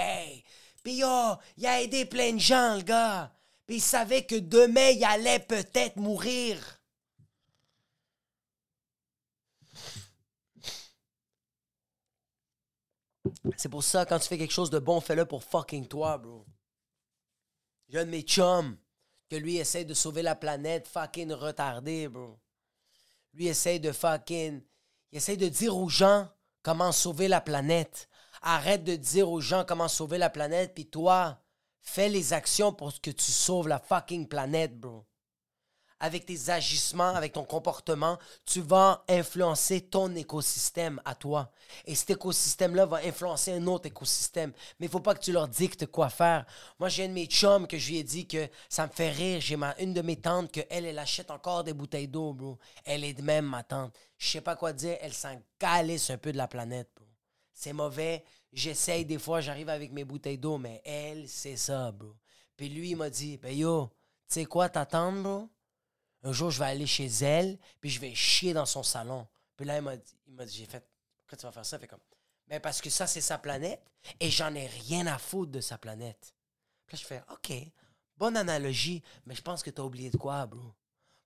Puis 0.82 0.96
yo, 0.98 1.36
il 1.56 1.66
a 1.66 1.80
aidé 1.82 2.04
plein 2.04 2.32
de 2.34 2.38
gens, 2.38 2.76
le 2.76 2.82
gars. 2.82 3.32
Puis 3.66 3.76
il 3.76 3.80
savait 3.80 4.24
que 4.26 4.36
demain, 4.36 4.90
il 4.90 5.04
allait 5.04 5.38
peut-être 5.40 5.96
mourir. 5.96 6.58
C'est 13.56 13.68
pour 13.68 13.82
ça, 13.82 14.04
quand 14.06 14.18
tu 14.18 14.28
fais 14.28 14.38
quelque 14.38 14.52
chose 14.52 14.70
de 14.70 14.78
bon, 14.78 15.00
fais-le 15.00 15.24
pour 15.24 15.42
fucking 15.42 15.86
toi, 15.88 16.18
bro. 16.18 16.44
J'ai 17.94 18.00
un 18.00 18.06
de 18.06 18.10
mes 18.10 18.22
chums 18.22 18.76
que 19.30 19.36
lui 19.36 19.58
essaie 19.58 19.84
de 19.84 19.94
sauver 19.94 20.22
la 20.22 20.34
planète, 20.34 20.88
fucking 20.88 21.30
retardé, 21.30 22.08
bro. 22.08 22.40
Lui 23.32 23.46
essaie 23.46 23.78
de 23.78 23.92
fucking. 23.92 24.60
Il 25.12 25.18
essaie 25.18 25.36
de 25.36 25.46
dire 25.46 25.76
aux 25.76 25.88
gens 25.88 26.28
comment 26.64 26.90
sauver 26.90 27.28
la 27.28 27.40
planète. 27.40 28.08
Arrête 28.42 28.82
de 28.82 28.96
dire 28.96 29.30
aux 29.30 29.40
gens 29.40 29.64
comment 29.64 29.86
sauver 29.86 30.18
la 30.18 30.28
planète, 30.28 30.74
puis 30.74 30.86
toi, 30.86 31.40
Fais 31.82 32.08
les 32.08 32.32
actions 32.32 32.72
pour 32.72 33.00
que 33.00 33.12
tu 33.12 33.30
sauves 33.30 33.68
la 33.68 33.78
fucking 33.78 34.26
planète, 34.26 34.76
bro. 34.76 35.06
Avec 36.00 36.26
tes 36.26 36.50
agissements, 36.50 37.14
avec 37.14 37.32
ton 37.32 37.44
comportement, 37.44 38.18
tu 38.44 38.60
vas 38.60 39.04
influencer 39.08 39.80
ton 39.80 40.14
écosystème 40.14 41.00
à 41.04 41.14
toi. 41.14 41.50
Et 41.86 41.94
cet 41.94 42.10
écosystème-là 42.10 42.86
va 42.86 42.98
influencer 42.98 43.52
un 43.52 43.66
autre 43.66 43.86
écosystème. 43.86 44.52
Mais 44.78 44.86
il 44.86 44.90
faut 44.90 45.00
pas 45.00 45.14
que 45.14 45.24
tu 45.24 45.32
leur 45.32 45.48
dictes 45.48 45.86
quoi 45.86 46.10
faire. 46.10 46.44
Moi, 46.78 46.88
j'ai 46.88 47.04
une 47.04 47.10
de 47.10 47.14
mes 47.14 47.26
chums 47.26 47.66
que 47.66 47.78
je 47.78 47.90
lui 47.90 47.98
ai 47.98 48.04
dit 48.04 48.26
que 48.26 48.48
ça 48.68 48.86
me 48.86 48.92
fait 48.92 49.10
rire. 49.10 49.40
J'ai 49.40 49.56
ma, 49.56 49.74
une 49.78 49.94
de 49.94 50.02
mes 50.02 50.16
tantes 50.16 50.52
que 50.52 50.60
elle, 50.68 50.84
elle 50.84 50.98
achète 50.98 51.30
encore 51.30 51.64
des 51.64 51.72
bouteilles 51.72 52.08
d'eau, 52.08 52.32
bro. 52.32 52.58
Elle 52.84 53.04
est 53.04 53.14
de 53.14 53.22
même, 53.22 53.46
ma 53.46 53.62
tante. 53.62 53.94
Je 54.18 54.28
sais 54.28 54.40
pas 54.40 54.56
quoi 54.56 54.72
dire. 54.72 54.96
Elle 55.00 55.14
s'en 55.14 55.40
calisse 55.58 56.10
un 56.10 56.18
peu 56.18 56.32
de 56.32 56.38
la 56.38 56.48
planète, 56.48 56.90
bro. 56.96 57.06
C'est 57.52 57.72
mauvais. 57.72 58.24
J'essaye 58.52 59.04
des 59.04 59.18
fois, 59.18 59.40
j'arrive 59.40 59.68
avec 59.68 59.92
mes 59.92 60.04
bouteilles 60.04 60.38
d'eau, 60.38 60.58
mais 60.58 60.80
elle, 60.84 61.28
c'est 61.28 61.56
ça, 61.56 61.90
bro. 61.92 62.14
Puis 62.56 62.68
lui, 62.68 62.90
il 62.90 62.96
m'a 62.96 63.10
dit, 63.10 63.36
ben 63.36 63.56
yo, 63.56 63.90
tu 64.28 64.34
sais 64.34 64.44
quoi 64.44 64.68
t'attendre, 64.68 65.22
bro? 65.22 65.48
Un 66.24 66.32
jour, 66.32 66.50
je 66.50 66.58
vais 66.58 66.64
aller 66.64 66.86
chez 66.86 67.06
elle, 67.06 67.58
puis 67.80 67.90
je 67.90 68.00
vais 68.00 68.14
chier 68.14 68.52
dans 68.52 68.66
son 68.66 68.82
salon. 68.82 69.26
Puis 69.56 69.66
là, 69.66 69.76
il 69.76 69.82
m'a 69.82 69.96
dit, 69.96 70.14
dit 70.26 70.56
j'ai 70.58 70.66
fait, 70.66 70.84
pourquoi 71.20 71.38
tu 71.38 71.46
vas 71.46 71.52
faire 71.52 71.66
ça? 71.66 71.78
Fait 71.78 71.86
comme, 71.86 72.00
ben 72.48 72.60
parce 72.60 72.80
que 72.80 72.90
ça, 72.90 73.06
c'est 73.06 73.20
sa 73.20 73.38
planète, 73.38 73.82
et 74.18 74.30
j'en 74.30 74.54
ai 74.54 74.66
rien 74.66 75.06
à 75.06 75.18
foutre 75.18 75.52
de 75.52 75.60
sa 75.60 75.78
planète. 75.78 76.34
Puis 76.86 76.96
là, 76.96 77.00
je 77.02 77.06
fais, 77.06 77.22
OK, 77.30 77.52
bonne 78.16 78.36
analogie, 78.36 79.02
mais 79.26 79.34
je 79.34 79.42
pense 79.42 79.62
que 79.62 79.70
t'as 79.70 79.82
oublié 79.82 80.10
de 80.10 80.16
quoi, 80.16 80.46
bro? 80.46 80.74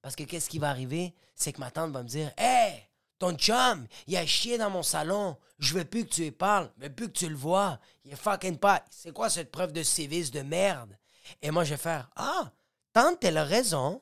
Parce 0.02 0.16
que 0.16 0.24
qu'est-ce 0.24 0.48
qui 0.48 0.58
va 0.58 0.70
arriver? 0.70 1.14
C'est 1.34 1.52
que 1.52 1.60
ma 1.60 1.70
tante 1.70 1.92
va 1.92 2.02
me 2.02 2.08
dire, 2.08 2.32
hey, 2.36 2.88
ton 3.18 3.36
chum, 3.36 3.86
il 4.06 4.16
a 4.16 4.26
chié 4.26 4.58
dans 4.58 4.70
mon 4.70 4.82
salon. 4.82 5.36
Je 5.58 5.74
veux 5.74 5.84
plus 5.84 6.04
que 6.04 6.14
tu 6.14 6.22
lui 6.22 6.30
parles. 6.30 6.70
Je 6.78 6.84
veux 6.84 6.92
plus 6.94 7.08
que 7.08 7.18
tu 7.18 7.28
le 7.28 7.34
vois. 7.34 7.80
Il 8.04 8.12
est 8.12 8.16
fucking 8.16 8.58
pas. 8.58 8.84
C'est 8.90 9.12
quoi 9.12 9.28
cette 9.28 9.50
preuve 9.50 9.72
de 9.72 9.82
sévice 9.82 10.30
de 10.30 10.42
merde? 10.42 10.96
Et 11.42 11.50
moi, 11.50 11.64
je 11.64 11.70
vais 11.70 11.76
faire 11.76 12.08
Ah, 12.14 12.52
tante, 12.92 13.22
elle 13.24 13.38
a 13.38 13.44
raison. 13.44 14.00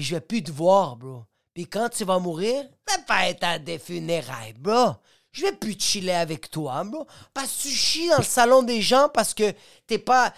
Je 0.00 0.14
vais 0.14 0.20
plus 0.20 0.42
te 0.42 0.50
voir, 0.50 0.96
bro. 0.96 1.24
Puis 1.52 1.66
quand 1.66 1.88
tu 1.90 2.04
vas 2.04 2.18
mourir, 2.18 2.64
ça 2.86 2.96
va 2.96 3.02
pas 3.02 3.28
être 3.28 3.44
à 3.44 3.58
des 3.58 3.78
funérailles, 3.78 4.54
bro. 4.54 4.94
je 5.32 5.42
vais 5.42 5.52
plus 5.52 5.78
chiller 5.78 6.14
avec 6.14 6.48
toi, 6.48 6.84
bro. 6.84 7.06
Parce 7.34 7.48
que 7.48 7.62
tu 7.62 7.68
chies 7.68 8.08
dans 8.08 8.18
le 8.18 8.24
salon 8.24 8.62
des 8.62 8.80
gens 8.80 9.08
parce 9.12 9.34
que 9.34 9.52
t'es 9.86 9.98
pas, 9.98 10.32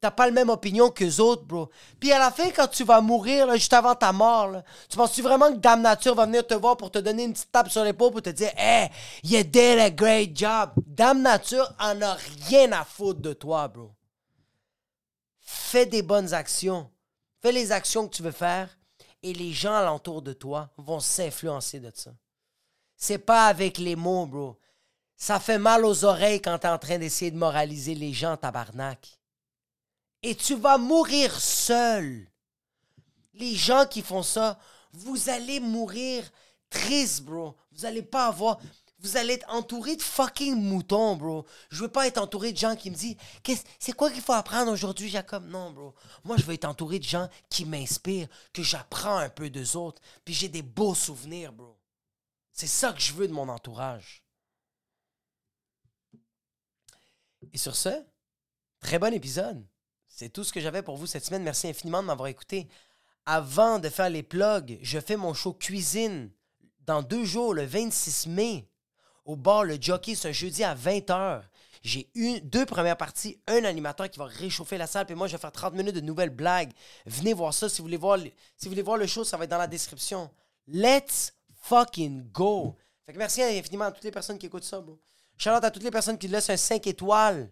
t'as 0.00 0.10
pas 0.10 0.26
la 0.26 0.32
même 0.32 0.50
opinion 0.50 0.90
que 0.90 1.20
autres, 1.20 1.44
bro. 1.44 1.70
Puis 1.98 2.12
à 2.12 2.18
la 2.18 2.30
fin, 2.30 2.50
quand 2.50 2.66
tu 2.66 2.84
vas 2.84 3.00
mourir, 3.00 3.52
juste 3.54 3.72
avant 3.72 3.94
ta 3.94 4.12
mort, 4.12 4.56
tu 4.88 4.96
penses-tu 4.96 5.22
vraiment 5.22 5.52
que 5.52 5.58
Dame 5.58 5.82
Nature 5.82 6.14
va 6.14 6.26
venir 6.26 6.46
te 6.46 6.54
voir 6.54 6.76
pour 6.76 6.90
te 6.90 6.98
donner 6.98 7.24
une 7.24 7.32
petite 7.32 7.52
tape 7.52 7.70
sur 7.70 7.84
l'épaule 7.84 8.12
pour 8.12 8.22
te 8.22 8.30
dire, 8.30 8.50
hey, 8.56 8.90
you 9.24 9.42
did 9.44 9.78
a 9.78 9.90
great 9.90 10.36
job. 10.36 10.72
Dame 10.84 11.22
Nature 11.22 11.72
en 11.80 12.02
a 12.02 12.16
rien 12.48 12.72
à 12.72 12.84
foutre 12.84 13.20
de 13.20 13.32
toi, 13.32 13.68
bro. 13.68 13.92
Fais 15.40 15.86
des 15.86 16.02
bonnes 16.02 16.34
actions. 16.34 16.90
Fais 17.40 17.52
les 17.52 17.70
actions 17.70 18.08
que 18.08 18.16
tu 18.16 18.22
veux 18.22 18.32
faire 18.32 18.75
et 19.26 19.32
les 19.32 19.52
gens 19.52 19.74
alentour 19.74 20.22
de 20.22 20.32
toi 20.32 20.70
vont 20.76 21.00
s'influencer 21.00 21.80
de 21.80 21.90
ça. 21.92 22.12
C'est 22.96 23.18
pas 23.18 23.46
avec 23.46 23.76
les 23.78 23.96
mots, 23.96 24.26
bro. 24.26 24.56
Ça 25.16 25.40
fait 25.40 25.58
mal 25.58 25.84
aux 25.84 26.04
oreilles 26.04 26.40
quand 26.40 26.58
t'es 26.58 26.68
en 26.68 26.78
train 26.78 26.98
d'essayer 26.98 27.32
de 27.32 27.36
moraliser 27.36 27.96
les 27.96 28.12
gens, 28.12 28.36
tabarnak. 28.36 29.18
Et 30.22 30.36
tu 30.36 30.54
vas 30.54 30.78
mourir 30.78 31.38
seul. 31.40 32.28
Les 33.34 33.56
gens 33.56 33.84
qui 33.86 34.00
font 34.00 34.22
ça, 34.22 34.60
vous 34.92 35.28
allez 35.28 35.58
mourir 35.58 36.24
triste, 36.70 37.22
bro. 37.22 37.56
Vous 37.72 37.84
allez 37.84 38.02
pas 38.02 38.28
avoir. 38.28 38.60
Vous 39.00 39.16
allez 39.18 39.34
être 39.34 39.52
entouré 39.52 39.94
de 39.96 40.02
fucking 40.02 40.54
moutons, 40.54 41.16
bro. 41.16 41.46
Je 41.70 41.82
veux 41.82 41.90
pas 41.90 42.06
être 42.06 42.18
entouré 42.18 42.52
de 42.52 42.56
gens 42.56 42.76
qui 42.76 42.90
me 42.90 42.96
disent 42.96 43.16
C'est 43.78 43.92
quoi 43.92 44.10
qu'il 44.10 44.22
faut 44.22 44.32
apprendre 44.32 44.72
aujourd'hui, 44.72 45.08
Jacob 45.08 45.46
Non, 45.46 45.70
bro. 45.70 45.94
Moi, 46.24 46.36
je 46.38 46.44
veux 46.44 46.54
être 46.54 46.64
entouré 46.64 46.98
de 46.98 47.04
gens 47.04 47.28
qui 47.50 47.66
m'inspirent, 47.66 48.28
que 48.52 48.62
j'apprends 48.62 49.18
un 49.18 49.28
peu 49.28 49.50
d'eux 49.50 49.76
autres. 49.76 50.00
Puis 50.24 50.34
j'ai 50.34 50.48
des 50.48 50.62
beaux 50.62 50.94
souvenirs, 50.94 51.52
bro. 51.52 51.78
C'est 52.52 52.66
ça 52.66 52.92
que 52.92 53.00
je 53.00 53.12
veux 53.12 53.28
de 53.28 53.34
mon 53.34 53.48
entourage. 53.50 54.24
Et 57.52 57.58
sur 57.58 57.76
ce, 57.76 58.02
très 58.80 58.98
bon 58.98 59.12
épisode. 59.12 59.64
C'est 60.08 60.30
tout 60.30 60.42
ce 60.44 60.52
que 60.52 60.60
j'avais 60.60 60.82
pour 60.82 60.96
vous 60.96 61.06
cette 61.06 61.26
semaine. 61.26 61.42
Merci 61.42 61.68
infiniment 61.68 62.00
de 62.00 62.06
m'avoir 62.06 62.28
écouté. 62.28 62.68
Avant 63.26 63.78
de 63.78 63.90
faire 63.90 64.08
les 64.08 64.22
plugs, 64.22 64.78
je 64.80 64.98
fais 64.98 65.16
mon 65.16 65.34
show 65.34 65.52
cuisine 65.52 66.30
dans 66.86 67.02
deux 67.02 67.24
jours, 67.24 67.52
le 67.52 67.66
26 67.66 68.28
mai, 68.28 68.68
au 69.26 69.36
bar 69.36 69.64
Le 69.64 69.76
Jockey, 69.80 70.14
ce 70.14 70.32
jeudi 70.32 70.64
à 70.64 70.74
20h. 70.74 71.42
J'ai 71.82 72.08
eu 72.14 72.40
deux 72.40 72.64
premières 72.66 72.96
parties, 72.96 73.38
un 73.46 73.64
animateur 73.64 74.10
qui 74.10 74.18
va 74.18 74.24
réchauffer 74.24 74.78
la 74.78 74.86
salle, 74.86 75.06
puis 75.06 75.14
moi 75.14 75.26
je 75.28 75.32
vais 75.32 75.38
faire 75.38 75.52
30 75.52 75.74
minutes 75.74 75.94
de 75.94 76.00
nouvelles 76.00 76.30
blagues. 76.30 76.72
Venez 77.04 77.32
voir 77.32 77.52
ça 77.52 77.68
si 77.68 77.78
vous 77.78 77.84
voulez 77.84 77.96
voir, 77.96 78.18
si 78.18 78.64
vous 78.64 78.70
voulez 78.70 78.82
voir 78.82 78.96
le 78.96 79.06
show, 79.06 79.22
ça 79.22 79.36
va 79.36 79.44
être 79.44 79.50
dans 79.50 79.58
la 79.58 79.66
description. 79.66 80.30
Let's 80.66 81.32
fucking 81.60 82.30
go. 82.32 82.74
Fait 83.04 83.12
que 83.12 83.18
merci 83.18 83.42
infiniment 83.42 83.84
à 83.84 83.92
toutes 83.92 84.04
les 84.04 84.10
personnes 84.10 84.38
qui 84.38 84.46
écoutent 84.46 84.64
ça, 84.64 84.80
bro. 84.80 84.98
Shout 85.36 85.50
out 85.50 85.64
à 85.64 85.70
toutes 85.70 85.84
les 85.84 85.90
personnes 85.90 86.18
qui 86.18 86.28
laissent 86.28 86.50
un 86.50 86.56
5 86.56 86.86
étoiles 86.86 87.50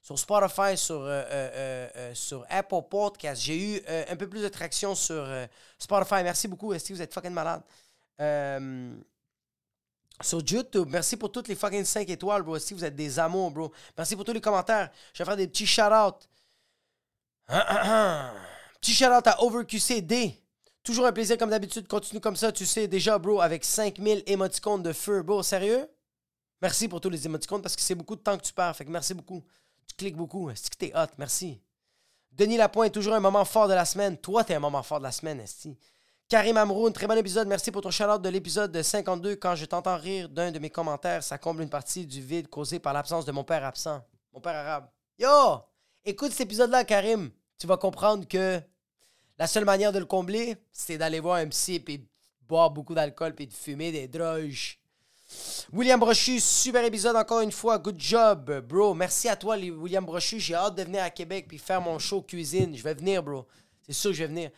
sur 0.00 0.18
Spotify, 0.18 0.76
sur, 0.76 1.02
euh, 1.02 1.22
euh, 1.30 1.88
euh, 1.96 2.14
sur 2.14 2.46
Apple 2.48 2.82
Podcast. 2.90 3.42
J'ai 3.42 3.76
eu 3.76 3.82
un 4.08 4.16
peu 4.16 4.28
plus 4.28 4.42
de 4.42 4.48
traction 4.48 4.94
sur 4.94 5.28
Spotify. 5.78 6.22
Merci 6.22 6.48
beaucoup, 6.48 6.72
Esti, 6.72 6.92
vous 6.92 7.02
êtes 7.02 7.12
fucking 7.12 7.32
malade? 7.32 7.62
Sur 10.20 10.40
YouTube, 10.40 10.88
merci 10.90 11.16
pour 11.16 11.30
toutes 11.30 11.48
les 11.48 11.54
fucking 11.54 11.84
5 11.84 12.08
étoiles, 12.08 12.42
bro. 12.42 12.56
Esti, 12.56 12.74
vous 12.74 12.84
êtes 12.84 12.96
des 12.96 13.18
amours, 13.18 13.50
bro. 13.50 13.72
Merci 13.96 14.16
pour 14.16 14.24
tous 14.24 14.32
les 14.32 14.40
commentaires. 14.40 14.90
Je 15.12 15.22
vais 15.22 15.24
faire 15.24 15.36
des 15.36 15.46
petits 15.46 15.66
shout-outs. 15.66 16.26
Petit 18.80 18.94
shout-out 18.94 19.26
à 19.26 19.42
OverQCD. 19.42 20.34
Toujours 20.82 21.06
un 21.06 21.12
plaisir 21.12 21.36
comme 21.38 21.50
d'habitude. 21.50 21.86
Continue 21.86 22.20
comme 22.20 22.36
ça, 22.36 22.52
tu 22.52 22.66
sais 22.66 22.88
déjà, 22.88 23.18
bro, 23.18 23.40
avec 23.40 23.64
5000 23.64 24.22
émoticônes 24.26 24.82
de 24.82 24.92
feu. 24.92 25.22
Bro, 25.22 25.42
sérieux? 25.42 25.88
Merci 26.60 26.88
pour 26.88 27.00
tous 27.00 27.10
les 27.10 27.24
émoticônes 27.24 27.62
parce 27.62 27.76
que 27.76 27.82
c'est 27.82 27.94
beaucoup 27.94 28.16
de 28.16 28.20
temps 28.20 28.36
que 28.36 28.42
tu 28.42 28.52
perds. 28.52 28.76
Fait 28.76 28.84
que 28.84 28.90
merci 28.90 29.14
beaucoup. 29.14 29.44
Tu 29.86 29.94
cliques 29.94 30.16
beaucoup. 30.16 30.50
Est-ce 30.50 30.70
que 30.70 30.76
t'es 30.76 30.92
hot? 30.94 31.06
Merci. 31.16 31.60
Denis 32.32 32.56
Lapointe, 32.56 32.92
toujours 32.92 33.14
un 33.14 33.20
moment 33.20 33.44
fort 33.44 33.68
de 33.68 33.74
la 33.74 33.84
semaine. 33.84 34.16
Toi, 34.16 34.44
t'es 34.44 34.54
un 34.54 34.60
moment 34.60 34.82
fort 34.82 34.98
de 34.98 35.04
la 35.04 35.12
semaine, 35.12 35.40
Esti. 35.40 35.76
Karim 36.28 36.58
Amroun, 36.58 36.92
très 36.92 37.06
bon 37.06 37.16
épisode. 37.16 37.48
Merci 37.48 37.70
pour 37.70 37.80
ton 37.80 37.90
shout 37.90 38.18
de 38.18 38.28
l'épisode 38.28 38.82
52. 38.82 39.36
Quand 39.36 39.54
je 39.54 39.64
t'entends 39.64 39.96
rire 39.96 40.28
d'un 40.28 40.50
de 40.50 40.58
mes 40.58 40.68
commentaires, 40.68 41.22
ça 41.22 41.38
comble 41.38 41.62
une 41.62 41.70
partie 41.70 42.04
du 42.04 42.20
vide 42.20 42.48
causé 42.48 42.78
par 42.78 42.92
l'absence 42.92 43.24
de 43.24 43.32
mon 43.32 43.44
père 43.44 43.64
absent. 43.64 44.04
Mon 44.34 44.40
père 44.42 44.54
arabe. 44.54 44.90
Yo! 45.18 45.62
Écoute 46.04 46.32
cet 46.32 46.42
épisode-là, 46.42 46.84
Karim. 46.84 47.30
Tu 47.58 47.66
vas 47.66 47.78
comprendre 47.78 48.28
que 48.28 48.60
la 49.38 49.46
seule 49.46 49.64
manière 49.64 49.90
de 49.90 49.98
le 49.98 50.04
combler, 50.04 50.58
c'est 50.70 50.98
d'aller 50.98 51.18
voir 51.18 51.36
un 51.36 51.48
psy 51.48 51.76
et 51.76 52.06
boire 52.46 52.70
beaucoup 52.70 52.94
d'alcool 52.94 53.34
et 53.38 53.46
de 53.46 53.54
fumer 53.54 53.90
des 53.90 54.06
droges. 54.06 54.78
William 55.72 55.98
Brochu, 55.98 56.40
super 56.40 56.84
épisode 56.84 57.16
encore 57.16 57.40
une 57.40 57.52
fois. 57.52 57.78
Good 57.78 57.98
job, 57.98 58.66
bro. 58.68 58.92
Merci 58.92 59.30
à 59.30 59.36
toi, 59.36 59.56
William 59.56 60.04
Brochu. 60.04 60.38
J'ai 60.38 60.54
hâte 60.54 60.74
de 60.74 60.82
venir 60.82 61.02
à 61.02 61.08
Québec 61.08 61.46
puis 61.48 61.56
faire 61.56 61.80
mon 61.80 61.98
show 61.98 62.20
cuisine. 62.20 62.76
Je 62.76 62.82
vais 62.82 62.92
venir, 62.92 63.22
bro. 63.22 63.46
C'est 63.80 63.94
sûr 63.94 64.10
que 64.10 64.16
je 64.18 64.24
vais 64.24 64.28
venir. 64.28 64.50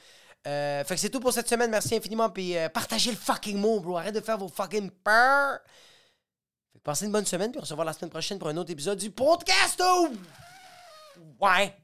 Euh, 0.46 0.84
fait 0.84 0.94
que 0.94 1.00
c'est 1.00 1.10
tout 1.10 1.20
pour 1.20 1.32
cette 1.32 1.48
semaine. 1.48 1.70
Merci 1.70 1.96
infiniment. 1.96 2.30
Puis 2.30 2.56
euh, 2.56 2.68
partagez 2.68 3.10
le 3.10 3.16
fucking 3.16 3.58
mot, 3.58 3.80
bro. 3.80 3.98
Arrête 3.98 4.14
de 4.14 4.20
faire 4.20 4.38
vos 4.38 4.48
fucking 4.48 4.90
peurs. 4.90 5.58
Fait 6.72 6.78
passez 6.82 7.06
une 7.06 7.12
bonne 7.12 7.26
semaine. 7.26 7.50
Puis 7.50 7.60
on 7.60 7.64
se 7.64 7.72
revoit 7.72 7.84
la 7.84 7.92
semaine 7.92 8.10
prochaine 8.10 8.38
pour 8.38 8.48
un 8.48 8.56
autre 8.56 8.70
épisode 8.70 8.98
du 8.98 9.10
podcast. 9.10 9.82
Ouais. 11.40 11.76